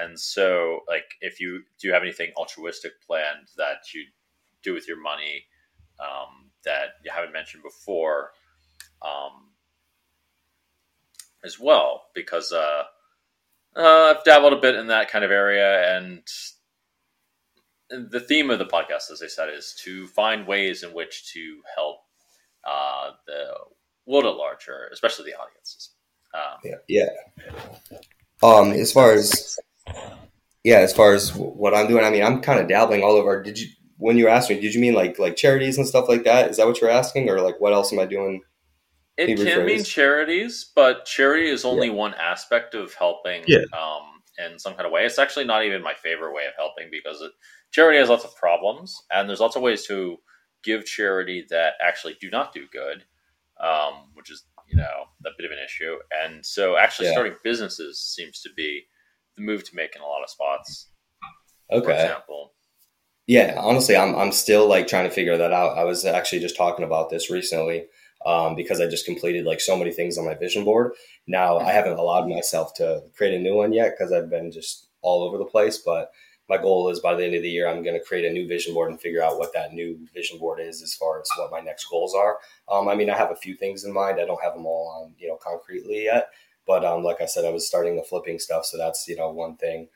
And 0.00 0.18
so, 0.18 0.80
like, 0.88 1.14
if 1.20 1.40
you 1.40 1.62
do 1.78 1.88
you 1.88 1.94
have 1.94 2.02
anything 2.02 2.32
altruistic 2.36 2.92
planned 3.06 3.48
that 3.56 3.94
you 3.94 4.04
do 4.62 4.74
with 4.74 4.88
your 4.88 5.00
money 5.00 5.44
um, 6.00 6.50
that 6.64 6.94
you 7.04 7.10
haven't 7.12 7.32
mentioned 7.32 7.62
before? 7.62 8.32
Um, 9.02 9.50
as 11.44 11.58
well 11.58 12.04
because 12.14 12.52
uh, 12.52 12.82
uh, 13.76 14.14
I've 14.14 14.24
dabbled 14.24 14.52
a 14.52 14.60
bit 14.60 14.74
in 14.74 14.88
that 14.88 15.10
kind 15.10 15.24
of 15.24 15.30
area, 15.30 15.96
and 15.96 16.22
the 17.88 18.20
theme 18.20 18.50
of 18.50 18.58
the 18.58 18.66
podcast, 18.66 19.10
as 19.10 19.22
I 19.22 19.26
said, 19.26 19.48
is 19.52 19.74
to 19.84 20.06
find 20.08 20.46
ways 20.46 20.82
in 20.82 20.92
which 20.92 21.32
to 21.32 21.60
help 21.74 21.98
uh, 22.64 23.10
the 23.26 23.54
world 24.06 24.26
at 24.26 24.36
large, 24.36 24.68
or 24.68 24.88
especially 24.92 25.30
the 25.30 25.38
audiences. 25.38 25.90
Um, 26.34 26.58
yeah, 26.64 26.76
yeah. 26.88 27.08
Um, 28.42 28.72
as 28.72 28.92
far 28.92 29.12
as 29.12 29.58
yeah, 30.64 30.78
as 30.78 30.92
far 30.92 31.14
as 31.14 31.34
what 31.34 31.74
I'm 31.74 31.88
doing, 31.88 32.04
I 32.04 32.10
mean, 32.10 32.22
I'm 32.22 32.40
kind 32.40 32.60
of 32.60 32.68
dabbling 32.68 33.02
all 33.02 33.12
over. 33.12 33.42
Did 33.42 33.58
you 33.58 33.68
when 33.98 34.16
you 34.16 34.28
asked 34.28 34.48
me, 34.48 34.58
did 34.58 34.74
you 34.74 34.80
mean 34.80 34.94
like 34.94 35.18
like 35.18 35.36
charities 35.36 35.78
and 35.78 35.86
stuff 35.86 36.08
like 36.08 36.24
that? 36.24 36.50
Is 36.50 36.56
that 36.56 36.66
what 36.66 36.80
you're 36.80 36.90
asking, 36.90 37.28
or 37.28 37.40
like 37.40 37.60
what 37.60 37.72
else 37.72 37.92
am 37.92 37.98
I 37.98 38.06
doing? 38.06 38.42
It 39.16 39.36
can, 39.36 39.44
can 39.44 39.66
mean 39.66 39.84
charities, 39.84 40.70
but 40.74 41.04
charity 41.04 41.50
is 41.50 41.64
only 41.64 41.88
yeah. 41.88 41.94
one 41.94 42.14
aspect 42.14 42.74
of 42.74 42.94
helping. 42.94 43.44
Yeah. 43.46 43.64
Um, 43.72 44.20
in 44.38 44.58
some 44.58 44.74
kind 44.74 44.86
of 44.86 44.92
way. 44.92 45.04
It's 45.04 45.18
actually 45.18 45.44
not 45.44 45.64
even 45.64 45.82
my 45.82 45.94
favorite 45.94 46.34
way 46.34 46.46
of 46.46 46.54
helping 46.56 46.88
because 46.90 47.20
it, 47.20 47.32
charity 47.70 47.98
has 47.98 48.08
lots 48.08 48.24
of 48.24 48.34
problems, 48.36 49.02
and 49.12 49.28
there's 49.28 49.40
lots 49.40 49.56
of 49.56 49.62
ways 49.62 49.86
to 49.86 50.16
give 50.62 50.84
charity 50.84 51.46
that 51.50 51.74
actually 51.82 52.16
do 52.20 52.30
not 52.30 52.52
do 52.52 52.66
good, 52.72 53.04
um, 53.60 54.10
which 54.14 54.30
is 54.30 54.44
you 54.68 54.76
know 54.76 55.06
a 55.26 55.30
bit 55.36 55.46
of 55.46 55.52
an 55.52 55.64
issue. 55.64 55.96
And 56.24 56.44
so, 56.44 56.76
actually, 56.76 57.06
yeah. 57.06 57.12
starting 57.12 57.34
businesses 57.44 58.00
seems 58.00 58.40
to 58.42 58.50
be 58.56 58.84
the 59.36 59.42
move 59.42 59.64
to 59.64 59.76
make 59.76 59.96
in 59.96 60.02
a 60.02 60.06
lot 60.06 60.22
of 60.22 60.30
spots. 60.30 60.88
Okay. 61.70 61.84
For 61.84 61.92
example. 61.92 62.52
Yeah, 63.26 63.54
honestly, 63.58 63.96
I'm 63.96 64.16
I'm 64.16 64.32
still 64.32 64.68
like 64.68 64.88
trying 64.88 65.08
to 65.08 65.14
figure 65.14 65.36
that 65.36 65.52
out. 65.52 65.78
I 65.78 65.84
was 65.84 66.04
actually 66.04 66.40
just 66.40 66.56
talking 66.56 66.84
about 66.84 67.10
this 67.10 67.30
recently 67.30 67.86
um, 68.26 68.54
because 68.56 68.80
I 68.80 68.88
just 68.88 69.06
completed 69.06 69.44
like 69.44 69.60
so 69.60 69.76
many 69.76 69.92
things 69.92 70.18
on 70.18 70.24
my 70.24 70.34
vision 70.34 70.64
board. 70.64 70.92
Now 71.26 71.58
I 71.58 71.72
haven't 71.72 71.98
allowed 71.98 72.28
myself 72.28 72.74
to 72.74 73.02
create 73.16 73.34
a 73.34 73.42
new 73.42 73.54
one 73.54 73.72
yet 73.72 73.94
because 73.96 74.12
I've 74.12 74.30
been 74.30 74.50
just 74.50 74.88
all 75.02 75.22
over 75.22 75.38
the 75.38 75.44
place. 75.44 75.78
But 75.78 76.10
my 76.48 76.58
goal 76.58 76.88
is 76.88 76.98
by 76.98 77.14
the 77.14 77.24
end 77.24 77.36
of 77.36 77.42
the 77.42 77.48
year, 77.48 77.68
I'm 77.68 77.84
going 77.84 77.98
to 77.98 78.04
create 78.04 78.24
a 78.24 78.32
new 78.32 78.48
vision 78.48 78.74
board 78.74 78.90
and 78.90 79.00
figure 79.00 79.22
out 79.22 79.38
what 79.38 79.54
that 79.54 79.72
new 79.72 79.96
vision 80.12 80.38
board 80.38 80.58
is 80.60 80.82
as 80.82 80.94
far 80.94 81.20
as 81.20 81.28
what 81.36 81.52
my 81.52 81.60
next 81.60 81.86
goals 81.88 82.12
are. 82.12 82.38
Um, 82.68 82.88
I 82.88 82.96
mean, 82.96 83.08
I 83.08 83.16
have 83.16 83.30
a 83.30 83.36
few 83.36 83.54
things 83.54 83.84
in 83.84 83.92
mind. 83.92 84.20
I 84.20 84.26
don't 84.26 84.42
have 84.42 84.54
them 84.54 84.66
all 84.66 84.88
on 84.88 85.14
you 85.18 85.28
know 85.28 85.38
concretely 85.40 86.04
yet, 86.04 86.30
but 86.66 86.84
um, 86.84 87.02
like 87.02 87.20
I 87.20 87.26
said, 87.26 87.44
I 87.44 87.50
was 87.50 87.66
starting 87.66 87.96
the 87.96 88.02
flipping 88.02 88.38
stuff, 88.38 88.64
so 88.64 88.78
that's 88.78 89.06
you 89.08 89.16
know 89.16 89.30
one 89.30 89.56
thing 89.56 89.88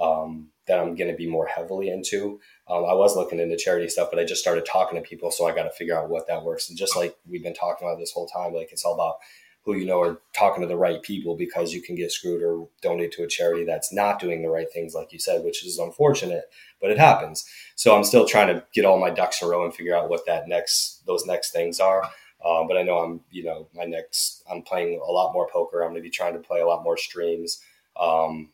um, 0.00 0.48
that 0.66 0.78
I'm 0.78 0.94
going 0.94 1.10
to 1.10 1.16
be 1.16 1.28
more 1.28 1.46
heavily 1.46 1.90
into. 1.90 2.40
Um, 2.68 2.84
I 2.84 2.94
was 2.94 3.16
looking 3.16 3.40
into 3.40 3.56
charity 3.56 3.88
stuff, 3.88 4.08
but 4.10 4.18
I 4.18 4.24
just 4.24 4.40
started 4.40 4.64
talking 4.64 5.00
to 5.00 5.06
people, 5.06 5.30
so 5.30 5.46
I 5.46 5.54
got 5.54 5.64
to 5.64 5.70
figure 5.70 5.98
out 5.98 6.08
what 6.08 6.26
that 6.28 6.44
works. 6.44 6.68
And 6.68 6.78
just 6.78 6.96
like 6.96 7.16
we've 7.28 7.42
been 7.42 7.54
talking 7.54 7.86
about 7.86 7.98
this 7.98 8.12
whole 8.12 8.26
time, 8.26 8.54
like 8.54 8.72
it's 8.72 8.84
all 8.84 8.94
about 8.94 9.16
who 9.64 9.76
you 9.76 9.86
know 9.86 10.00
are 10.00 10.18
talking 10.36 10.60
to 10.62 10.66
the 10.66 10.76
right 10.76 11.02
people 11.02 11.36
because 11.36 11.72
you 11.72 11.80
can 11.80 11.94
get 11.94 12.10
screwed 12.10 12.42
or 12.42 12.68
donate 12.80 13.12
to 13.12 13.22
a 13.22 13.28
charity 13.28 13.64
that's 13.64 13.92
not 13.92 14.18
doing 14.18 14.42
the 14.42 14.50
right 14.50 14.72
things, 14.72 14.94
like 14.94 15.12
you 15.12 15.18
said, 15.18 15.44
which 15.44 15.64
is 15.64 15.78
unfortunate, 15.78 16.44
but 16.80 16.90
it 16.90 16.98
happens. 16.98 17.44
So 17.76 17.96
I'm 17.96 18.04
still 18.04 18.26
trying 18.26 18.48
to 18.48 18.64
get 18.74 18.84
all 18.84 18.98
my 18.98 19.10
ducks 19.10 19.40
in 19.40 19.46
a 19.46 19.50
row 19.50 19.64
and 19.64 19.74
figure 19.74 19.96
out 19.96 20.08
what 20.08 20.26
that 20.26 20.48
next 20.48 21.02
those 21.06 21.26
next 21.26 21.52
things 21.52 21.78
are. 21.80 22.02
Um, 22.44 22.66
but 22.66 22.76
I 22.76 22.82
know 22.82 22.98
I'm, 22.98 23.20
you 23.30 23.44
know, 23.44 23.68
my 23.74 23.84
next 23.84 24.42
I'm 24.50 24.62
playing 24.62 25.00
a 25.06 25.10
lot 25.10 25.32
more 25.32 25.48
poker. 25.52 25.82
I'm 25.82 25.90
going 25.90 26.02
to 26.02 26.08
be 26.08 26.10
trying 26.10 26.34
to 26.34 26.40
play 26.40 26.60
a 26.60 26.66
lot 26.66 26.82
more 26.82 26.96
streams. 26.96 27.60
Um, 27.98 28.50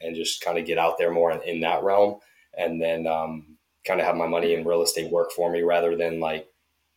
and 0.00 0.14
just 0.14 0.40
kind 0.40 0.58
of 0.58 0.66
get 0.66 0.78
out 0.78 0.98
there 0.98 1.10
more 1.10 1.32
in, 1.32 1.42
in 1.42 1.60
that 1.60 1.82
realm 1.82 2.20
and 2.56 2.80
then 2.80 3.06
um, 3.06 3.56
kind 3.86 4.00
of 4.00 4.06
have 4.06 4.16
my 4.16 4.26
money 4.26 4.54
in 4.54 4.66
real 4.66 4.82
estate 4.82 5.10
work 5.10 5.30
for 5.32 5.50
me 5.50 5.62
rather 5.62 5.96
than 5.96 6.20
like 6.20 6.46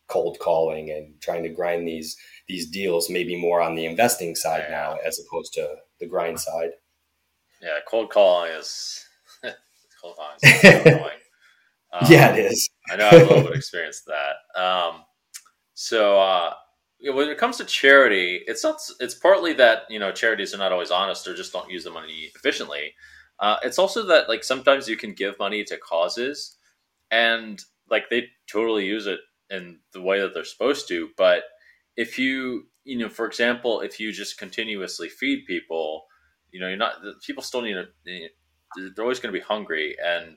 cold 0.08 0.38
calling 0.38 0.90
and 0.90 1.20
trying 1.20 1.42
to 1.42 1.48
grind 1.48 1.86
these 1.86 2.16
these 2.48 2.68
deals 2.68 3.08
maybe 3.08 3.40
more 3.40 3.62
on 3.62 3.74
the 3.74 3.86
investing 3.86 4.34
side 4.34 4.64
yeah. 4.68 4.76
now 4.76 4.98
as 5.06 5.18
opposed 5.18 5.54
to 5.54 5.76
the 6.00 6.06
grind 6.06 6.38
side 6.38 6.70
yeah 7.62 7.78
cold 7.88 8.10
calling 8.10 8.50
is 8.52 9.06
cold 10.02 10.16
calling 10.16 10.36
is 10.42 10.64
annoying 10.86 11.10
um, 11.92 12.06
yeah 12.10 12.34
it 12.34 12.40
is 12.40 12.68
i 12.90 12.96
know 12.96 13.06
i 13.06 13.14
have 13.14 13.22
a 13.22 13.24
little 13.26 13.42
bit 13.42 13.52
of 13.52 13.56
experience 13.56 14.02
with 14.04 14.14
that 14.14 14.60
um, 14.60 15.02
so 15.82 16.20
uh, 16.20 16.54
when 17.00 17.28
it 17.28 17.38
comes 17.38 17.56
to 17.56 17.64
charity, 17.64 18.40
it's 18.46 18.62
not. 18.62 18.80
It's 19.00 19.14
partly 19.14 19.52
that 19.54 19.82
you 19.90 19.98
know 19.98 20.12
charities 20.12 20.54
are 20.54 20.58
not 20.58 20.70
always 20.70 20.92
honest 20.92 21.26
or 21.26 21.34
just 21.34 21.52
don't 21.52 21.68
use 21.68 21.82
the 21.82 21.90
money 21.90 22.30
efficiently. 22.36 22.94
Uh, 23.40 23.56
it's 23.64 23.80
also 23.80 24.06
that 24.06 24.28
like 24.28 24.44
sometimes 24.44 24.88
you 24.88 24.96
can 24.96 25.12
give 25.12 25.36
money 25.40 25.64
to 25.64 25.76
causes, 25.76 26.56
and 27.10 27.60
like 27.90 28.08
they 28.10 28.28
totally 28.48 28.86
use 28.86 29.08
it 29.08 29.18
in 29.50 29.80
the 29.92 30.00
way 30.00 30.20
that 30.20 30.34
they're 30.34 30.44
supposed 30.44 30.86
to. 30.86 31.08
But 31.16 31.42
if 31.96 32.16
you 32.16 32.68
you 32.84 32.96
know, 32.98 33.08
for 33.08 33.26
example, 33.26 33.80
if 33.80 33.98
you 33.98 34.12
just 34.12 34.38
continuously 34.38 35.08
feed 35.08 35.46
people, 35.48 36.04
you 36.52 36.60
know, 36.60 36.68
you're 36.68 36.76
not 36.76 36.94
people 37.26 37.42
still 37.42 37.62
need 37.62 37.74
to. 37.74 38.28
They're 38.94 39.04
always 39.04 39.18
going 39.18 39.34
to 39.34 39.40
be 39.40 39.44
hungry, 39.44 39.96
and 40.00 40.36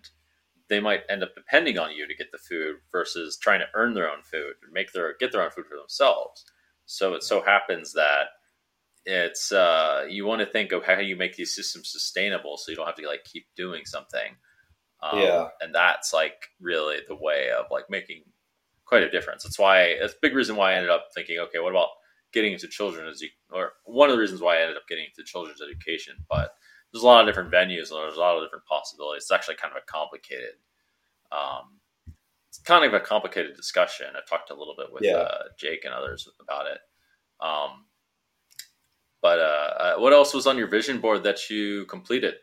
they 0.69 0.79
might 0.79 1.01
end 1.09 1.23
up 1.23 1.35
depending 1.35 1.77
on 1.77 1.91
you 1.91 2.07
to 2.07 2.15
get 2.15 2.31
the 2.31 2.37
food 2.37 2.77
versus 2.91 3.37
trying 3.37 3.59
to 3.59 3.67
earn 3.73 3.93
their 3.93 4.09
own 4.09 4.23
food 4.23 4.53
and 4.63 4.73
make 4.73 4.91
their 4.91 5.15
get 5.19 5.31
their 5.31 5.43
own 5.43 5.51
food 5.51 5.65
for 5.67 5.77
themselves. 5.77 6.43
So 6.85 7.13
it 7.13 7.23
so 7.23 7.41
happens 7.41 7.93
that 7.93 8.27
it's 9.05 9.51
uh, 9.51 10.05
you 10.09 10.25
want 10.25 10.39
to 10.39 10.45
think 10.47 10.71
of 10.71 10.83
how 10.83 10.99
you 10.99 11.15
make 11.15 11.35
these 11.35 11.55
systems 11.55 11.91
sustainable, 11.91 12.57
so 12.57 12.71
you 12.71 12.75
don't 12.75 12.87
have 12.87 12.95
to 12.95 13.07
like 13.07 13.23
keep 13.23 13.45
doing 13.55 13.85
something. 13.85 14.35
Um, 15.03 15.19
yeah, 15.19 15.47
and 15.61 15.73
that's 15.73 16.13
like 16.13 16.49
really 16.59 16.97
the 17.07 17.15
way 17.15 17.49
of 17.57 17.65
like 17.69 17.89
making 17.89 18.23
quite 18.85 19.03
a 19.03 19.11
difference. 19.11 19.43
That's 19.43 19.59
why 19.59 19.81
it's 19.81 20.13
a 20.13 20.17
big 20.21 20.35
reason 20.35 20.55
why 20.55 20.71
I 20.71 20.75
ended 20.75 20.89
up 20.91 21.07
thinking, 21.13 21.39
okay, 21.39 21.59
what 21.59 21.71
about 21.71 21.89
getting 22.35 22.53
into 22.53 22.67
children's 22.67 23.23
or 23.51 23.73
one 23.85 24.09
of 24.09 24.15
the 24.15 24.21
reasons 24.21 24.41
why 24.41 24.57
I 24.57 24.61
ended 24.61 24.77
up 24.77 24.87
getting 24.89 25.05
into 25.05 25.23
children's 25.23 25.61
education. 25.61 26.15
But 26.29 26.51
there's 26.91 27.03
a 27.03 27.05
lot 27.05 27.21
of 27.21 27.27
different 27.27 27.51
venues 27.51 27.91
and 27.91 27.99
there's 27.99 28.15
a 28.15 28.19
lot 28.19 28.37
of 28.37 28.43
different 28.43 28.65
possibilities. 28.65 29.23
It's 29.23 29.31
actually 29.31 29.55
kind 29.55 29.73
of 29.75 29.81
a 29.81 29.91
complicated 29.91 30.55
um, 31.31 31.79
it's 32.55 32.59
kind 32.59 32.85
of 32.85 32.93
a 32.93 32.99
complicated 32.99 33.55
discussion. 33.55 34.07
I've 34.17 34.27
talked 34.27 34.49
a 34.49 34.55
little 34.55 34.75
bit 34.77 34.87
with 34.91 35.03
yeah. 35.03 35.17
uh, 35.17 35.43
Jake 35.57 35.83
and 35.83 35.93
others 35.93 36.29
about 36.39 36.67
it. 36.67 36.79
Um, 37.41 37.85
but 39.21 39.39
uh, 39.39 39.41
uh, 39.41 39.95
what 39.97 40.13
else 40.13 40.33
was 40.33 40.47
on 40.47 40.57
your 40.57 40.67
vision 40.67 41.01
board 41.01 41.23
that 41.23 41.49
you 41.49 41.85
completed? 41.87 42.35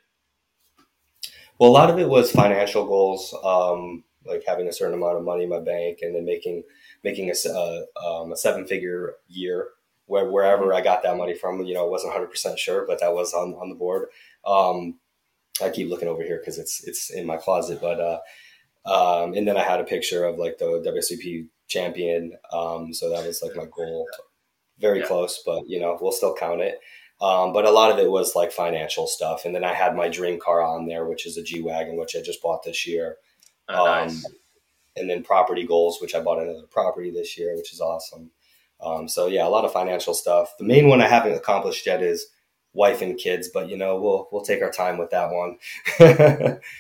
Well, 1.59 1.71
a 1.71 1.73
lot 1.73 1.91
of 1.91 1.99
it 1.99 2.09
was 2.09 2.31
financial 2.31 2.87
goals, 2.87 3.35
um, 3.45 4.05
like 4.27 4.43
having 4.47 4.69
a 4.69 4.73
certain 4.73 4.95
amount 4.95 5.17
of 5.17 5.25
money 5.25 5.45
in 5.45 5.49
my 5.49 5.61
bank, 5.61 5.99
and 6.03 6.15
then 6.15 6.25
making 6.25 6.65
making 7.05 7.31
a, 7.31 7.49
uh, 7.49 8.23
um, 8.23 8.33
a 8.33 8.37
seven 8.37 8.67
figure 8.67 9.15
year 9.29 9.69
where, 10.07 10.31
wherever 10.31 10.65
mm-hmm. 10.67 10.77
I 10.77 10.83
got 10.83 11.03
that 11.05 11.17
money 11.17 11.35
from. 11.35 11.63
You 11.63 11.75
know, 11.75 11.87
I 11.87 11.89
wasn't 11.89 12.13
100 12.13 12.31
percent 12.31 12.59
sure, 12.59 12.85
but 12.87 13.01
that 13.01 13.15
was 13.15 13.33
on 13.33 13.55
on 13.55 13.69
the 13.69 13.77
board. 13.77 14.09
Um, 14.47 14.99
I 15.63 15.71
keep 15.71 15.89
looking 15.89 16.09
over 16.09 16.23
here 16.23 16.39
because 16.39 16.59
it's 16.59 16.83
it's 16.85 17.11
in 17.11 17.27
my 17.27 17.37
closet, 17.37 17.81
but 17.81 18.01
uh, 18.01 18.19
um, 18.85 19.35
and 19.35 19.47
then 19.47 19.57
I 19.57 19.63
had 19.63 19.81
a 19.81 19.85
picture 19.85 20.25
of 20.25 20.39
like 20.39 20.59
the 20.59 20.83
WSOP 20.87 21.47
champion. 21.69 22.33
Um, 22.53 22.93
so 22.93 23.11
that 23.11 23.27
was 23.27 23.43
like 23.43 23.57
my 23.57 23.67
goal. 23.67 24.09
Very 24.79 25.01
yeah. 25.01 25.07
close, 25.07 25.43
but 25.45 25.69
you 25.69 25.79
know, 25.81 25.97
we'll 26.01 26.13
still 26.13 26.35
count 26.35 26.61
it. 26.61 26.81
Um, 27.21 27.53
but 27.53 27.65
a 27.65 27.71
lot 27.71 27.93
of 27.93 27.99
it 27.99 28.11
was 28.11 28.35
like 28.35 28.51
financial 28.51 29.07
stuff. 29.07 29.45
And 29.45 29.55
then 29.55 29.63
I 29.63 29.75
had 29.75 29.95
my 29.95 30.09
dream 30.09 30.41
car 30.41 30.61
on 30.61 30.87
there, 30.87 31.07
which 31.07 31.25
is 31.25 31.37
a 31.37 31.43
G 31.43 31.63
Wagon, 31.63 31.97
which 31.97 32.17
I 32.17 32.21
just 32.21 32.43
bought 32.43 32.65
this 32.65 32.85
year. 32.87 33.19
Oh, 33.69 33.85
nice. 33.85 34.25
Um, 34.25 34.33
and 34.97 35.09
then 35.09 35.23
property 35.23 35.65
goals, 35.65 36.01
which 36.01 36.15
I 36.15 36.21
bought 36.21 36.43
another 36.43 36.67
property 36.69 37.11
this 37.11 37.39
year, 37.39 37.57
which 37.57 37.73
is 37.73 37.81
awesome. 37.81 38.31
Um, 38.81 39.09
so 39.09 39.27
yeah, 39.27 39.47
a 39.47 39.49
lot 39.49 39.65
of 39.65 39.73
financial 39.73 40.15
stuff. 40.15 40.55
The 40.59 40.65
main 40.65 40.89
one 40.89 41.01
I 41.01 41.07
haven't 41.07 41.35
accomplished 41.35 41.87
yet 41.87 42.03
is 42.03 42.27
wife 42.75 43.03
and 43.03 43.19
kids, 43.19 43.49
but 43.53 43.69
you 43.69 43.77
know, 43.77 44.01
we'll, 44.01 44.29
we'll 44.33 44.45
take 44.45 44.63
our 44.63 44.71
time 44.71 44.99
with 44.99 45.11
that 45.11 45.31
one. 45.31 46.61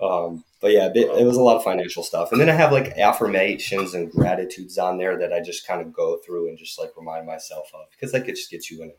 Um, 0.00 0.44
but 0.60 0.72
yeah, 0.72 0.88
it, 0.94 0.96
it, 0.96 1.24
was 1.24 1.36
a 1.36 1.42
lot 1.42 1.56
of 1.56 1.64
financial 1.64 2.02
stuff. 2.02 2.32
And 2.32 2.40
then 2.40 2.50
I 2.50 2.54
have 2.54 2.72
like 2.72 2.98
affirmations 2.98 3.94
and 3.94 4.10
gratitudes 4.10 4.76
on 4.76 4.98
there 4.98 5.16
that 5.18 5.32
I 5.32 5.40
just 5.40 5.66
kind 5.66 5.80
of 5.80 5.92
go 5.92 6.18
through 6.18 6.48
and 6.48 6.58
just 6.58 6.78
like 6.78 6.90
remind 6.96 7.26
myself 7.26 7.70
of 7.74 7.86
because 7.90 8.12
that 8.12 8.26
just 8.26 8.50
gets 8.50 8.70
you 8.70 8.82
in 8.82 8.90
a 8.90 8.92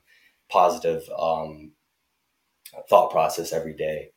positive 0.51 1.03
um, 1.17 1.73
thought 2.89 3.12
process 3.12 3.51
every 3.51 3.73
day. 3.73 4.12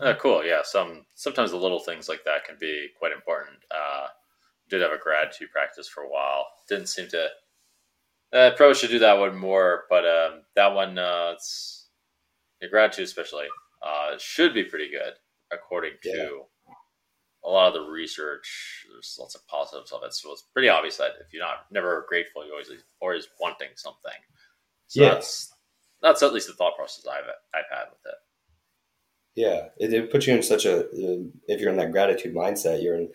Uh, 0.00 0.14
cool. 0.20 0.44
Yeah. 0.44 0.62
Some 0.64 1.04
sometimes 1.14 1.50
the 1.50 1.56
little 1.56 1.80
things 1.80 2.08
like 2.08 2.24
that 2.24 2.44
can 2.44 2.56
be 2.58 2.88
quite 2.98 3.12
important. 3.12 3.58
Uh, 3.70 4.06
did 4.70 4.80
have 4.80 4.92
a 4.92 4.98
gratitude 4.98 5.50
practice 5.52 5.88
for 5.88 6.02
a 6.02 6.08
while. 6.08 6.46
Didn't 6.68 6.88
seem 6.88 7.08
to. 7.08 7.28
I 8.32 8.36
uh, 8.36 8.56
probably 8.56 8.74
should 8.74 8.90
do 8.90 8.98
that 9.00 9.18
one 9.18 9.36
more, 9.36 9.84
but 9.88 10.04
um, 10.04 10.42
that 10.56 10.74
one, 10.74 10.98
uh, 10.98 11.32
it's 11.34 11.88
yeah, 12.60 12.68
gratitude 12.68 13.04
especially 13.04 13.46
uh, 13.82 14.16
should 14.18 14.54
be 14.54 14.64
pretty 14.64 14.90
good 14.90 15.12
according 15.52 15.92
to 16.02 16.08
yeah. 16.10 16.74
a 17.44 17.48
lot 17.48 17.68
of 17.68 17.74
the 17.74 17.90
research. 17.90 18.86
There's 18.90 19.16
lots 19.20 19.34
of 19.34 19.46
positives 19.46 19.92
of 19.92 20.02
it, 20.04 20.14
so 20.14 20.32
it's 20.32 20.42
pretty 20.52 20.68
obvious 20.68 20.96
that 20.96 21.12
if 21.20 21.32
you're 21.32 21.44
not 21.44 21.66
never 21.70 22.04
grateful, 22.08 22.44
you're 22.44 22.54
always 22.54 22.70
always 23.00 23.28
wanting 23.40 23.68
something. 23.76 24.12
So 24.88 25.02
yeah. 25.02 25.10
that's 25.10 25.52
that's 26.02 26.22
at 26.22 26.32
least 26.32 26.48
the 26.48 26.54
thought 26.54 26.76
process 26.76 27.06
I've 27.06 27.24
I've 27.54 27.70
had 27.70 27.84
with 27.90 28.00
it. 28.06 28.18
Yeah, 29.36 29.68
it, 29.78 29.92
it 29.92 30.10
puts 30.12 30.26
you 30.26 30.34
in 30.34 30.42
such 30.42 30.64
a 30.64 30.86
if 31.48 31.60
you're 31.60 31.70
in 31.70 31.76
that 31.76 31.92
gratitude 31.92 32.34
mindset, 32.34 32.82
you're 32.82 32.96
in 32.96 33.10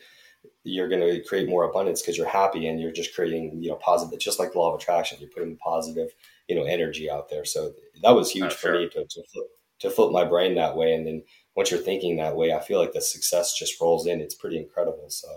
you're 0.64 0.90
going 0.90 1.02
to 1.02 1.24
create 1.24 1.50
more 1.50 1.70
abundance 1.70 2.02
because 2.02 2.18
you're 2.18 2.28
happy 2.28 2.68
and 2.68 2.80
you're 2.80 2.92
just 2.92 3.16
creating 3.16 3.62
you 3.62 3.70
know 3.70 3.76
positive 3.76 4.20
just 4.20 4.40
like 4.40 4.52
the 4.54 4.60
law 4.60 4.74
of 4.74 4.80
attraction 4.80 5.18
you're 5.20 5.30
putting 5.30 5.58
positive 5.58 6.10
you 6.48 6.56
know 6.56 6.64
energy 6.64 7.10
out 7.10 7.30
there 7.30 7.46
so 7.46 7.72
that 8.04 8.12
was 8.12 8.32
huge 8.32 8.46
oh, 8.46 8.50
for 8.50 8.68
sure. 8.68 8.80
me 8.80 8.90
to, 8.90 9.06
to 9.06 9.24
flip 9.32 9.48
to 9.80 9.90
flip 9.90 10.12
my 10.12 10.26
brain 10.26 10.56
that 10.56 10.76
way 10.76 10.94
and 10.94 11.08
then 11.08 11.24
once 11.60 11.72
you're 11.72 11.80
thinking 11.82 12.16
that 12.16 12.38
way, 12.38 12.54
I 12.54 12.62
feel 12.62 12.80
like 12.80 12.94
the 12.94 13.02
success 13.02 13.54
just 13.54 13.82
rolls 13.82 14.08
in. 14.08 14.22
It's 14.22 14.34
pretty 14.34 14.58
incredible. 14.58 15.10
So, 15.10 15.28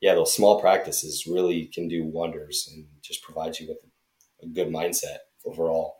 yeah, 0.00 0.14
those 0.14 0.34
small 0.34 0.60
practices 0.60 1.28
really 1.28 1.66
can 1.66 1.86
do 1.86 2.02
wonders 2.02 2.68
and 2.72 2.86
just 3.02 3.22
provide 3.22 3.56
you 3.60 3.68
with 3.68 3.78
a 4.42 4.46
good 4.46 4.66
mindset 4.66 5.18
overall. 5.44 5.98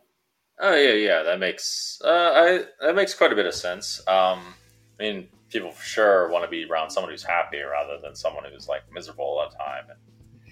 Oh 0.59 0.75
yeah, 0.75 0.91
yeah, 0.91 1.23
that 1.23 1.39
makes 1.39 2.01
uh, 2.03 2.31
I 2.35 2.63
that 2.85 2.95
makes 2.95 3.13
quite 3.13 3.31
a 3.31 3.35
bit 3.35 3.45
of 3.45 3.53
sense. 3.53 4.05
Um, 4.09 4.55
I 5.01 5.03
mean, 5.03 5.27
people 5.49 5.71
for 5.71 5.83
sure 5.83 6.29
want 6.29 6.45
to 6.45 6.49
be 6.49 6.63
around 6.69 6.91
someone 6.91 7.11
who's 7.11 7.23
happy 7.23 7.59
rather 7.59 7.97
than 7.99 8.15
someone 8.15 8.43
who's 8.51 8.67
like 8.67 8.83
miserable 8.93 9.25
all 9.25 9.49
the 9.49 9.55
time. 9.57 9.85
And, 9.89 9.97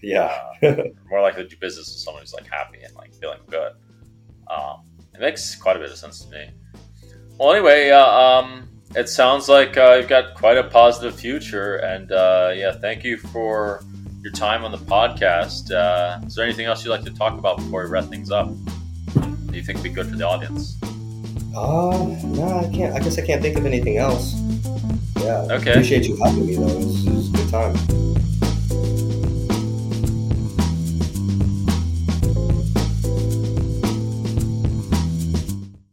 Yeah. 0.02 0.36
uh, 0.64 0.84
more 1.10 1.22
likely 1.22 1.44
to 1.44 1.50
do 1.50 1.56
business 1.58 1.88
with 1.88 2.00
someone 2.02 2.24
who's 2.24 2.34
like 2.34 2.48
happy 2.48 2.80
and 2.82 2.96
like 2.96 3.14
feeling 3.14 3.40
good. 3.48 3.74
Um, 4.48 4.82
it 5.14 5.20
makes 5.20 5.56
quite 5.56 5.76
a 5.76 5.80
bit 5.80 5.92
of 5.92 5.98
sense 5.98 6.26
to 6.26 6.32
me. 6.32 6.50
Well, 7.38 7.54
anyway, 7.54 7.92
uh, 7.92 8.04
um, 8.04 8.68
it 8.96 9.08
sounds 9.08 9.48
like 9.50 9.78
uh, 9.78 9.98
you've 10.00 10.10
got 10.10 10.34
quite 10.34 10.58
a 10.58 10.64
positive 10.64 11.18
future, 11.20 11.76
and 11.76 12.12
uh, 12.12 12.52
yeah, 12.56 12.72
thank 12.72 13.04
you 13.04 13.18
for 13.18 13.84
your 14.24 14.32
time 14.34 14.66
on 14.66 14.72
the 14.72 14.78
podcast. 14.80 15.72
Uh, 15.72 16.20
is 16.26 16.34
there 16.34 16.44
anything 16.44 16.66
else 16.66 16.84
you'd 16.84 16.92
like 16.92 17.04
to 17.04 17.14
talk 17.14 17.38
about 17.38 17.58
before 17.58 17.84
we 17.84 17.90
wrap 17.90 18.06
things 18.06 18.32
up? 18.32 18.48
Do 19.14 19.56
you 19.56 19.62
think 19.62 19.78
would 19.78 19.84
be 19.84 19.90
good 19.92 20.08
for 20.10 20.16
the 20.16 20.26
audience? 20.28 20.80
Uh, 21.56 22.16
no, 22.24 22.60
I 22.60 22.70
can't. 22.74 22.96
I 22.96 23.00
guess 23.00 23.18
I 23.18 23.26
can't 23.26 23.42
think 23.42 23.58
of 23.58 23.66
anything 23.66 23.98
else. 23.98 24.36
Yeah. 25.18 25.48
Okay. 25.52 25.72
Appreciate 25.72 26.08
you 26.08 26.16
having 26.24 26.46
me 26.46 26.56
though. 26.56 26.68
It 26.68 26.76
was, 26.78 27.08
it 27.08 27.14
was 27.14 27.30
a 27.30 27.38
good 27.38 27.50
time. 27.50 28.09